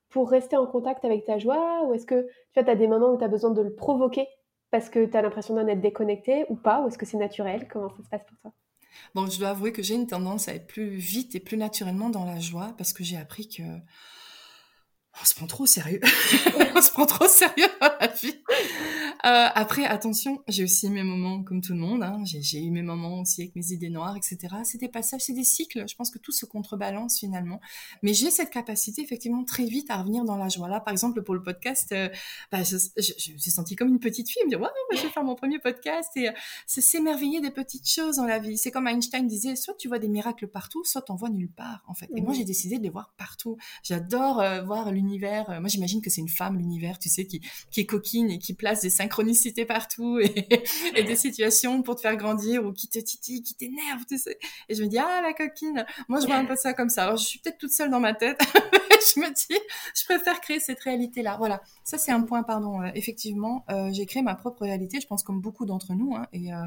pour 0.09 0.29
rester 0.29 0.55
en 0.55 0.65
contact 0.65 1.03
avec 1.03 1.25
ta 1.25 1.37
joie? 1.37 1.83
Ou 1.85 1.93
est-ce 1.93 2.05
que 2.05 2.27
tu 2.53 2.59
as 2.59 2.75
des 2.75 2.87
moments 2.87 3.11
où 3.11 3.17
tu 3.17 3.23
as 3.23 3.27
besoin 3.27 3.51
de 3.51 3.61
le 3.61 3.75
provoquer 3.75 4.27
parce 4.71 4.89
que 4.89 5.05
tu 5.05 5.17
as 5.17 5.21
l'impression 5.21 5.55
d'en 5.55 5.67
être 5.67 5.81
déconnecté 5.81 6.45
ou 6.47 6.55
pas? 6.55 6.81
Ou 6.81 6.87
est-ce 6.87 6.97
que 6.97 7.05
c'est 7.05 7.17
naturel? 7.17 7.67
Comment 7.69 7.89
ça 7.89 8.01
se 8.03 8.09
passe 8.09 8.23
pour 8.25 8.37
toi? 8.37 8.53
Bon, 9.13 9.25
je 9.27 9.37
dois 9.39 9.49
avouer 9.49 9.73
que 9.73 9.81
j'ai 9.81 9.95
une 9.95 10.07
tendance 10.07 10.47
à 10.47 10.53
être 10.53 10.67
plus 10.67 10.91
vite 10.91 11.35
et 11.35 11.41
plus 11.41 11.57
naturellement 11.57 12.09
dans 12.09 12.25
la 12.25 12.39
joie 12.39 12.73
parce 12.77 12.93
que 12.93 13.03
j'ai 13.03 13.17
appris 13.17 13.49
que 13.49 13.63
on 15.19 15.25
se 15.25 15.35
prend 15.35 15.47
trop 15.47 15.63
au 15.63 15.67
sérieux. 15.67 15.99
on 16.75 16.81
se 16.81 16.91
prend 16.91 17.05
trop 17.05 17.25
au 17.25 17.27
sérieux 17.27 17.67
dans 17.81 17.89
la 17.99 18.07
vie. 18.07 18.35
Euh, 19.23 19.47
après, 19.53 19.85
attention, 19.85 20.41
j'ai 20.47 20.63
aussi 20.63 20.89
mes 20.89 21.03
moments 21.03 21.43
comme 21.43 21.61
tout 21.61 21.73
le 21.73 21.79
monde. 21.79 22.01
Hein. 22.01 22.23
J'ai 22.23 22.63
eu 22.63 22.71
mes 22.71 22.81
moments 22.81 23.19
aussi 23.19 23.41
avec 23.41 23.55
mes 23.55 23.71
idées 23.71 23.89
noires, 23.89 24.15
etc. 24.15 24.55
C'est 24.63 24.79
des 24.79 24.87
passages, 24.87 25.21
c'est 25.21 25.33
des 25.33 25.43
cycles. 25.43 25.85
Je 25.87 25.95
pense 25.95 26.09
que 26.09 26.17
tout 26.17 26.31
se 26.31 26.45
contrebalance 26.45 27.19
finalement. 27.19 27.59
Mais 28.01 28.13
j'ai 28.13 28.31
cette 28.31 28.49
capacité 28.49 29.01
effectivement 29.01 29.43
très 29.43 29.65
vite 29.65 29.91
à 29.91 29.97
revenir 29.97 30.23
dans 30.23 30.37
la 30.37 30.49
joie. 30.49 30.69
Là, 30.69 30.79
par 30.79 30.91
exemple, 30.91 31.21
pour 31.23 31.35
le 31.35 31.43
podcast, 31.43 31.91
euh, 31.91 32.09
bah, 32.51 32.63
je, 32.63 32.77
je, 32.97 33.11
je, 33.17 33.33
me 33.33 33.37
suis 33.37 33.51
sentie 33.51 33.75
comme 33.75 33.89
une 33.89 33.99
petite 33.99 34.29
fille. 34.29 34.43
Me 34.45 34.49
dire, 34.49 34.61
ouais, 34.61 34.69
bah, 34.89 34.97
je 34.97 35.03
vais 35.03 35.09
faire 35.09 35.23
mon 35.23 35.35
premier 35.35 35.59
podcast. 35.59 36.09
Et 36.15 36.29
euh, 36.29 36.33
c'est 36.65 36.81
s'émerveiller 36.81 37.41
des 37.41 37.51
petites 37.51 37.87
choses 37.87 38.15
dans 38.15 38.25
la 38.25 38.39
vie. 38.39 38.57
C'est 38.57 38.71
comme 38.71 38.87
Einstein 38.87 39.27
disait, 39.27 39.55
soit 39.55 39.75
tu 39.77 39.87
vois 39.87 39.99
des 39.99 40.09
miracles 40.09 40.47
partout, 40.47 40.83
soit 40.83 41.01
t'en 41.01 41.15
vois 41.15 41.29
nulle 41.29 41.51
part, 41.51 41.83
en 41.87 41.93
fait. 41.93 42.09
Et 42.15 42.21
moi, 42.21 42.33
j'ai 42.33 42.45
décidé 42.45 42.77
de 42.77 42.83
les 42.83 42.89
voir 42.89 43.13
partout. 43.17 43.57
J'adore 43.83 44.39
euh, 44.39 44.61
voir 44.61 44.91
l'univers. 45.01 45.59
Moi, 45.59 45.67
j'imagine 45.67 46.01
que 46.01 46.09
c'est 46.09 46.21
une 46.21 46.29
femme, 46.29 46.57
l'univers, 46.57 46.99
tu 46.99 47.09
sais, 47.09 47.25
qui, 47.25 47.41
qui 47.71 47.81
est 47.81 47.85
coquine 47.85 48.29
et 48.29 48.39
qui 48.39 48.53
place 48.53 48.81
des 48.81 48.89
synchronicité 48.89 49.65
partout 49.65 50.19
et, 50.95 51.03
des 51.03 51.15
situations 51.15 51.81
pour 51.81 51.95
te 51.95 52.01
faire 52.01 52.15
grandir 52.15 52.65
ou 52.65 52.71
qui 52.71 52.87
te 52.87 52.99
titillent, 52.99 53.41
qui 53.41 53.55
t'énervent, 53.55 54.05
tu 54.07 54.17
sais. 54.17 54.37
Et 54.69 54.75
je 54.75 54.83
me 54.83 54.87
dis, 54.87 54.99
ah, 54.99 55.21
la 55.21 55.33
coquine. 55.33 55.85
Moi, 56.07 56.19
je 56.19 56.27
vois 56.27 56.35
un 56.35 56.45
peu 56.45 56.55
ça 56.55 56.73
comme 56.73 56.89
ça. 56.89 57.03
Alors, 57.03 57.17
je 57.17 57.25
suis 57.25 57.39
peut-être 57.39 57.57
toute 57.57 57.71
seule 57.71 57.89
dans 57.89 57.99
ma 57.99 58.13
tête. 58.13 58.39
je 59.15 59.19
me 59.19 59.33
dis, 59.33 59.59
je 59.95 60.05
préfère 60.05 60.39
créer 60.41 60.59
cette 60.59 60.79
réalité-là. 60.81 61.37
Voilà. 61.37 61.61
Ça, 61.83 61.97
c'est 61.97 62.11
un 62.11 62.21
point, 62.21 62.43
pardon. 62.43 62.81
Euh, 62.81 62.91
effectivement, 62.95 63.65
euh, 63.69 63.89
j'ai 63.91 64.05
créé 64.05 64.21
ma 64.21 64.35
propre 64.35 64.61
réalité, 64.63 64.99
je 65.01 65.07
pense, 65.07 65.23
comme 65.23 65.41
beaucoup 65.41 65.65
d'entre 65.65 65.93
nous. 65.93 66.15
Hein, 66.15 66.27
et, 66.33 66.53
euh, 66.53 66.57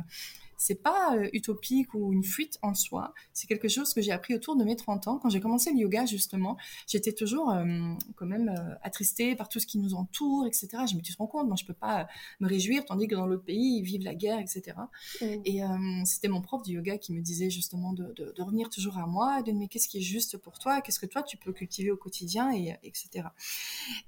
c'est 0.56 0.82
pas 0.82 1.16
euh, 1.16 1.28
utopique 1.32 1.94
ou 1.94 2.12
une 2.12 2.24
fuite 2.24 2.58
en 2.62 2.74
soi. 2.74 3.14
C'est 3.32 3.46
quelque 3.46 3.68
chose 3.68 3.92
que 3.94 4.00
j'ai 4.00 4.12
appris 4.12 4.34
autour 4.34 4.56
de 4.56 4.64
mes 4.64 4.76
30 4.76 5.08
ans. 5.08 5.18
Quand 5.18 5.28
j'ai 5.28 5.40
commencé 5.40 5.72
le 5.72 5.78
yoga, 5.78 6.06
justement, 6.06 6.56
j'étais 6.86 7.12
toujours 7.12 7.50
euh, 7.50 7.92
quand 8.16 8.26
même 8.26 8.48
euh, 8.48 8.74
attristée 8.82 9.34
par 9.36 9.48
tout 9.48 9.60
ce 9.60 9.66
qui 9.66 9.78
nous 9.78 9.94
entoure, 9.94 10.46
etc. 10.46 10.68
Je 10.90 10.96
me 10.96 11.02
suis 11.02 11.14
rendu 11.18 11.30
compte, 11.30 11.46
moi, 11.46 11.56
je 11.58 11.64
peux 11.64 11.74
pas 11.74 12.06
me 12.40 12.48
réjouir, 12.48 12.84
tandis 12.84 13.08
que 13.08 13.14
dans 13.14 13.26
l'autre 13.26 13.44
pays, 13.44 13.78
ils 13.78 13.82
vivent 13.82 14.04
la 14.04 14.14
guerre, 14.14 14.38
etc. 14.38 14.76
Et 15.20 15.62
mm. 15.62 16.04
c'était 16.04 16.28
mon 16.28 16.40
prof 16.40 16.62
du 16.62 16.74
yoga 16.74 16.98
qui 16.98 17.12
me 17.12 17.20
disait 17.20 17.50
justement 17.50 17.92
de, 17.92 18.12
de, 18.12 18.42
revenir 18.42 18.68
toujours 18.68 18.98
à 18.98 19.06
moi, 19.06 19.42
de 19.42 19.52
mais 19.52 19.68
qu'est-ce 19.68 19.88
qui 19.88 19.98
est 19.98 20.02
juste 20.02 20.36
pour 20.36 20.58
toi, 20.58 20.80
qu'est-ce 20.80 20.98
que 20.98 21.06
toi 21.06 21.22
tu 21.22 21.36
peux 21.36 21.52
cultiver 21.52 21.90
au 21.90 21.96
quotidien, 21.96 22.52
et 22.52 22.76
etc. 22.82 23.28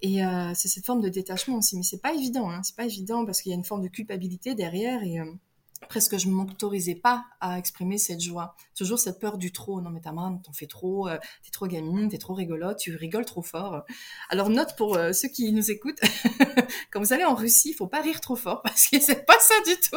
Et 0.03 0.21
c'est 0.55 0.69
cette 0.69 0.85
forme 0.85 1.01
de 1.01 1.09
détachement 1.09 1.57
aussi, 1.57 1.77
mais 1.77 1.83
c'est 1.83 2.01
pas 2.01 2.15
évident, 2.15 2.51
hein, 2.51 2.63
c'est 2.63 2.77
pas 2.77 2.85
évident 2.85 3.25
parce 3.25 3.41
qu'il 3.41 3.51
y 3.51 3.55
a 3.55 3.57
une 3.57 3.65
forme 3.65 3.83
de 3.83 3.89
culpabilité 3.89 4.55
derrière 4.55 5.03
et 5.03 5.19
presque 5.89 6.19
je 6.19 6.29
m'autorisais 6.29 6.95
pas 6.95 7.25
à 7.41 7.59
exprimer 7.59 7.99
cette 7.99 8.21
joie. 8.21 8.55
Toujours 8.77 8.99
cette 8.99 9.19
peur 9.21 9.39
du 9.39 9.53
trop. 9.53 9.81
Non 9.81 9.91
mais 9.91 10.01
ta 10.01 10.13
main, 10.13 10.41
t'en 10.45 10.53
fais 10.53 10.67
trop, 10.67 11.09
euh, 11.09 11.19
t'es 11.45 11.51
trop 11.51 11.67
gamine, 11.67 12.09
t'es 12.09 12.19
trop 12.19 12.35
rigolote, 12.35 12.79
tu 12.79 12.95
rigoles 12.95 13.25
trop 13.25 13.43
fort. 13.43 13.85
Alors 14.31 14.51
note 14.51 14.75
pour 14.77 14.97
euh, 14.97 15.13
ceux 15.13 15.29
qui 15.29 15.53
nous 15.53 15.71
écoutent, 15.71 16.01
quand 16.91 17.01
vous 17.01 17.13
allez 17.13 17.25
en 17.25 17.35
Russie, 17.35 17.71
il 17.71 17.75
faut 17.75 17.87
pas 17.87 18.01
rire 18.01 18.21
trop 18.21 18.37
fort 18.37 18.63
parce 18.65 18.89
que 18.89 19.01
c'est 19.01 19.25
pas 19.25 19.39
ça 19.39 19.55
du 19.67 19.77
tout. 19.77 19.97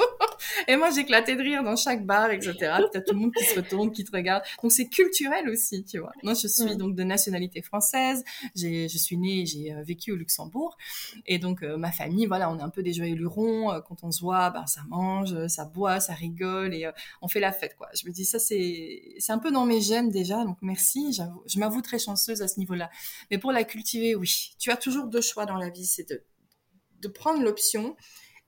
Et 0.68 0.76
moi 0.76 0.90
j'éclatais 0.92 1.36
de 1.36 1.42
rire 1.42 1.64
dans 1.64 1.76
chaque 1.76 2.06
bar, 2.06 2.32
etc. 2.32 2.54
T'as 2.92 3.02
tout 3.02 3.14
le 3.14 3.20
monde 3.20 3.34
qui 3.34 3.46
se 3.46 3.56
retourne, 3.56 3.92
qui 3.92 4.04
te 4.04 4.16
regarde. 4.16 4.44
Donc 4.62 4.72
c'est 4.72 4.88
culturel 4.88 5.50
aussi, 5.50 5.84
tu 5.84 6.00
vois. 6.00 6.12
Moi 6.24 6.34
je 6.34 6.48
suis 6.48 6.76
donc 6.78 6.96
de 6.96 7.04
nationalité 7.04 7.62
française. 7.62 8.24
J'ai, 8.56 8.88
je 8.88 8.98
suis 8.98 9.18
née, 9.18 9.46
j'ai 9.46 9.74
euh, 9.74 9.84
vécu 9.84 10.12
au 10.12 10.16
Luxembourg 10.16 10.78
et 11.26 11.40
donc 11.40 11.62
ma 11.62 11.92
famille, 11.92 12.26
voilà, 12.26 12.52
on 12.52 12.60
est 12.60 12.64
un 12.64 12.70
peu 12.70 12.84
des 12.84 12.94
joyeux 12.94 13.16
lurons. 13.16 13.82
Quand 13.88 14.04
on 14.04 14.12
se 14.12 14.22
voit, 14.22 14.50
ben 14.50 14.66
ça 14.68 14.82
mange, 14.90 15.48
ça 15.48 15.66
boit 15.66 15.79
ça 16.00 16.14
rigole 16.14 16.74
et 16.74 16.86
euh, 16.86 16.92
on 17.22 17.28
fait 17.28 17.40
la 17.40 17.52
fête, 17.52 17.76
quoi. 17.76 17.90
Je 17.94 18.08
me 18.08 18.12
dis, 18.12 18.26
ça, 18.26 18.40
c'est, 18.40 19.16
c'est 19.18 19.32
un 19.32 19.40
peu 19.40 19.52
dans 19.52 19.66
mes 19.66 19.82
gènes 19.82 20.10
déjà, 20.10 20.44
donc 20.44 20.58
merci. 20.62 21.18
Je 21.48 21.60
m'avoue 21.60 21.82
très 21.82 22.00
chanceuse 22.00 22.42
à 22.42 22.48
ce 22.48 22.60
niveau-là. 22.60 22.90
Mais 23.32 23.38
pour 23.38 23.52
la 23.52 23.64
cultiver, 23.64 24.16
oui. 24.16 24.52
Tu 24.60 24.72
as 24.72 24.78
toujours 24.78 25.08
deux 25.08 25.22
choix 25.22 25.46
dans 25.46 25.58
la 25.58 25.70
vie, 25.70 25.86
c'est 25.86 26.10
de, 26.10 26.24
de 27.02 27.08
prendre 27.08 27.42
l'option 27.42 27.96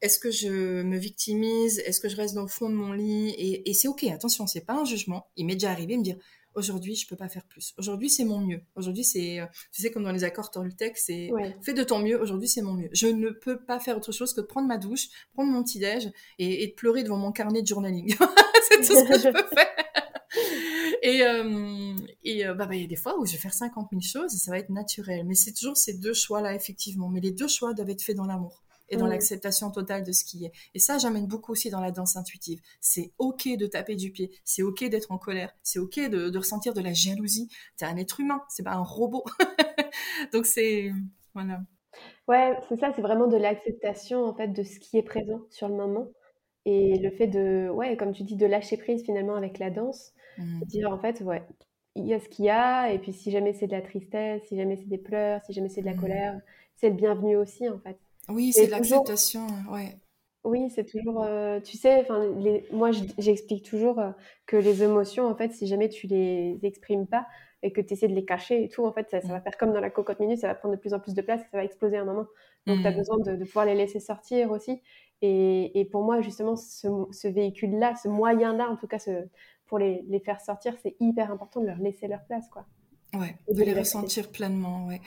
est-ce 0.02 0.17
que 0.17 0.32
je 0.32 0.82
me 0.82 0.98
victimise 0.98 1.78
Est-ce 1.86 2.00
que 2.00 2.10
je 2.10 2.15
reste 2.15 2.34
dans 2.34 2.41
le 2.41 2.48
fond 2.48 2.70
de 2.70 2.74
mon 2.74 2.91
lit 2.91 3.30
Et, 3.38 3.70
et 3.70 3.74
c'est 3.76 3.88
ok, 3.88 4.04
attention, 4.06 4.48
c'est 4.48 4.65
pas 4.65 4.74
un 4.74 4.84
jugement. 4.84 5.28
Il 5.36 5.46
m'est 5.46 5.54
déjà 5.54 5.70
arrivé 5.70 5.94
de 5.94 6.00
me 6.00 6.04
dire 6.04 6.17
aujourd'hui, 6.56 6.96
je 6.96 7.08
peux 7.08 7.16
pas 7.16 7.30
faire 7.30 7.46
plus. 7.46 7.74
Aujourd'hui, 7.78 8.10
c'est 8.10 8.24
mon 8.24 8.40
mieux. 8.40 8.62
Aujourd'hui, 8.76 9.04
c'est, 9.04 9.40
euh, 9.40 9.46
tu 9.72 9.82
sais, 9.82 9.92
comme 9.92 10.04
dans 10.04 10.12
les 10.12 10.24
accords 10.24 10.52
Toltec, 10.52 10.98
c'est 10.98 11.32
fais 11.62 11.74
de 11.74 11.84
ton 11.84 12.00
mieux. 12.00 12.20
Aujourd'hui, 12.20 12.48
c'est 12.48 12.62
mon 12.62 12.74
mieux. 12.74 12.90
Je 12.94 13.08
ne 13.08 13.30
peux 13.30 13.60
pas 13.60 13.80
faire 13.80 13.98
autre 13.98 14.12
chose 14.12 14.34
que 14.34 14.42
de 14.42 14.46
prendre 14.46 14.68
ma 14.68 14.78
douche, 14.78 15.08
prendre 15.34 15.52
mon 15.52 15.64
petit 15.64 15.80
déj 15.80 16.12
et, 16.40 16.68
de 16.68 16.74
pleurer 16.74 17.04
devant 17.04 17.18
mon 17.18 17.32
carnet 17.32 17.62
de 17.62 17.68
journaling. 17.68 18.16
c'est 18.70 18.78
tout 18.78 19.00
ce 19.00 19.08
que 19.08 19.20
je 19.20 19.30
peux 19.30 19.56
faire. 19.56 19.68
Et 21.04 21.24
euh, 21.24 21.96
et 22.24 22.46
euh, 22.46 22.54
bah, 22.54 22.68
bah, 22.68 22.76
il 22.76 22.82
y 22.82 22.86
a 22.86 22.88
des 22.88 22.96
fois 22.96 23.20
où 23.20 23.26
je 23.26 23.32
vais 23.34 23.38
faire 23.38 23.54
50 23.54 23.90
000 23.92 24.02
choses 24.02 24.36
et 24.36 24.38
ça 24.38 24.52
va 24.52 24.60
être 24.60 24.70
naturel. 24.70 25.26
Mais 25.26 25.36
c'est 25.36 25.54
toujours 25.54 25.78
ces 25.78 25.94
deux 25.94 26.14
choix-là, 26.14 26.54
effectivement. 26.54 27.10
Mais 27.10 27.20
les 27.20 27.32
deux 27.32 27.48
choix 27.48 27.74
doivent 27.74 27.90
être 27.90 28.04
faits 28.04 28.16
dans 28.16 28.26
l'amour 28.26 28.64
et 28.91 28.97
dans 28.97 29.08
l'acceptation 29.08 29.71
totale 29.71 30.04
de 30.04 30.12
ce 30.12 30.23
qui 30.23 30.45
est. 30.45 30.51
Et 30.75 30.80
ça, 30.80 30.97
j'amène 30.97 31.25
beaucoup 31.25 31.54
aussi 31.54 31.69
dans 31.69 31.80
la 31.80 31.91
danse 31.91 32.17
intuitive. 32.17 32.60
C'est 32.82 33.13
ok 33.17 33.47
de 33.58 33.65
taper 33.65 33.95
du 33.95 34.12
pied, 34.12 34.32
c'est 34.43 34.62
ok 34.62 34.84
d'être 34.89 35.12
en 35.12 35.17
colère, 35.17 35.54
c'est 35.63 35.80
ok 35.80 36.10
de, 36.10 36.38
ressentir 36.38 36.73
de 36.73 36.82
la 36.82 36.93
jalousie. 36.93 37.49
T'es 37.77 37.86
un 37.86 37.97
être 37.97 38.19
humain, 38.19 38.43
c'est 38.49 38.63
pas 38.63 38.73
un 38.73 38.84
robot. 38.84 39.23
Donc 40.34 40.45
c'est 40.45 40.91
voilà. 41.34 41.62
Ouais, 42.27 42.58
c'est 42.69 42.80
ça, 42.80 42.91
c'est 42.95 43.01
vraiment 43.01 43.27
de 43.27 43.38
l'acceptation 43.38 44.25
en 44.25 44.34
fait 44.36 44.49
de 44.49 44.63
ce 44.63 44.80
qui 44.80 44.97
est 44.97 45.04
présent 45.04 45.41
sur 45.49 45.67
le 45.67 45.75
moment 45.75 46.08
et 46.65 46.99
le 46.99 47.10
fait 47.12 47.27
de, 47.27 47.69
ouais, 47.69 47.97
comme 47.97 48.13
tu 48.13 48.23
dis, 48.23 48.36
de 48.36 48.45
lâcher 48.45 48.77
prise 48.77 49.04
finalement 49.04 49.36
avec 49.36 49.58
la 49.58 49.71
danse, 49.71 50.13
mmh. 50.38 50.62
dire 50.65 50.91
en 50.91 50.99
fait, 50.99 51.21
ouais, 51.21 51.43
il 51.95 52.06
y 52.06 52.13
a 52.13 52.19
ce 52.19 52.30
qu'il 52.30 52.45
y 52.45 52.49
a 52.49 52.91
et 52.91 52.99
puis 52.99 53.13
si 53.13 53.32
jamais 53.32 53.54
c'est 53.54 53.67
de 53.67 53.71
la 53.71 53.82
tristesse, 53.82 54.43
si 54.47 54.58
jamais 54.58 54.77
c'est 54.77 54.88
des 54.88 54.97
pleurs, 54.97 55.43
si 55.45 55.54
jamais 55.54 55.69
c'est 55.69 55.82
de 55.82 55.88
la 55.88 55.93
mmh. 55.93 56.01
colère, 56.01 56.41
c'est 56.75 56.89
le 56.89 56.95
bienvenu 56.95 57.36
aussi 57.38 57.67
en 57.69 57.80
fait. 57.80 57.97
Oui, 58.32 58.54
c'est 58.54 58.67
l'acceptation, 58.67 59.48
ouais. 59.72 59.98
Oui, 60.44 60.72
c'est 60.74 60.86
toujours, 60.86 61.24
euh, 61.24 61.60
tu 61.60 61.78
sais, 61.78 62.02
enfin, 62.02 62.26
moi, 62.72 62.89
j'explique 63.20 63.63
toujours 63.63 64.00
euh, 64.00 64.10
que 64.48 64.58
les 64.58 64.82
émotions, 64.82 65.28
en 65.28 65.36
fait, 65.36 65.54
si 65.54 65.67
jamais 65.67 65.88
tu 65.88 66.08
les 66.08 66.58
exprimes 66.63 67.06
pas 67.06 67.28
et 67.62 67.72
que 67.72 67.80
tu 67.80 67.94
essaies 67.94 68.08
de 68.08 68.15
les 68.15 68.26
cacher 68.26 68.63
et 68.63 68.70
tout, 68.70 68.84
en 68.84 68.91
fait, 68.91 69.08
ça, 69.12 69.20
va 69.20 69.38
mmh. 69.38 69.44
faire 69.44 69.58
comme 69.58 69.72
dans 69.72 69.80
la 69.80 69.91
cocotte 69.91 70.20
minute, 70.20 70.39
ça 70.39 70.48
va 70.48 70.56
prendre 70.56 70.74
de 70.74 70.80
plus 70.80 70.96
en 70.96 71.00
plus 71.00 71.13
de 71.13 71.22
place 71.22 71.41
et 71.41 71.46
ça 71.52 71.58
va 71.58 71.63
exploser 71.63 71.98
à 71.98 72.02
un 72.02 72.06
moment. 72.06 72.26
Donc, 72.65 72.82
tu 72.82 72.88
as 72.88 72.91
mmh. 72.91 72.98
besoin 72.98 73.17
de, 73.20 73.44
pouvoir 73.44 73.65
les 73.65 73.76
laisser 73.76 74.00
sortir 74.00 74.50
aussi. 74.50 74.82
Et, 75.22 75.88
pour 75.91 76.04
moi, 76.04 76.22
justement, 76.22 76.56
ce, 76.56 77.28
véhicule-là, 77.28 77.94
ce 78.02 78.08
moyen-là, 78.08 78.67
en 78.67 78.78
tout 78.78 78.88
cas, 78.88 78.98
ce, 78.98 79.28
pour 79.67 79.78
les, 79.78 80.04
les 80.08 80.20
faire 80.20 80.41
sortir, 80.41 80.74
c'est 80.82 80.96
hyper 81.00 81.32
important 81.32 81.62
de 81.62 81.67
leur 81.67 81.78
laisser 81.78 82.08
leur 82.08 82.24
place, 82.26 82.50
quoi. 82.50 82.65
Ouais, 83.13 83.36
de, 83.54 83.63
les, 83.63 83.74
ressentir 83.74 84.32
pleinement, 84.32 84.88
ouais. 84.88 85.02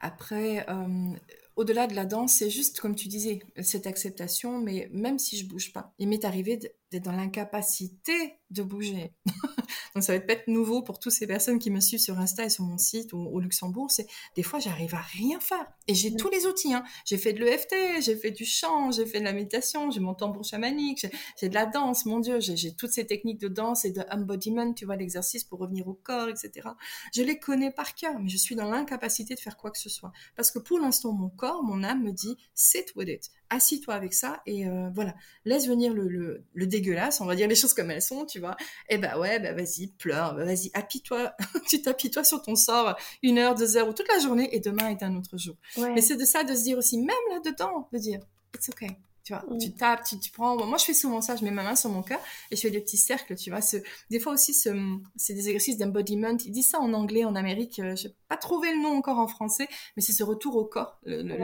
Après, 0.00 0.64
euh, 0.68 1.10
au-delà 1.58 1.88
de 1.88 1.94
la 1.96 2.04
danse, 2.04 2.34
c'est 2.34 2.50
juste, 2.50 2.78
comme 2.78 2.94
tu 2.94 3.08
disais, 3.08 3.40
cette 3.62 3.88
acceptation, 3.88 4.60
mais 4.60 4.88
même 4.92 5.18
si 5.18 5.36
je 5.36 5.44
bouge 5.44 5.72
pas, 5.72 5.92
il 5.98 6.08
m'est 6.08 6.24
arrivé 6.24 6.56
d'être 6.90 7.04
dans 7.04 7.12
l'incapacité 7.12 8.38
de 8.50 8.62
bouger. 8.62 9.14
Donc 9.94 10.02
ça 10.04 10.12
va 10.12 10.16
être 10.16 10.30
être 10.30 10.48
nouveau 10.48 10.82
pour 10.82 10.98
toutes 10.98 11.12
ces 11.12 11.26
personnes 11.26 11.58
qui 11.58 11.70
me 11.70 11.80
suivent 11.80 12.00
sur 12.00 12.18
Insta 12.18 12.44
et 12.44 12.50
sur 12.50 12.64
mon 12.64 12.78
site 12.78 13.12
ou 13.12 13.18
au 13.18 13.40
Luxembourg. 13.40 13.90
C'est 13.90 14.06
des 14.36 14.42
fois 14.42 14.58
j'arrive 14.58 14.94
à 14.94 15.00
rien 15.00 15.40
faire 15.40 15.66
et 15.86 15.94
j'ai 15.94 16.14
tous 16.14 16.30
les 16.30 16.46
outils. 16.46 16.72
Hein. 16.72 16.84
J'ai 17.04 17.18
fait 17.18 17.32
de 17.32 17.44
l'EFT, 17.44 17.74
j'ai 18.00 18.16
fait 18.16 18.30
du 18.30 18.44
chant, 18.44 18.90
j'ai 18.90 19.06
fait 19.06 19.20
de 19.20 19.24
la 19.24 19.32
méditation, 19.32 19.90
j'ai 19.90 20.00
mon 20.00 20.14
tambour 20.14 20.44
chamanique, 20.44 21.06
j'ai 21.40 21.48
de 21.48 21.54
la 21.54 21.66
danse. 21.66 22.06
Mon 22.06 22.20
Dieu, 22.20 22.38
j'ai 22.40 22.74
toutes 22.74 22.92
ces 22.92 23.06
techniques 23.06 23.40
de 23.40 23.48
danse 23.48 23.84
et 23.84 23.92
de 23.92 24.02
embodiment, 24.10 24.72
tu 24.72 24.84
vois, 24.84 24.96
l'exercice 24.96 25.44
pour 25.44 25.58
revenir 25.58 25.88
au 25.88 25.94
corps, 25.94 26.28
etc. 26.28 26.68
Je 27.14 27.22
les 27.22 27.38
connais 27.38 27.70
par 27.70 27.94
cœur, 27.94 28.18
mais 28.18 28.28
je 28.28 28.36
suis 28.36 28.54
dans 28.54 28.70
l'incapacité 28.70 29.34
de 29.34 29.40
faire 29.40 29.56
quoi 29.56 29.70
que 29.70 29.78
ce 29.78 29.88
soit 29.88 30.12
parce 30.36 30.50
que 30.50 30.58
pour 30.58 30.78
l'instant 30.78 31.12
mon 31.12 31.28
corps, 31.28 31.62
mon 31.62 31.82
âme 31.82 32.02
me 32.02 32.12
dit 32.12 32.36
sit 32.54 32.94
with 32.96 33.08
it 33.08 33.30
assis-toi 33.50 33.94
avec 33.94 34.14
ça 34.14 34.42
et 34.46 34.66
euh, 34.66 34.90
voilà, 34.94 35.14
laisse 35.44 35.66
venir 35.66 35.94
le, 35.94 36.08
le, 36.52 36.66
dégueulasse, 36.66 37.20
on 37.20 37.26
va 37.26 37.34
dire 37.34 37.48
les 37.48 37.54
choses 37.54 37.74
comme 37.74 37.90
elles 37.90 38.02
sont, 38.02 38.26
tu 38.26 38.40
vois. 38.40 38.56
Et 38.88 38.94
eh 38.94 38.98
bah 38.98 39.18
ouais, 39.18 39.38
bah 39.40 39.52
vas-y, 39.52 39.88
pleure, 39.88 40.34
bah 40.34 40.44
vas-y, 40.44 40.70
appuie-toi, 40.74 41.32
tu 41.68 41.82
t'appuies-toi 41.82 42.24
sur 42.24 42.42
ton 42.42 42.56
sort 42.56 42.96
une 43.22 43.38
heure, 43.38 43.54
deux 43.54 43.76
heures 43.76 43.88
ou 43.88 43.92
toute 43.92 44.08
la 44.08 44.18
journée 44.18 44.54
et 44.54 44.60
demain 44.60 44.88
est 44.88 45.02
un 45.02 45.16
autre 45.16 45.36
jour. 45.38 45.56
Mais 45.76 46.00
c'est 46.00 46.16
de 46.16 46.24
ça 46.24 46.44
de 46.44 46.54
se 46.54 46.62
dire 46.62 46.78
aussi, 46.78 46.98
même 46.98 47.16
là-dedans, 47.30 47.88
de 47.92 47.98
dire, 47.98 48.20
it's 48.54 48.68
okay. 48.68 48.96
Tu 49.28 49.34
vois, 49.34 49.44
tu 49.58 49.74
tapes, 49.74 50.04
tu, 50.04 50.18
tu, 50.18 50.30
prends. 50.30 50.56
Moi, 50.56 50.78
je 50.78 50.86
fais 50.86 50.94
souvent 50.94 51.20
ça. 51.20 51.36
Je 51.36 51.44
mets 51.44 51.50
ma 51.50 51.62
main 51.62 51.76
sur 51.76 51.90
mon 51.90 52.02
cœur 52.02 52.18
et 52.50 52.56
je 52.56 52.62
fais 52.62 52.70
des 52.70 52.80
petits 52.80 52.96
cercles. 52.96 53.34
Tu 53.36 53.50
vois, 53.50 53.60
ce, 53.60 53.76
des 54.08 54.20
fois 54.20 54.32
aussi, 54.32 54.54
ce, 54.54 54.70
c'est 55.16 55.34
des 55.34 55.48
exercices 55.48 55.76
d'embodiment. 55.76 56.34
Ils 56.46 56.50
disent 56.50 56.70
ça 56.70 56.80
en 56.80 56.94
anglais, 56.94 57.26
en 57.26 57.34
Amérique. 57.34 57.78
Euh, 57.78 57.94
je 57.94 58.08
n'ai 58.08 58.14
pas 58.30 58.38
trouvé 58.38 58.72
le 58.72 58.80
nom 58.80 58.96
encore 58.96 59.18
en 59.18 59.28
français, 59.28 59.68
mais 59.96 60.02
c'est 60.02 60.14
ce 60.14 60.22
retour 60.22 60.56
au 60.56 60.64
corps, 60.64 60.98
le, 61.04 61.20
le 61.20 61.36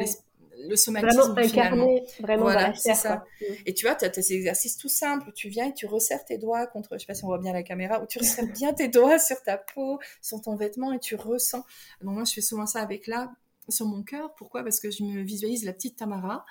somatisme 0.77 1.21
vraiment 1.21 1.37
incarné, 1.37 2.05
vraiment 2.21 2.43
voilà, 2.43 2.75
ça. 2.75 3.25
Et 3.67 3.75
tu 3.75 3.87
vois, 3.87 3.95
tu 3.95 4.05
as, 4.05 4.13
ces 4.13 4.35
exercices 4.35 4.77
tout 4.77 4.89
simples. 4.89 5.33
Tu 5.35 5.49
viens 5.49 5.69
et 5.69 5.75
tu 5.75 5.87
resserres 5.87 6.25
tes 6.25 6.39
doigts 6.39 6.67
contre, 6.67 6.91
je 6.95 6.99
sais 6.99 7.07
pas 7.07 7.15
si 7.15 7.25
on 7.25 7.29
voit 7.29 7.39
bien 7.39 7.53
la 7.53 7.63
caméra, 7.63 8.03
ou 8.03 8.07
tu 8.07 8.19
resserres 8.19 8.53
bien 8.53 8.73
tes 8.73 8.89
doigts 8.89 9.19
sur 9.19 9.43
ta 9.43 9.59
peau, 9.59 9.99
sur 10.23 10.41
ton 10.41 10.57
vêtement 10.57 10.93
et 10.93 10.99
tu 10.99 11.15
ressens. 11.15 11.65
Donc 12.03 12.15
moi, 12.15 12.25
je 12.25 12.35
fais 12.35 12.41
souvent 12.41 12.67
ça 12.67 12.81
avec 12.81 13.07
là 13.07 13.33
sur 13.69 13.87
mon 13.87 14.03
cœur. 14.03 14.35
Pourquoi? 14.35 14.63
Parce 14.63 14.81
que 14.81 14.91
je 14.91 15.03
me 15.03 15.23
visualise 15.23 15.65
la 15.65 15.73
petite 15.73 15.97
Tamara 15.97 16.45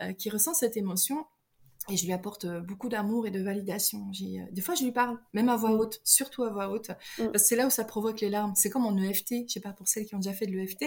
euh, 0.00 0.12
qui 0.12 0.30
ressent 0.30 0.54
cette 0.54 0.76
émotion 0.76 1.26
et 1.90 1.96
je 1.96 2.04
lui 2.04 2.12
apporte 2.12 2.44
euh, 2.44 2.60
beaucoup 2.60 2.88
d'amour 2.88 3.26
et 3.26 3.30
de 3.30 3.40
validation. 3.40 4.10
Euh, 4.20 4.40
des 4.52 4.60
fois, 4.60 4.74
je 4.74 4.84
lui 4.84 4.92
parle, 4.92 5.18
même 5.32 5.48
à 5.48 5.56
voix 5.56 5.70
mm. 5.70 5.80
haute, 5.80 6.00
surtout 6.04 6.44
à 6.44 6.50
voix 6.50 6.68
haute, 6.68 6.90
mm. 6.90 7.26
parce 7.30 7.42
que 7.42 7.48
c'est 7.48 7.56
là 7.56 7.66
où 7.66 7.70
ça 7.70 7.84
provoque 7.84 8.20
les 8.20 8.28
larmes. 8.28 8.52
C'est 8.56 8.70
comme 8.70 8.84
en 8.84 8.96
EFT, 8.96 9.46
je 9.46 9.52
sais 9.52 9.60
pas 9.60 9.72
pour 9.72 9.88
celles 9.88 10.04
qui 10.04 10.14
ont 10.14 10.18
déjà 10.18 10.34
fait 10.34 10.46
de 10.46 10.52
l'EFT, 10.52 10.84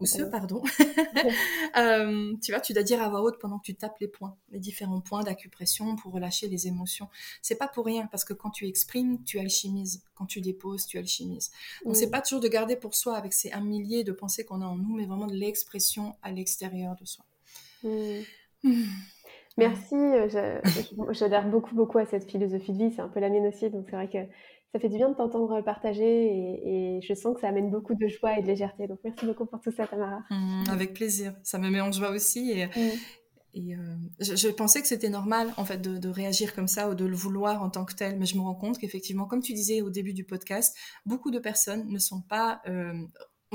ou 0.00 0.06
ceux, 0.06 0.28
pardon. 0.30 0.62
euh, 1.76 2.34
tu 2.42 2.52
vois, 2.52 2.60
tu 2.60 2.72
dois 2.72 2.82
dire 2.82 3.02
à 3.02 3.08
voix 3.08 3.22
haute 3.22 3.38
pendant 3.40 3.58
que 3.58 3.64
tu 3.64 3.74
tapes 3.74 3.98
les 4.00 4.08
points, 4.08 4.36
les 4.50 4.58
différents 4.58 5.00
points 5.00 5.22
d'acupression 5.22 5.96
pour 5.96 6.12
relâcher 6.12 6.48
les 6.48 6.66
émotions. 6.66 7.08
C'est 7.40 7.56
pas 7.56 7.68
pour 7.68 7.86
rien, 7.86 8.06
parce 8.06 8.24
que 8.24 8.34
quand 8.34 8.50
tu 8.50 8.66
exprimes, 8.66 9.22
tu 9.24 9.38
alchimises. 9.38 10.02
Quand 10.14 10.26
tu 10.26 10.40
déposes, 10.40 10.86
tu 10.86 10.98
alchimises. 10.98 11.50
Donc, 11.84 11.96
c'est 11.96 12.10
pas 12.10 12.20
toujours 12.20 12.40
de 12.40 12.48
garder 12.48 12.76
pour 12.76 12.94
soi 12.94 13.16
avec 13.16 13.32
ces 13.32 13.52
un 13.52 13.60
millier 13.60 14.04
de 14.04 14.12
pensées 14.12 14.44
qu'on 14.44 14.60
a 14.60 14.66
en 14.66 14.76
nous, 14.76 14.96
mais 14.96 15.06
vraiment 15.06 15.26
de 15.26 15.34
l'expression 15.34 16.16
à 16.22 16.30
l'extérieur 16.30 16.96
de 16.96 17.04
soi. 17.04 17.24
Merci, 19.58 19.94
euh, 19.94 20.60
j'adhère 21.10 21.48
beaucoup, 21.48 21.74
beaucoup 21.74 21.98
à 21.98 22.06
cette 22.06 22.30
philosophie 22.30 22.72
de 22.72 22.78
vie, 22.78 22.92
c'est 22.94 23.02
un 23.02 23.08
peu 23.08 23.20
la 23.20 23.28
mienne 23.28 23.46
aussi, 23.46 23.70
donc 23.70 23.86
c'est 23.90 23.96
vrai 23.96 24.08
que 24.08 24.18
ça 24.72 24.80
fait 24.80 24.88
du 24.88 24.96
bien 24.96 25.10
de 25.10 25.14
t'entendre 25.14 25.60
partager 25.60 26.04
et, 26.04 27.00
je 27.02 27.14
sens 27.14 27.34
que 27.34 27.40
ça 27.40 27.48
amène 27.48 27.70
beaucoup 27.70 27.94
de 27.94 28.08
joie 28.08 28.38
et 28.38 28.42
de 28.42 28.46
légèreté. 28.46 28.86
Donc 28.86 29.00
merci 29.04 29.26
beaucoup 29.26 29.44
pour 29.44 29.60
tout 29.60 29.72
ça, 29.72 29.86
Tamara. 29.86 30.20
Mmh, 30.30 30.64
avec 30.70 30.94
plaisir, 30.94 31.34
ça 31.42 31.58
me 31.58 31.68
met 31.68 31.80
en 31.80 31.92
joie 31.92 32.10
aussi. 32.10 32.52
Et, 32.52 32.66
mmh. 32.66 32.70
et 33.54 33.74
euh, 33.74 33.78
je, 34.20 34.48
pensais 34.48 34.80
que 34.80 34.86
c'était 34.86 35.10
normal 35.10 35.52
en 35.58 35.64
fait 35.64 35.78
de, 35.78 36.08
réagir 36.08 36.54
comme 36.54 36.68
ça 36.68 36.88
ou 36.88 36.94
de 36.94 37.04
le 37.04 37.14
vouloir 37.14 37.62
en 37.62 37.68
tant 37.68 37.84
que 37.84 37.94
tel, 37.94 38.18
mais 38.18 38.24
je 38.24 38.36
me 38.36 38.40
rends 38.40 38.54
compte 38.54 38.78
qu'effectivement, 38.78 39.26
comme 39.26 39.42
tu 39.42 39.52
disais 39.52 39.82
au 39.82 39.90
début 39.90 40.14
du 40.14 40.24
podcast, 40.24 40.74
beaucoup 41.04 41.30
de 41.30 41.38
personnes 41.38 41.86
ne 41.88 41.98
sont 41.98 42.22
pas 42.22 42.62
euh, 42.66 42.94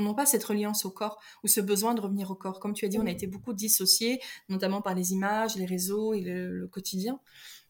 n'ont 0.02 0.14
pas 0.14 0.26
cette 0.26 0.44
reliance 0.44 0.86
au 0.86 0.92
corps 0.92 1.20
ou 1.44 1.48
ce 1.48 1.62
besoin 1.62 1.94
de 1.94 2.02
revenir 2.02 2.32
au 2.32 2.36
corps. 2.36 2.60
Comme 2.60 2.74
tu 2.74 2.86
as 2.86 2.88
dit, 2.88 3.00
on 3.00 3.06
a 3.06 3.12
été 3.12 3.28
beaucoup 3.28 3.54
dissociés, 3.54 4.20
notamment 4.50 4.82
par 4.82 4.96
les 4.96 5.14
images, 5.14 5.56
les 5.56 5.66
réseaux 5.66 6.14
et 6.14 6.22
le, 6.22 6.68
quotidien. 6.68 7.20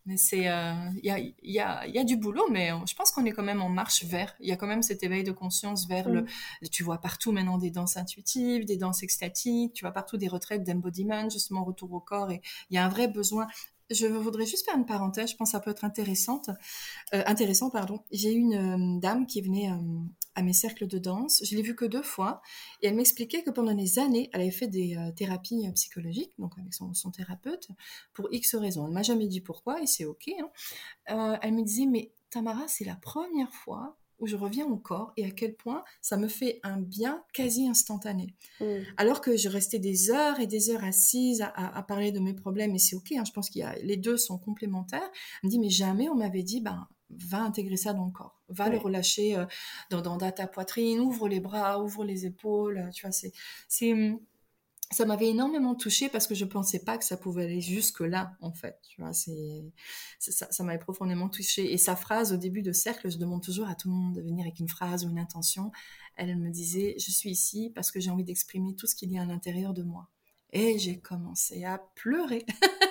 Mais 0.06 0.16
c'est, 0.16 0.50
euh, 0.50 0.74
il 1.04 1.06
y, 1.06 1.10
a, 1.10 1.20
y, 1.20 1.60
a, 1.60 1.86
y, 1.86 2.00
a, 2.00 2.04
du 2.06 2.16
boulot, 2.16 2.46
mais 2.50 2.72
je 2.88 2.96
pense 2.96 3.12
qu'on 3.12 3.26
est 3.26 3.32
quand 3.32 3.44
même 3.44 3.62
en 3.62 3.68
marche 3.68 4.06
vers. 4.06 4.34
Il 4.40 4.48
y 4.48 4.54
a 4.54 4.56
quand 4.56 4.68
même 4.68 4.82
cet 4.82 5.04
éveil 5.04 5.26
de 5.26 5.34
conscience 5.34 5.86
vers 5.88 6.08
le. 6.08 6.24
Tu 6.72 6.84
vois 6.84 7.00
partout 7.00 7.34
maintenant 7.34 7.58
des 7.58 7.72
danses 7.72 7.98
intuitives, 7.98 8.64
des 8.64 8.78
danses 8.78 9.04
extatiques. 9.04 9.74
Tu 9.74 9.84
vois 9.84 9.92
partout 9.92 10.16
des 10.16 10.30
retraites 10.30 10.64
d'embodiment, 10.64 11.30
justement 11.30 11.66
retour 11.66 11.92
au 11.92 12.00
corps. 12.00 12.32
Et 12.32 12.42
il 12.70 12.76
y 12.76 12.78
a 12.78 12.86
un 12.86 12.90
vrai 12.90 13.10
besoin 13.10 13.48
je 13.90 14.08
voudrais 14.08 14.46
juste 14.46 14.66
faire 14.66 14.78
une 14.78 14.86
parenthèse. 14.86 15.32
Je 15.32 15.36
pense 15.36 15.50
que 15.50 15.52
ça 15.52 15.60
peut 15.60 15.72
être 15.72 15.86
intéressante, 15.86 16.50
euh, 17.14 17.24
intéressant, 17.26 17.70
pardon. 17.70 18.04
J'ai 18.12 18.32
une 18.32 18.98
euh, 18.98 19.00
dame 19.00 19.26
qui 19.26 19.42
venait 19.42 19.72
euh, 19.72 19.78
à 20.38 20.44
mes 20.44 20.54
cercles 20.54 20.88
de 20.88 21.00
danse. 21.00 21.42
Je 21.44 21.56
l'ai 21.56 21.64
vue 21.64 21.76
que 21.76 21.84
deux 21.84 22.04
fois, 22.04 22.42
et 22.82 22.88
elle 22.88 22.96
m'expliquait 22.96 23.42
que 23.42 23.50
pendant 23.50 23.74
des 23.74 23.98
années, 23.98 24.30
elle 24.32 24.42
avait 24.42 24.52
fait 24.52 24.68
des 24.68 24.96
thérapies 25.16 25.68
psychologiques, 25.74 26.34
donc 26.38 26.54
avec 26.60 26.74
son, 26.74 27.12
thérapeute, 27.12 27.68
pour 28.14 28.30
X 28.32 28.56
raisons. 28.56 28.86
Elle 28.86 28.94
m'a 28.94 29.02
jamais 29.02 29.28
dit 29.28 29.42
pourquoi, 29.42 29.82
et 29.82 29.88
c'est 29.88 30.06
ok. 30.06 30.30
Hein. 31.08 31.40
elle 31.42 31.54
me 31.54 31.64
disait, 31.64 31.88
mais 31.88 32.12
Tamara, 32.30 32.68
c'est 32.68 32.86
la 32.86 32.96
première 32.96 33.52
fois 33.52 33.98
où 34.20 34.28
je 34.28 34.36
reviens 34.36 34.66
au 34.66 34.78
corps 34.78 35.14
et 35.18 35.26
à 35.26 35.32
quel 35.32 35.56
point 35.56 35.84
ça 36.02 36.18
me 36.18 36.28
fait 36.28 36.60
un 36.64 36.78
bien 36.78 37.24
quasi 37.34 37.68
instantané. 37.68 38.36
Mm. 38.60 38.66
Alors 38.98 39.22
que 39.22 39.38
je 39.38 39.50
restais 39.50 39.80
des 39.80 40.12
heures 40.12 40.40
et 40.40 40.48
des 40.48 40.70
heures 40.70 40.84
assise 40.84 41.42
à, 41.56 41.84
parler 41.84 42.12
de 42.12 42.20
mes 42.20 42.34
problèmes, 42.34 42.76
et 42.76 42.80
c'est 42.80 42.96
ok, 42.96 43.12
hein, 43.14 43.24
je 43.26 43.32
pense 43.32 43.50
a, 43.58 43.76
les 43.76 43.98
deux 43.98 44.18
sont 44.18 44.38
complémentaires. 44.38 45.10
Elle 45.42 45.48
me 45.48 45.52
dit, 45.52 45.60
mais 45.60 45.70
jamais 45.70 46.10
on 46.10 46.16
m'avait 46.16 46.44
dit, 46.44 46.62
ben, 46.62 46.88
va 47.10 47.42
intégrer 47.42 47.78
ça 47.78 47.94
dans 47.94 48.06
le 48.06 48.12
corps, 48.12 48.40
va 48.50 48.70
le 48.70 48.78
relâcher 48.78 49.38
euh, 49.38 49.46
dans, 49.90 50.02
dans, 50.02 50.18
ta 50.18 50.48
poitrine, 50.48 51.00
ouvre 51.00 51.28
les 51.28 51.40
bras, 51.40 51.82
ouvre 51.82 52.04
les 52.04 52.26
épaules, 52.26 52.90
tu 52.94 53.04
vois, 53.04 53.12
c'est, 53.12 53.32
c'est, 53.68 53.94
ça 54.92 55.06
m'avait 55.06 55.28
énormément 55.28 55.76
touchée 55.76 56.10
parce 56.10 56.28
que 56.28 56.36
je 56.36 56.46
pensais 56.46 56.80
pas 56.80 56.98
que 56.98 57.04
ça 57.04 57.18
pouvait 57.18 57.44
aller 57.44 57.62
jusque 57.62 58.00
là 58.00 58.38
en 58.40 58.54
fait 58.54 58.80
tu 58.90 59.02
vois 59.02 59.12
c'est 59.14 59.66
ça, 60.20 60.48
ça 60.50 60.64
m'avait 60.64 60.80
profondément 60.80 61.28
touchée. 61.30 61.74
Et 61.74 61.78
sa 61.78 61.96
phrase 61.96 62.32
au 62.32 62.38
début 62.38 62.62
de 62.62 62.72
cercle 62.72 63.12
je 63.12 63.18
demande 63.18 63.44
toujours 63.44 63.68
à 63.68 63.76
tout 63.76 63.90
le 63.90 63.96
monde 63.96 64.16
de 64.16 64.22
venir 64.22 64.46
avec 64.46 64.60
une 64.60 64.70
phrase 64.70 65.06
ou 65.06 65.10
une 65.10 65.20
intention. 65.20 65.72
Elle 66.16 66.38
me 66.38 66.50
disait 66.50 66.96
je 66.98 67.12
suis 67.12 67.32
ici 67.32 67.72
parce 67.76 67.92
que 67.92 68.00
j'ai 68.00 68.10
envie 68.12 68.24
d'exprimer 68.24 68.76
tout 68.76 68.88
ce 68.88 68.96
qu'il 68.96 69.12
y 69.12 69.18
a 69.18 69.24
à 69.24 69.26
l'intérieur 69.26 69.74
de 69.74 69.84
moi 69.84 70.08
et 70.54 70.80
j'ai 70.80 71.00
commencé 71.00 71.66
à 71.66 71.80
pleurer 71.96 72.46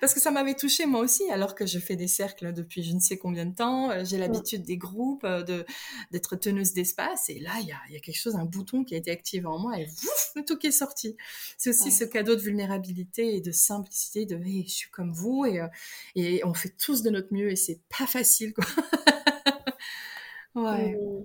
parce 0.00 0.14
que 0.14 0.20
ça 0.20 0.30
m'avait 0.30 0.54
touché 0.54 0.86
moi 0.86 1.00
aussi, 1.00 1.28
alors 1.30 1.54
que 1.54 1.66
je 1.66 1.78
fais 1.78 1.96
des 1.96 2.08
cercles 2.08 2.52
depuis 2.52 2.82
je 2.82 2.94
ne 2.94 3.00
sais 3.00 3.18
combien 3.18 3.46
de 3.46 3.54
temps. 3.54 3.90
Euh, 3.90 4.04
j'ai 4.04 4.18
l'habitude 4.18 4.62
des 4.62 4.76
groupes, 4.76 5.24
euh, 5.24 5.42
de 5.42 5.64
d'être 6.10 6.36
teneuse 6.36 6.72
d'espace. 6.72 7.28
Et 7.30 7.38
là, 7.38 7.52
il 7.60 7.66
y 7.66 7.72
a, 7.72 7.78
y 7.90 7.96
a, 7.96 8.00
quelque 8.00 8.18
chose, 8.18 8.36
un 8.36 8.44
bouton 8.44 8.84
qui 8.84 8.94
a 8.94 8.98
été 8.98 9.10
activé 9.10 9.46
en 9.46 9.58
moi 9.58 9.78
et 9.78 9.86
ouf, 9.86 10.34
tout 10.46 10.56
qui 10.56 10.68
est 10.68 10.72
sorti. 10.72 11.16
C'est 11.56 11.70
aussi 11.70 11.90
ce 11.90 12.04
cadeau 12.04 12.36
de 12.36 12.40
vulnérabilité 12.40 13.36
et 13.36 13.40
de 13.40 13.52
simplicité, 13.52 14.26
de 14.26 14.36
hey, 14.36 14.64
je 14.66 14.74
suis 14.74 14.90
comme 14.90 15.12
vous 15.12 15.44
et, 15.44 15.60
euh, 15.60 15.68
et 16.14 16.44
on 16.44 16.54
fait 16.54 16.74
tous 16.76 17.02
de 17.02 17.10
notre 17.10 17.32
mieux 17.32 17.50
et 17.50 17.56
c'est 17.56 17.80
pas 17.98 18.06
facile 18.06 18.54
quoi. 18.54 18.64
ouais. 20.54 20.94
Mmh. 20.94 21.24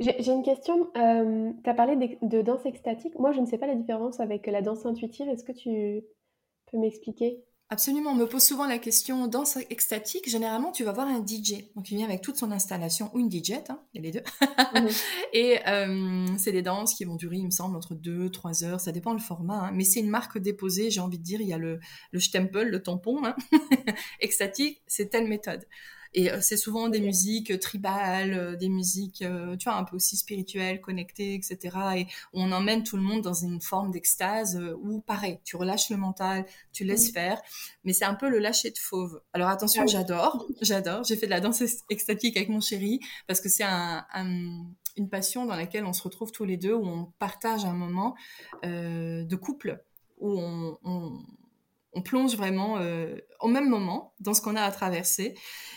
J'ai 0.00 0.32
une 0.32 0.42
question. 0.42 0.90
tu 0.92 1.70
as 1.70 1.74
parlé 1.74 1.94
de, 1.94 2.26
de, 2.26 2.42
danse 2.42 2.66
extatique. 2.66 3.16
Moi, 3.16 3.30
je 3.30 3.40
ne 3.40 3.46
sais 3.46 3.58
pas 3.58 3.68
la 3.68 3.76
différence 3.76 4.18
avec 4.18 4.44
la 4.48 4.60
danse 4.60 4.84
intuitive. 4.86 5.28
Est-ce 5.28 5.44
que 5.44 5.52
tu 5.52 6.04
peux 6.66 6.78
m'expliquer? 6.78 7.44
Absolument, 7.74 8.12
on 8.12 8.14
me 8.14 8.26
pose 8.26 8.44
souvent 8.44 8.68
la 8.68 8.78
question 8.78 9.26
danse 9.26 9.58
extatique. 9.68 10.30
Généralement, 10.30 10.70
tu 10.70 10.84
vas 10.84 10.92
voir 10.92 11.08
un 11.08 11.26
DJ, 11.26 11.64
donc 11.74 11.90
il 11.90 11.96
vient 11.96 12.06
avec 12.06 12.22
toute 12.22 12.36
son 12.36 12.52
installation 12.52 13.10
ou 13.12 13.18
une 13.18 13.28
DJ, 13.28 13.54
hein, 13.68 13.80
il 13.92 13.96
y 13.96 13.98
a 13.98 14.02
les 14.02 14.12
deux. 14.12 14.22
Mhm. 14.80 14.88
et 15.32 15.58
euh, 15.66 16.26
c'est 16.38 16.52
des 16.52 16.62
danses 16.62 16.94
qui 16.94 17.04
vont 17.04 17.16
durer, 17.16 17.34
il 17.34 17.46
me 17.46 17.50
semble, 17.50 17.74
entre 17.76 17.96
2-3 17.96 18.64
heures, 18.64 18.78
ça 18.78 18.92
dépend 18.92 19.12
le 19.12 19.18
format, 19.18 19.66
hein. 19.66 19.70
mais 19.74 19.82
c'est 19.82 19.98
une 19.98 20.08
marque 20.08 20.38
déposée, 20.38 20.88
j'ai 20.92 21.00
envie 21.00 21.18
de 21.18 21.24
dire, 21.24 21.40
il 21.40 21.48
y 21.48 21.52
a 21.52 21.58
le, 21.58 21.80
le 22.12 22.20
stempel, 22.20 22.68
le 22.68 22.80
tampon, 22.80 23.24
hein. 23.24 23.34
extatique, 24.20 24.80
c'est 24.86 25.10
telle 25.10 25.26
méthode. 25.26 25.66
Et 26.14 26.30
euh, 26.30 26.38
c'est 26.40 26.56
souvent 26.56 26.88
des 26.88 27.00
musiques 27.00 27.50
euh, 27.50 27.58
tribales, 27.58 28.32
euh, 28.32 28.56
des 28.56 28.68
musiques, 28.68 29.24
tu 29.58 29.64
vois, 29.64 29.74
un 29.74 29.84
peu 29.84 29.96
aussi 29.96 30.16
spirituelles, 30.16 30.80
connectées, 30.80 31.34
etc. 31.34 31.76
Et 31.96 32.06
on 32.32 32.52
emmène 32.52 32.84
tout 32.84 32.96
le 32.96 33.02
monde 33.02 33.22
dans 33.22 33.34
une 33.34 33.60
forme 33.60 33.90
d'extase 33.90 34.60
où, 34.80 35.00
pareil, 35.00 35.40
tu 35.44 35.56
relâches 35.56 35.90
le 35.90 35.96
mental, 35.96 36.46
tu 36.72 36.84
laisses 36.84 37.10
faire, 37.10 37.40
mais 37.82 37.92
c'est 37.92 38.04
un 38.04 38.14
peu 38.14 38.28
le 38.28 38.38
lâcher 38.38 38.70
de 38.70 38.78
fauve. 38.78 39.20
Alors 39.32 39.48
attention, 39.48 39.82
ah 39.82 39.86
j'adore, 39.86 40.46
j'adore. 40.62 41.04
J'ai 41.04 41.16
fait 41.16 41.26
de 41.26 41.30
la 41.30 41.40
danse 41.40 41.62
extatique 41.90 42.36
avec 42.36 42.48
mon 42.48 42.60
chéri 42.60 43.00
parce 43.26 43.40
que 43.40 43.48
c'est 43.48 43.64
un, 43.64 44.06
une 44.96 45.08
passion 45.10 45.46
dans 45.46 45.56
laquelle 45.56 45.84
on 45.84 45.92
se 45.92 46.02
retrouve 46.02 46.30
tous 46.30 46.44
les 46.44 46.56
deux, 46.56 46.74
où 46.74 46.86
on 46.86 47.12
partage 47.18 47.64
un 47.64 47.74
moment 47.74 48.14
de 48.62 49.36
couple, 49.36 49.82
où 50.18 50.38
on, 50.38 50.78
on 50.84 51.18
on 51.94 52.02
plonge 52.02 52.36
vraiment 52.36 52.78
euh, 52.78 53.16
au 53.40 53.48
même 53.48 53.68
moment 53.68 54.14
dans 54.20 54.34
ce 54.34 54.40
qu'on 54.40 54.56
a 54.56 54.62
à 54.62 54.70
traverser. 54.70 55.34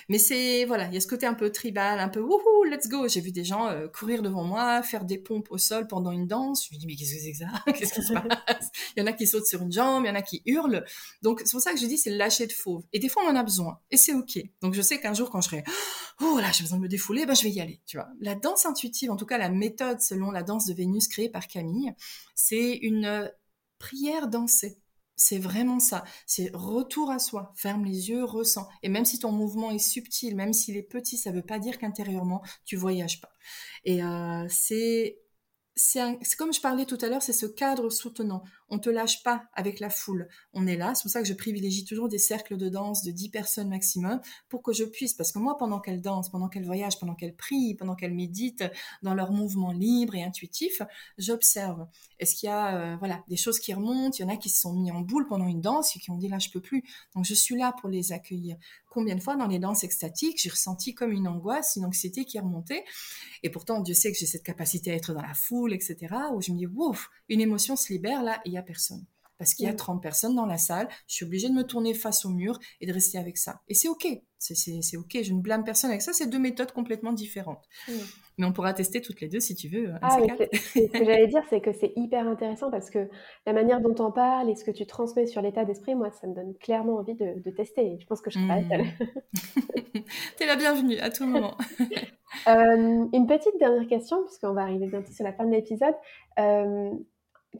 Mais 0.10 0.20
c'est 0.20 0.66
voilà, 0.66 0.86
il 0.88 0.94
y 0.94 0.98
a 0.98 1.00
ce 1.02 1.08
côté 1.08 1.26
un 1.26 1.34
peu 1.34 1.52
tribal, 1.52 2.00
un 2.00 2.10
peu 2.10 2.20
wouhou, 2.20 2.64
let's 2.64 2.88
go. 2.88 3.08
J'ai 3.08 3.22
vu 3.22 3.32
des 3.32 3.44
gens 3.44 3.68
euh, 3.68 3.88
courir 3.88 4.22
devant 4.22 4.44
moi, 4.44 4.82
faire 4.84 5.06
des 5.06 5.18
pompes 5.18 5.48
au 5.52 5.58
sol 5.58 5.88
pendant 5.88 6.12
une 6.12 6.28
danse. 6.28 6.68
Je 6.68 6.76
me 6.76 6.80
dis 6.80 6.88
mais 6.88 6.96
qu'est-ce 6.96 7.14
que 7.14 7.22
c'est 7.22 7.32
que 7.32 7.38
ça? 7.38 7.48
Qu'est-ce 7.74 7.94
qui 7.94 8.04
se 8.04 8.14
passe? 8.46 8.70
Il 8.96 9.02
y 9.02 9.04
en 9.04 9.08
a 9.08 9.14
qui 9.14 9.28
sautent 9.28 9.46
sur 9.46 9.62
une 9.62 9.72
jambe, 9.72 10.04
il 10.06 10.08
y 10.08 10.12
en 10.12 10.16
a 10.16 10.22
qui 10.22 10.42
hurlent. 10.46 10.86
Donc 11.22 11.42
c'est 11.46 11.52
pour 11.52 11.62
ça 11.62 11.74
que 11.74 11.80
je 11.80 11.86
dis 11.86 11.98
c'est 11.98 12.10
lâcher 12.10 12.48
de 12.48 12.54
fauve. 12.54 12.84
Et 12.94 13.00
des 13.00 13.10
fois 13.10 13.24
on 13.26 13.30
en 13.30 13.36
a 13.36 13.44
besoin 13.44 13.80
et 13.92 13.98
c'est 13.98 14.14
ok. 14.14 14.40
Donc 14.62 14.74
je 14.74 14.82
sais 14.82 15.00
qu'un 15.00 15.14
jour 15.14 15.30
quand 15.30 15.42
je 15.42 15.50
serai 15.50 15.64
oh 16.22 16.40
là 16.40 16.52
j'ai 16.52 16.64
besoin 16.64 16.78
de 16.78 16.84
me 16.84 16.90
défouler, 16.90 17.26
ben 17.26 17.36
je 17.36 17.44
vais 17.44 17.52
y 17.52 17.62
aller. 17.62 17.82
Tu 17.86 17.98
vois. 17.98 18.08
La 18.22 18.36
danse 18.36 18.66
intuitive, 18.66 19.12
en 19.12 19.18
tout 19.18 19.26
cas 19.26 19.38
la 19.38 19.50
méthode 19.50 20.02
selon 20.02 20.32
la 20.32 20.44
danse 20.44 20.66
de 20.66 20.74
Vénus 20.74 21.08
créée 21.08 21.30
par 21.30 21.48
Camille, 21.48 21.94
c'est 22.34 22.76
une 22.78 23.06
euh, 23.06 23.28
prière 23.80 24.28
dansée 24.28 24.80
c'est 25.18 25.40
vraiment 25.40 25.80
ça. 25.80 26.06
C'est 26.26 26.52
retour 26.54 27.12
à 27.12 27.20
soi. 27.20 27.52
Ferme 27.58 27.84
les 27.84 28.10
yeux, 28.10 28.24
ressens. 28.24 28.70
Et 28.84 28.90
même 28.90 29.04
si 29.04 29.20
ton 29.20 29.32
mouvement 29.32 29.72
est 29.72 29.80
subtil, 29.80 30.36
même 30.36 30.54
s'il 30.54 30.78
est 30.78 30.84
petit, 30.84 31.18
ça 31.18 31.32
ne 31.32 31.38
veut 31.38 31.46
pas 31.46 31.60
dire 31.60 31.80
qu'intérieurement, 31.80 32.42
tu 32.66 32.78
voyages 32.78 33.20
pas. 33.20 33.32
Et 33.84 34.04
euh, 34.04 34.46
c'est 34.50 35.20
c'est 35.76 36.18
comme 36.38 36.54
je 36.54 36.62
parlais 36.62 36.86
tout 36.86 36.98
à 37.02 37.08
l'heure, 37.08 37.22
c'est 37.22 37.34
ce 37.34 37.46
cadre 37.46 37.90
soutenant. 37.90 38.44
On 38.70 38.80
te 38.80 38.90
lâche 38.90 39.24
pas 39.24 39.44
avec 39.54 39.80
la 39.80 39.90
foule. 39.90 40.28
On 40.54 40.68
est 40.68 40.76
là. 40.76 40.94
C'est 40.94 41.04
pour 41.04 41.12
ça 41.12 41.22
que 41.22 41.28
je 41.28 41.34
privilégie 41.34 41.86
toujours 41.86 42.10
des 42.10 42.18
cercles 42.18 42.58
de 42.58 42.68
danse 42.70 43.04
de 43.04 43.12
10 43.12 43.30
personnes 43.30 43.70
maximum 43.70 44.20
pour 44.50 44.62
que 44.62 44.74
je 44.74 44.84
puisse, 44.84 45.14
parce 45.14 45.32
que 45.32 45.40
moi, 45.40 45.58
pendant 45.58 45.80
qu'elles 45.80 46.02
dansent, 46.02 46.30
pendant 46.30 46.50
qu'elles 46.50 46.66
voyagent, 46.66 47.00
pendant 47.00 47.16
qu'elles 47.16 47.36
prient, 47.36 47.76
pendant 47.76 47.96
qu'elles 47.96 48.14
méditent 48.14 48.66
dans 49.04 49.14
leur 49.14 49.32
mouvement 49.32 49.72
libre 49.72 50.16
et 50.16 50.24
intuitif, 50.24 50.82
j'observe. 51.18 51.88
Est-ce 52.20 52.36
qu'il 52.36 52.48
y 52.48 52.52
a, 52.52 52.76
euh, 52.76 52.96
voilà, 52.98 53.24
des 53.28 53.38
choses 53.38 53.60
qui 53.60 53.74
remontent? 53.74 54.18
Il 54.18 54.24
y 54.24 54.26
en 54.26 54.30
a 54.30 54.38
qui 54.38 54.50
se 54.50 54.60
sont 54.60 54.74
mis 54.74 54.92
en 54.92 55.02
boule 55.02 55.28
pendant 55.28 55.48
une 55.48 55.62
danse 55.62 55.96
et 55.96 56.00
qui 56.00 56.12
ont 56.12 56.18
dit 56.18 56.28
là, 56.28 56.40
je 56.40 56.50
peux 56.50 56.62
plus. 56.62 56.84
Donc, 57.16 57.26
je 57.26 57.34
suis 57.34 57.56
là 57.56 57.74
pour 57.80 57.90
les 57.90 58.12
accueillir. 58.12 58.58
Combien 58.90 59.16
de 59.16 59.22
fois 59.22 59.36
dans 59.36 59.48
les 59.48 59.60
danses 59.60 59.84
extatiques, 59.84 60.42
j'ai 60.42 60.50
ressenti 60.50 60.96
comme 60.96 61.12
une 61.12 61.28
angoisse, 61.28 61.76
une 61.76 61.86
anxiété 61.86 62.26
qui 62.26 62.40
remontait. 62.40 62.84
Et 63.44 63.50
pourtant, 63.50 63.82
Dieu 63.82 63.94
sait 63.94 64.12
que 64.12 64.18
j'ai 64.18 64.26
cette 64.26 64.44
capacité 64.44 64.92
à 64.92 64.96
être 64.96 65.14
dans 65.14 65.22
la 65.22 65.36
foule, 65.36 65.74
etc., 65.74 66.16
où 66.34 66.42
je 66.42 66.52
me 66.52 66.58
dis, 66.58 66.68
ouf, 66.68 67.10
une 67.30 67.42
émotion 67.42 67.76
se 67.76 67.94
libère 67.94 68.24
là 68.24 68.42
y 68.58 68.60
a 68.60 68.63
personne. 68.63 69.06
Parce 69.38 69.54
qu'il 69.54 69.65
y 69.65 69.70
a 69.70 69.74
30 69.74 70.02
personnes 70.02 70.36
dans 70.36 70.48
la 70.48 70.58
salle, 70.58 70.88
je 71.08 71.13
suis 71.13 71.26
obligée 71.26 71.48
de 71.48 71.54
me 71.54 71.63
tourner 71.63 71.93
face 71.93 72.26
au 72.26 72.30
mur 72.30 72.60
et 72.82 72.88
de 72.88 72.93
rester 72.93 73.20
avec 73.20 73.38
ça. 73.38 73.62
Et 73.67 73.76
c'est 73.76 73.88
OK. 73.88 74.08
C'est 74.39 74.98
OK. 74.98 75.17
Je 75.22 75.34
ne 75.34 75.41
blâme 75.41 75.63
personne 75.63 75.91
avec 75.91 76.02
ça. 76.02 76.12
C'est 76.12 76.28
deux 76.28 76.39
méthodes 76.39 76.72
complètement 76.72 77.13
différentes. 77.13 77.63
Mais 78.38 78.46
on 78.46 78.52
pourra 78.52 78.74
tester 78.74 79.02
toutes 79.02 79.22
les 79.22 79.28
deux 79.28 79.39
si 79.39 79.56
tu 79.56 79.67
veux. 79.67 79.93
Ah, 80.02 80.17
ce 80.20 80.88
que 80.88 81.06
j'allais 81.06 81.28
dire, 81.28 81.43
c'est 81.50 81.62
que 81.62 81.72
c'est 81.72 81.93
hyper 81.96 82.28
intéressant 82.28 82.72
parce 82.72 82.89
que 82.89 83.10
la 83.46 83.54
manière 83.54 83.80
dont 83.80 83.96
on 84.04 84.12
parle 84.12 84.50
et 84.50 84.56
ce 84.56 84.63
que 84.63 84.72
tu 84.72 84.88
transmets 84.88 85.28
sur 85.28 85.41
l'état 85.41 85.65
d'esprit, 85.65 85.93
moi, 85.96 86.12
ça 86.12 86.28
me 86.28 86.34
donne 86.34 86.56
clairement 86.56 86.98
envie 86.98 87.15
de, 87.15 87.50
tester. 87.52 87.98
Je 88.00 88.06
pense 88.06 88.22
que 88.22 88.32
je 88.32 88.39
serai 88.39 88.63
pas 88.67 88.78
mmh. 88.78 90.02
T'es 90.38 90.46
la 90.46 90.56
bienvenue 90.56 90.98
à 90.98 91.10
tout 91.12 91.26
moment. 91.26 91.58
Euh, 92.48 93.06
une 93.13 93.26
petite 93.26 93.58
dernière 93.60 93.88
question, 93.88 94.24
puisqu'on 94.24 94.54
va 94.54 94.62
arriver 94.62 94.88
bientôt 94.88 95.12
sur 95.12 95.24
la 95.24 95.34
fin 95.34 95.46
de 95.46 95.52
l'épisode. 95.52 95.96
Euh, 96.39 96.91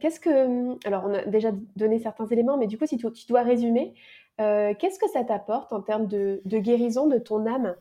qu'est-ce 0.00 0.20
que. 0.20 0.86
Alors, 0.86 1.04
on 1.04 1.14
a 1.14 1.24
déjà 1.24 1.52
donné 1.76 1.98
certains 1.98 2.26
éléments, 2.26 2.56
mais 2.56 2.66
du 2.66 2.78
coup, 2.78 2.86
si 2.86 2.96
tu, 2.96 3.26
dois 3.28 3.42
résumer, 3.42 3.94
euh, 4.40 4.74
qu'est-ce 4.78 4.98
que 4.98 5.08
ça 5.08 5.24
t'apporte 5.24 5.72
en 5.72 5.82
termes 5.82 6.06
de, 6.06 6.40
guérison 6.46 7.06
de 7.06 7.18
ton 7.18 7.46
âme, 7.46 7.74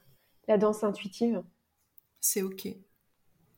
la 0.48 0.58
danse 0.58 0.84
intuitive? 0.84 1.44
C'est 2.20 2.42
OK. 2.42 2.68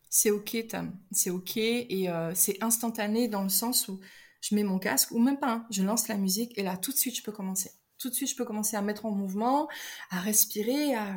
C'est 0.09 0.31
OK, 0.31 0.67
Tam. 0.67 0.97
C'est 1.11 1.29
OK 1.29 1.57
et 1.57 2.09
euh, 2.09 2.33
c'est 2.33 2.61
instantané 2.63 3.27
dans 3.27 3.43
le 3.43 3.49
sens 3.49 3.87
où 3.87 3.99
je 4.41 4.55
mets 4.55 4.63
mon 4.63 4.79
casque, 4.79 5.11
ou 5.11 5.19
même 5.19 5.37
pas, 5.37 5.51
hein. 5.51 5.67
je 5.69 5.83
lance 5.83 6.07
la 6.07 6.15
musique 6.15 6.57
et 6.57 6.63
là, 6.63 6.77
tout 6.77 6.91
de 6.91 6.97
suite, 6.97 7.15
je 7.15 7.23
peux 7.23 7.31
commencer. 7.31 7.71
Tout 7.99 8.09
de 8.09 8.13
suite, 8.13 8.29
je 8.29 8.35
peux 8.35 8.45
commencer 8.45 8.77
à 8.77 8.81
mettre 8.81 9.05
en 9.05 9.11
mouvement, 9.11 9.67
à 10.09 10.19
respirer, 10.19 10.95
à. 10.95 11.15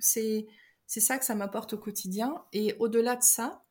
C'est. 0.00 0.46
C'est 0.90 1.00
ça 1.00 1.18
que 1.18 1.24
ça 1.26 1.34
m'apporte 1.34 1.74
au 1.74 1.78
quotidien. 1.78 2.42
Et 2.54 2.74
au-delà 2.78 3.14
de 3.14 3.22
ça, 3.22 3.62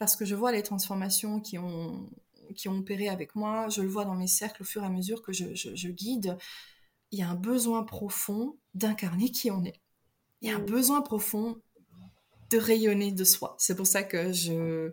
parce 0.00 0.16
que 0.16 0.24
je 0.24 0.34
vois 0.34 0.50
les 0.50 0.62
transformations 0.62 1.40
qui 1.40 1.58
ont, 1.58 2.08
qui 2.56 2.70
ont 2.70 2.78
opéré 2.78 3.10
avec 3.10 3.36
moi, 3.36 3.68
je 3.68 3.82
le 3.82 3.88
vois 3.88 4.06
dans 4.06 4.14
mes 4.14 4.26
cercles 4.26 4.62
au 4.62 4.64
fur 4.64 4.82
et 4.82 4.86
à 4.86 4.88
mesure 4.88 5.22
que 5.22 5.30
je, 5.30 5.88
guide, 5.88 6.38
il 7.12 7.18
y 7.18 7.22
a 7.22 7.28
un 7.28 7.34
besoin 7.34 7.84
profond 7.84 8.56
d'incarner 8.72 9.30
qui 9.30 9.50
on 9.50 9.62
est. 9.62 9.78
Il 10.40 10.48
y 10.48 10.52
a 10.52 10.56
un 10.56 10.60
besoin 10.60 11.02
profond 11.02 11.60
de 12.48 12.56
rayonner 12.56 13.12
de 13.12 13.24
soi. 13.24 13.56
C'est 13.58 13.76
pour 13.76 13.86
ça 13.86 14.02
que 14.02 14.32
je 14.32 14.90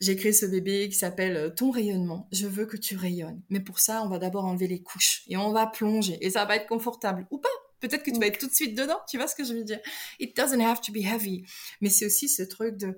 j'ai 0.00 0.14
créé 0.14 0.32
ce 0.32 0.46
bébé 0.46 0.88
qui 0.88 0.94
s'appelle 0.94 1.52
Ton 1.56 1.72
rayonnement. 1.72 2.28
Je 2.30 2.46
veux 2.46 2.64
que 2.64 2.76
tu 2.76 2.96
rayonnes. 2.96 3.42
Mais 3.50 3.58
pour 3.58 3.80
ça, 3.80 4.04
on 4.04 4.08
va 4.08 4.20
d'abord 4.20 4.44
enlever 4.44 4.68
les 4.68 4.80
couches 4.80 5.24
et 5.26 5.36
on 5.36 5.50
va 5.50 5.66
plonger 5.66 6.16
et 6.24 6.30
ça 6.30 6.44
va 6.44 6.54
être 6.54 6.68
confortable 6.68 7.26
ou 7.32 7.38
pas. 7.38 7.48
Peut-être 7.80 8.04
que 8.04 8.12
tu 8.12 8.20
vas 8.20 8.26
être 8.26 8.38
tout 8.38 8.46
de 8.48 8.54
suite 8.54 8.76
dedans, 8.76 9.00
tu 9.08 9.18
vois 9.18 9.26
ce 9.26 9.34
que 9.34 9.42
je 9.42 9.52
veux 9.52 9.64
dire? 9.64 9.80
It 10.20 10.36
doesn't 10.36 10.60
have 10.60 10.80
to 10.80 10.92
be 10.92 10.98
heavy. 10.98 11.44
Mais 11.80 11.90
c'est 11.90 12.06
aussi 12.06 12.28
ce 12.28 12.44
truc 12.44 12.76
de 12.76 12.96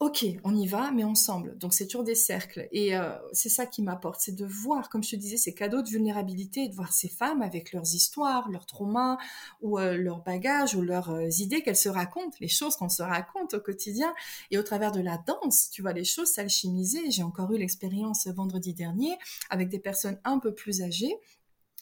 ok, 0.00 0.26
on 0.44 0.54
y 0.54 0.66
va, 0.66 0.92
mais 0.92 1.02
ensemble. 1.02 1.58
Donc 1.58 1.74
c'est 1.74 1.86
toujours 1.86 2.04
des 2.04 2.14
cercles. 2.14 2.68
Et 2.70 2.96
euh, 2.96 3.10
c'est 3.32 3.48
ça 3.48 3.66
qui 3.66 3.82
m'apporte, 3.82 4.20
c'est 4.20 4.34
de 4.34 4.44
voir, 4.44 4.88
comme 4.90 5.02
je 5.02 5.10
te 5.10 5.16
disais, 5.16 5.36
ces 5.36 5.54
cadeaux 5.54 5.82
de 5.82 5.88
vulnérabilité, 5.88 6.68
de 6.68 6.74
voir 6.74 6.92
ces 6.92 7.08
femmes 7.08 7.42
avec 7.42 7.72
leurs 7.72 7.94
histoires, 7.94 8.48
leurs 8.48 8.66
traumas, 8.66 9.18
ou 9.60 9.78
euh, 9.78 9.96
leurs 9.96 10.22
bagages, 10.22 10.76
ou 10.76 10.82
leurs 10.82 11.10
euh, 11.10 11.28
idées 11.38 11.62
qu'elles 11.62 11.76
se 11.76 11.88
racontent, 11.88 12.36
les 12.40 12.48
choses 12.48 12.76
qu'on 12.76 12.88
se 12.88 13.02
raconte 13.02 13.54
au 13.54 13.60
quotidien. 13.60 14.14
Et 14.52 14.58
au 14.58 14.62
travers 14.62 14.92
de 14.92 15.00
la 15.00 15.18
danse, 15.18 15.70
tu 15.70 15.82
vois 15.82 15.92
les 15.92 16.04
choses 16.04 16.28
s'alchimiser. 16.28 17.10
J'ai 17.10 17.24
encore 17.24 17.52
eu 17.52 17.58
l'expérience 17.58 18.28
vendredi 18.28 18.74
dernier 18.74 19.18
avec 19.50 19.68
des 19.68 19.80
personnes 19.80 20.20
un 20.24 20.38
peu 20.38 20.54
plus 20.54 20.82
âgées 20.82 21.16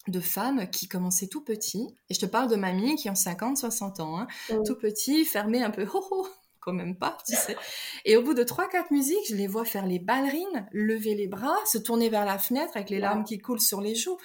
de 0.09 0.21
femmes 0.21 0.71
qui 0.71 0.89
commençaient 0.89 1.27
tout 1.27 1.43
petit, 1.43 1.89
et 2.09 2.15
je 2.15 2.21
te 2.21 2.27
parle 2.27 2.49
de 2.49 2.55
mamies 2.55 2.95
qui 2.95 3.11
ont 3.11 3.17
50, 3.17 3.57
60 3.59 3.99
ans, 3.99 4.21
hein, 4.21 4.29
tout 4.65 4.77
petit, 4.77 5.25
fermées 5.25 5.65
un 5.65 5.71
peu, 5.71 5.85
oh, 5.95 6.07
oh, 6.13 6.29
même 6.73 6.97
pas, 6.97 7.19
tu 7.27 7.35
sais. 7.35 7.57
Et 8.05 8.17
au 8.17 8.23
bout 8.23 8.35
de 8.35 8.43
trois, 8.43 8.69
quatre 8.69 8.91
musiques, 8.91 9.29
je 9.29 9.35
les 9.35 9.47
vois 9.47 9.65
faire 9.65 9.87
les 9.87 9.99
ballerines, 9.99 10.69
lever 10.73 11.15
les 11.15 11.27
bras, 11.27 11.57
se 11.67 11.79
tourner 11.79 12.09
vers 12.09 12.25
la 12.25 12.39
fenêtre 12.39 12.73
avec 12.77 12.91
les 12.91 12.99
larmes 12.99 13.25
qui 13.25 13.39
coulent 13.39 13.61
sur 13.61 13.81
les 13.81 13.95
joues. 13.95 14.19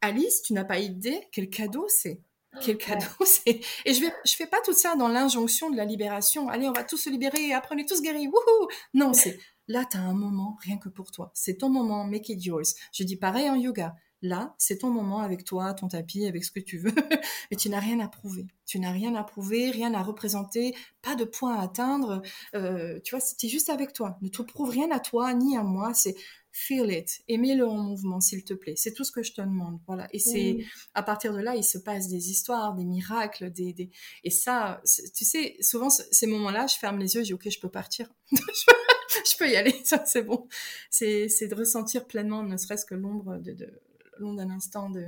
Alice, 0.00 0.42
tu 0.42 0.52
n'as 0.52 0.64
pas 0.64 0.78
idée 0.78 1.28
quel 1.32 1.48
cadeau 1.48 1.86
c'est. 1.88 2.20
Quel 2.60 2.76
cadeau 2.76 3.24
c'est. 3.24 3.60
Et 3.84 3.94
je 3.94 4.00
vais, 4.00 4.12
je 4.26 4.34
fais 4.34 4.46
pas 4.46 4.60
tout 4.64 4.74
ça 4.74 4.94
dans 4.96 5.08
l'injonction 5.08 5.70
de 5.70 5.76
la 5.76 5.84
libération. 5.84 6.48
Allez, 6.48 6.68
on 6.68 6.72
va 6.72 6.84
tous 6.84 6.98
se 6.98 7.10
libérer 7.10 7.48
et 7.48 7.54
après 7.54 7.74
on 7.74 7.78
est 7.78 7.88
tous 7.88 8.02
guéris. 8.02 8.26
Wouhou! 8.26 8.68
Non, 8.94 9.14
c'est, 9.14 9.38
là, 9.68 9.86
tu 9.90 9.96
as 9.96 10.00
un 10.00 10.12
moment 10.12 10.58
rien 10.60 10.76
que 10.76 10.88
pour 10.88 11.10
toi. 11.10 11.30
C'est 11.34 11.58
ton 11.58 11.70
moment, 11.70 12.04
make 12.04 12.28
it 12.28 12.44
yours. 12.44 12.74
Je 12.92 13.04
dis 13.04 13.16
pareil 13.16 13.48
en 13.48 13.54
yoga. 13.54 13.94
Là, 14.22 14.54
c'est 14.56 14.78
ton 14.78 14.90
moment 14.90 15.20
avec 15.20 15.44
toi, 15.44 15.74
ton 15.74 15.88
tapis, 15.88 16.26
avec 16.26 16.44
ce 16.44 16.52
que 16.52 16.60
tu 16.60 16.78
veux, 16.78 16.94
mais 17.50 17.56
tu 17.56 17.68
n'as 17.68 17.80
rien 17.80 17.98
à 18.00 18.08
prouver. 18.08 18.46
Tu 18.66 18.78
n'as 18.78 18.92
rien 18.92 19.14
à 19.16 19.24
prouver, 19.24 19.70
rien 19.70 19.92
à 19.94 20.02
représenter, 20.02 20.74
pas 21.02 21.16
de 21.16 21.24
point 21.24 21.56
à 21.56 21.62
atteindre. 21.62 22.22
Euh, 22.54 23.00
tu 23.04 23.14
vois, 23.14 23.20
c'est 23.20 23.48
juste 23.48 23.68
avec 23.68 23.92
toi. 23.92 24.18
Ne 24.22 24.28
te 24.28 24.42
prouve 24.42 24.70
rien 24.70 24.90
à 24.92 25.00
toi 25.00 25.34
ni 25.34 25.56
à 25.56 25.62
moi. 25.62 25.92
C'est 25.92 26.14
feel 26.52 26.92
it, 26.92 27.22
aimez-le 27.28 27.66
en 27.66 27.78
mouvement, 27.78 28.20
s'il 28.20 28.44
te 28.44 28.54
plaît. 28.54 28.74
C'est 28.76 28.92
tout 28.92 29.04
ce 29.04 29.10
que 29.10 29.22
je 29.22 29.32
te 29.32 29.40
demande. 29.40 29.80
Voilà. 29.86 30.06
Et 30.12 30.18
c'est 30.18 30.58
à 30.94 31.02
partir 31.02 31.32
de 31.32 31.40
là, 31.40 31.56
il 31.56 31.64
se 31.64 31.78
passe 31.78 32.08
des 32.08 32.30
histoires, 32.30 32.74
des 32.74 32.84
miracles, 32.84 33.50
des, 33.50 33.72
des... 33.72 33.90
et 34.22 34.30
ça, 34.30 34.82
tu 35.16 35.24
sais, 35.24 35.56
souvent 35.60 35.88
ces 35.90 36.26
moments-là, 36.26 36.66
je 36.66 36.76
ferme 36.76 36.98
les 36.98 37.14
yeux, 37.14 37.22
je 37.22 37.26
dis 37.26 37.34
ok, 37.34 37.48
je 37.48 37.58
peux 37.58 37.70
partir. 37.70 38.12
je 38.30 39.36
peux 39.38 39.48
y 39.48 39.56
aller, 39.56 39.74
ça 39.84 40.04
c'est 40.04 40.22
bon. 40.22 40.46
C'est 40.90 41.26
de 41.26 41.54
ressentir 41.54 42.06
pleinement, 42.06 42.42
ne 42.42 42.56
serait-ce 42.56 42.84
que 42.84 42.94
l'ombre 42.94 43.38
de, 43.38 43.52
de 43.52 43.80
long 44.22 44.34
d'un 44.34 44.50
instant 44.50 44.88
de 44.90 45.06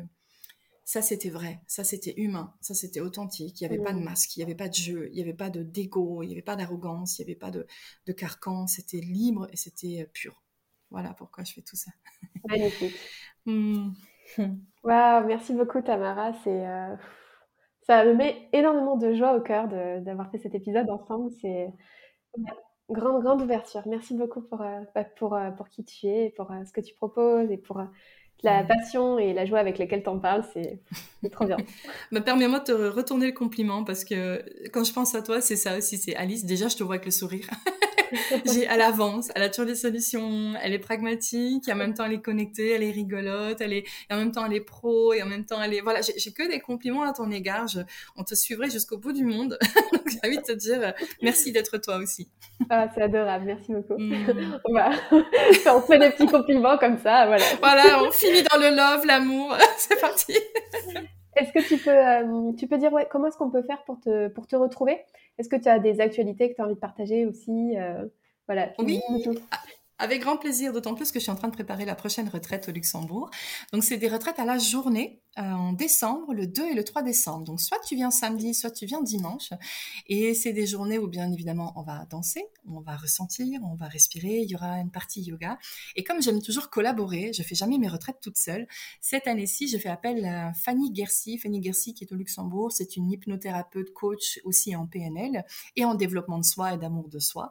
ça 0.85 1.01
c'était 1.01 1.31
vrai, 1.31 1.61
ça 1.67 1.83
c'était 1.83 2.15
humain, 2.19 2.53
ça 2.61 2.75
c'était 2.75 3.01
authentique, 3.01 3.61
il 3.61 3.67
n'y 3.67 3.75
avait 3.75 3.83
pas 3.83 3.93
de 3.93 4.01
masque, 4.01 4.37
il 4.37 4.41
n'y 4.41 4.45
avait 4.45 4.55
pas 4.55 4.69
de 4.69 4.75
jeu, 4.75 5.09
il 5.11 5.15
n'y 5.15 5.23
avait 5.23 5.33
pas 5.33 5.49
de 5.49 5.62
dégo, 5.62 6.23
il 6.23 6.27
n'y 6.27 6.33
avait 6.33 6.43
pas 6.43 6.57
d'arrogance, 6.57 7.19
il 7.19 7.23
n'y 7.23 7.31
avait 7.31 7.39
pas 7.39 7.51
de, 7.51 7.67
de 8.07 8.12
carcan, 8.12 8.67
c'était 8.67 8.99
libre 8.99 9.49
et 9.51 9.57
c'était 9.57 10.03
euh, 10.03 10.11
pur. 10.12 10.43
Voilà 10.91 11.15
pourquoi 11.15 11.43
je 11.45 11.55
fais 11.55 11.62
tout 11.62 11.77
ça. 11.77 11.91
Magnifique. 12.49 12.95
Waouh, 14.85 15.27
merci 15.27 15.55
beaucoup 15.55 15.81
Tamara, 15.81 16.35
c'est 16.45 16.67
euh, 16.67 16.95
ça 17.83 18.05
me 18.05 18.15
met 18.15 18.49
énormément 18.53 18.97
de 18.97 19.15
joie 19.15 19.35
au 19.37 19.41
cœur 19.41 19.69
d'avoir 19.69 20.31
fait 20.31 20.39
cet 20.39 20.55
épisode 20.55 20.91
ensemble, 20.91 21.31
c'est 21.41 21.73
grande 22.91 23.23
grande 23.23 23.41
ouverture. 23.41 23.83
Merci 23.87 24.15
beaucoup 24.15 24.43
pour 24.43 24.61
euh, 24.61 24.81
bah, 24.95 25.05
pour, 25.05 25.39
pour 25.57 25.69
qui 25.71 25.85
tu 25.85 26.07
es, 26.09 26.35
pour 26.37 26.53
ce 26.67 26.73
que 26.73 26.83
tu 26.83 26.95
proposes 26.95 27.51
et 27.51 27.59
pour 27.59 27.83
la 28.43 28.62
passion 28.62 29.18
et 29.18 29.32
la 29.32 29.47
joie 29.47 29.59
avec 29.59 29.78
laquelle 29.78 30.03
t'en 30.03 30.18
parles, 30.18 30.45
c'est 30.53 30.78
trop 31.30 31.47
bien. 31.47 31.57
bah, 32.12 32.20
Permets-moi 32.20 32.61
de 32.61 32.64
te 32.64 32.72
retourner 32.72 33.26
le 33.26 33.32
compliment 33.32 33.85
parce 33.85 34.05
que 34.05 34.45
quand 34.68 34.85
je 34.85 34.93
pense 34.93 35.14
à 35.14 35.22
toi, 35.22 35.41
c'est 35.41 35.57
ça 35.57 35.78
aussi, 35.78 35.97
c'est 35.97 36.14
Alice. 36.16 36.45
Déjà, 36.45 36.68
je 36.68 36.76
te 36.76 36.82
vois 36.82 36.97
avec 36.97 37.07
le 37.07 37.11
sourire. 37.11 37.49
J'ai, 38.53 38.65
elle 38.65 38.81
avance, 38.81 39.31
elle 39.35 39.43
a 39.43 39.49
toujours 39.49 39.67
des 39.67 39.75
solutions, 39.75 40.55
elle 40.62 40.73
est 40.73 40.79
pragmatique, 40.79 41.69
et 41.69 41.73
en 41.73 41.77
même 41.77 41.95
temps 41.95 42.05
elle 42.05 42.15
est 42.15 42.23
connectée, 42.23 42.71
elle 42.71 42.83
est 42.83 42.91
rigolote, 42.91 43.61
elle 43.61 43.73
est, 43.73 43.85
et 44.11 44.15
en 44.15 44.17
même 44.17 44.33
temps 44.33 44.47
elle 44.47 44.55
est 44.55 44.61
pro, 44.61 45.12
et 45.12 45.23
en 45.23 45.27
même 45.27 45.45
temps 45.45 45.62
elle 45.62 45.75
est, 45.75 45.81
voilà, 45.81 46.01
j'ai, 46.03 46.33
que 46.33 46.49
des 46.49 46.61
compliments 46.61 47.03
à 47.03 47.12
ton 47.12 47.31
égard. 47.31 47.67
on 48.17 48.25
te 48.25 48.35
suivrait 48.35 48.71
jusqu'au 48.71 48.99
bout 48.99 49.12
du 49.12 49.25
monde. 49.25 49.59
Donc 49.93 50.09
j'ai 50.09 50.19
envie 50.25 50.39
de 50.39 50.43
te 50.43 50.53
dire 50.53 50.95
merci 51.23 51.53
d'être 51.53 51.79
toi 51.79 51.97
aussi. 51.97 52.29
Ah, 52.71 52.89
c'est 52.95 53.03
adorable, 53.03 53.45
merci 53.47 53.73
beaucoup. 53.73 53.99
Mm. 53.99 54.61
on 54.65 54.73
va, 54.73 54.91
on 55.75 55.81
fait 55.81 55.99
des 55.99 56.11
petits 56.11 56.27
compliments 56.27 56.79
comme 56.79 56.99
ça, 56.99 57.27
voilà. 57.27 57.45
Voilà, 57.61 58.03
on 58.03 58.11
finit 58.11 58.43
dans 58.43 58.59
le 58.59 58.75
love, 58.75 59.07
l'amour. 59.07 59.57
c'est 59.79 60.01
parti. 60.01 60.35
Est-ce 61.37 61.53
que 61.53 61.66
tu 61.66 61.78
peux, 61.78 61.91
euh, 61.91 62.53
tu 62.57 62.66
peux 62.66 62.78
dire 62.78 62.93
ouais, 62.93 63.07
comment 63.11 63.26
est-ce 63.26 63.37
qu'on 63.37 63.51
peut 63.51 63.62
faire 63.62 63.82
pour 63.85 64.01
te, 64.01 64.28
pour 64.28 64.47
te 64.47 64.57
retrouver? 64.57 64.99
Est-ce 65.39 65.49
que 65.49 65.57
tu 65.57 65.68
as 65.68 65.78
des 65.78 66.01
actualités 66.01 66.51
que 66.51 66.57
tu 66.57 66.62
as 66.62 66.64
envie 66.64 66.74
de 66.74 66.80
partager 66.80 67.26
aussi 67.26 67.76
euh, 67.76 68.07
Voilà. 68.47 68.72
Oui. 68.78 69.01
Avec 69.99 70.22
grand 70.22 70.37
plaisir, 70.37 70.72
d'autant 70.72 70.95
plus 70.95 71.12
que 71.12 71.18
je 71.18 71.24
suis 71.24 71.32
en 71.32 71.37
train 71.37 71.49
de 71.49 71.53
préparer 71.53 71.85
la 71.85 71.95
prochaine 71.95 72.28
retraite 72.28 72.68
au 72.68 72.72
Luxembourg. 72.72 73.30
Donc, 73.72 73.85
c'est 73.85 73.97
des 73.97 74.09
retraites 74.09 74.39
à 74.39 74.45
la 74.45 74.59
journée 74.59 75.22
en 75.37 75.72
décembre, 75.72 76.35
le 76.35 76.47
2 76.47 76.70
et 76.70 76.74
le 76.74 76.85
3 76.85 77.03
décembre. 77.03 77.45
Donc, 77.45 77.61
soit 77.61 77.78
tu 77.87 77.95
viens 77.95 78.11
samedi, 78.11 78.55
soit 78.55 78.70
tu 78.70 78.87
viens 78.87 79.03
dimanche. 79.03 79.51
Et 80.09 80.35
c'est 80.35 80.53
des 80.53 80.66
journées 80.66 80.99
où, 80.99 81.09
bien 81.09 81.32
évidemment, 81.32 81.72
on 81.76 81.82
va 81.82 82.05
danser, 82.11 82.45
on 82.68 82.80
va 82.80 82.97
ressentir, 82.97 83.61
on 83.64 83.74
va 83.74 83.87
respirer. 83.87 84.41
Il 84.41 84.51
y 84.51 84.55
aura 84.55 84.78
une 84.78 84.91
partie 84.91 85.22
yoga. 85.22 85.59
Et 85.97 86.05
comme 86.05 86.20
j'aime 86.20 86.43
toujours 86.43 86.70
collaborer, 86.70 87.32
je 87.32 87.43
fais 87.43 87.55
jamais 87.55 87.78
mes 87.78 87.89
retraites 87.89 88.18
toute 88.20 88.37
seule. 88.37 88.66
Cette 89.01 89.26
année-ci, 89.26 89.68
je 89.68 89.78
fais 89.78 89.89
appel 89.89 90.24
à 90.24 90.53
Fanny 90.53 90.95
Gersi. 90.95 91.39
Fanny 91.39 91.62
Gersi, 91.62 91.95
qui 91.95 92.05
est 92.05 92.12
au 92.12 92.16
Luxembourg, 92.16 92.72
c'est 92.72 92.97
une 92.97 93.11
hypnothérapeute 93.11 93.93
coach 93.93 94.41
aussi 94.45 94.74
en 94.76 94.87
PNL 94.87 95.45
et 95.76 95.85
en 95.85 95.95
développement 95.95 96.39
de 96.39 96.45
soi 96.45 96.74
et 96.74 96.78
d'amour 96.78 97.09
de 97.09 97.18
soi. 97.18 97.51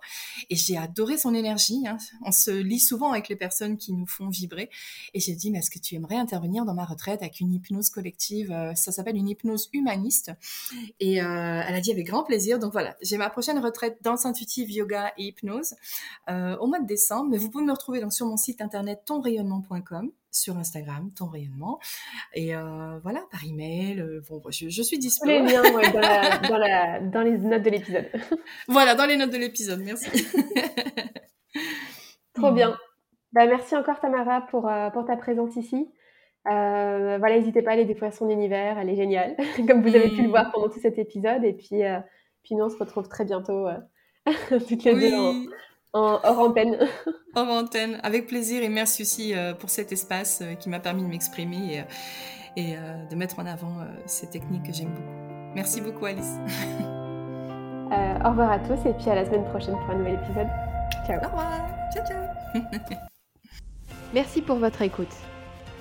Et 0.49 0.55
j'ai 0.55 0.77
adoré 0.77 1.17
son 1.17 1.33
énergie. 1.33 1.87
Hein 1.87 1.97
se 2.33 2.51
lit 2.51 2.79
souvent 2.79 3.11
avec 3.11 3.29
les 3.29 3.37
personnes 3.37 3.77
qui 3.77 3.93
nous 3.93 4.05
font 4.05 4.27
vibrer. 4.27 4.69
Et 5.13 5.21
j'ai 5.21 5.35
dit, 5.35 5.51
mais 5.51 5.59
est-ce 5.59 5.71
que 5.71 5.79
tu 5.79 5.95
aimerais 5.95 6.17
intervenir 6.17 6.65
dans 6.65 6.73
ma 6.73 6.83
retraite 6.83 7.21
avec 7.21 7.39
une 7.39 7.53
hypnose 7.53 7.72
collective 7.89 8.51
euh, 8.51 8.73
Ça 8.75 8.91
s'appelle 8.91 9.15
une 9.15 9.29
hypnose 9.29 9.69
humaniste. 9.73 10.31
Et 10.99 11.21
euh, 11.21 11.25
elle 11.67 11.75
a 11.75 11.81
dit 11.81 11.91
avec 11.91 12.05
grand 12.05 12.23
plaisir. 12.23 12.59
Donc 12.59 12.71
voilà, 12.71 12.95
j'ai 13.01 13.17
ma 13.17 13.29
prochaine 13.29 13.59
retraite 13.59 13.97
danse 14.01 14.25
intuitive, 14.25 14.71
yoga 14.71 15.13
et 15.17 15.25
hypnose 15.25 15.75
euh, 16.29 16.57
au 16.57 16.67
mois 16.67 16.79
de 16.79 16.85
décembre. 16.85 17.29
Mais 17.31 17.37
vous 17.37 17.49
pouvez 17.49 17.63
me 17.63 17.71
retrouver 17.71 18.01
donc 18.01 18.13
sur 18.13 18.25
mon 18.25 18.37
site 18.37 18.61
internet 18.61 19.01
tonrayonnement.com 19.05 20.11
sur 20.31 20.57
Instagram, 20.57 21.11
ton 21.15 21.27
rayonnement. 21.27 21.79
Et 22.33 22.53
voilà, 23.03 23.23
par 23.31 23.45
email, 23.45 24.03
bon, 24.27 24.41
je, 24.49 24.67
je 24.67 24.81
suis 24.81 24.97
disponible. 24.97 25.45
Les 25.45 25.53
liens 25.53 25.61
dans, 25.61 27.11
dans 27.11 27.21
les 27.21 27.37
notes 27.37 27.61
de 27.61 27.69
l'épisode. 27.69 28.09
voilà, 28.67 28.95
dans 28.95 29.05
les 29.05 29.15
notes 29.15 29.29
de 29.29 29.37
l'épisode, 29.37 29.81
merci. 29.81 30.09
Trop 32.33 32.51
bien. 32.51 32.71
Mmh. 32.71 32.77
Bah, 33.33 33.47
merci 33.47 33.75
encore 33.75 33.99
Tamara 33.99 34.41
pour, 34.41 34.69
euh, 34.69 34.89
pour 34.91 35.05
ta 35.05 35.17
présence 35.17 35.55
ici. 35.55 35.89
Euh, 36.45 37.17
voilà, 37.19 37.37
n'hésitez 37.37 37.61
pas 37.61 37.71
à 37.71 37.73
aller 37.73 37.85
découvrir 37.85 38.13
son 38.13 38.29
univers, 38.29 38.77
elle 38.77 38.89
est 38.89 38.95
géniale, 38.95 39.37
comme 39.67 39.81
vous 39.81 39.95
avez 39.95 40.09
pu 40.09 40.21
le 40.21 40.27
mmh. 40.27 40.31
voir 40.31 40.51
pendant 40.51 40.69
tout 40.69 40.79
cet 40.79 40.97
épisode. 40.97 41.43
Et 41.43 41.53
puis, 41.53 41.83
euh, 41.83 41.99
puis 42.43 42.55
nous, 42.55 42.65
on 42.65 42.69
se 42.69 42.77
retrouve 42.77 43.07
très 43.07 43.25
bientôt, 43.25 43.67
toutes 44.49 44.83
les 44.83 44.93
deux, 44.93 45.15
en, 45.93 46.19
hors 46.23 46.39
antenne. 46.39 46.77
hors 47.35 47.49
antenne, 47.49 47.99
avec 48.03 48.27
plaisir. 48.27 48.63
Et 48.63 48.69
merci 48.69 49.03
aussi 49.03 49.33
pour 49.59 49.69
cet 49.69 49.91
espace 49.91 50.43
qui 50.59 50.69
m'a 50.69 50.79
permis 50.79 51.03
de 51.03 51.07
m'exprimer 51.07 51.85
et, 52.57 52.61
et 52.61 52.75
de 53.09 53.15
mettre 53.15 53.39
en 53.39 53.45
avant 53.45 53.77
ces 54.05 54.29
techniques 54.29 54.63
que 54.63 54.73
j'aime 54.73 54.89
beaucoup. 54.89 55.53
Merci 55.55 55.81
beaucoup, 55.81 56.05
Alice. 56.05 56.37
au 58.25 58.29
revoir 58.29 58.51
à 58.51 58.59
tous 58.59 58.85
et 58.85 58.93
puis 58.93 59.09
à 59.09 59.15
la 59.15 59.25
semaine 59.25 59.45
prochaine 59.45 59.75
pour 59.75 59.91
un 59.91 59.97
nouvel 59.97 60.15
épisode. 60.15 60.47
Ciao. 61.05 61.19
Au 61.19 61.27
revoir. 61.27 61.51
Ciao, 61.93 62.05
ciao. 62.05 62.59
Merci 64.13 64.41
pour 64.41 64.57
votre 64.57 64.81
écoute. 64.81 65.32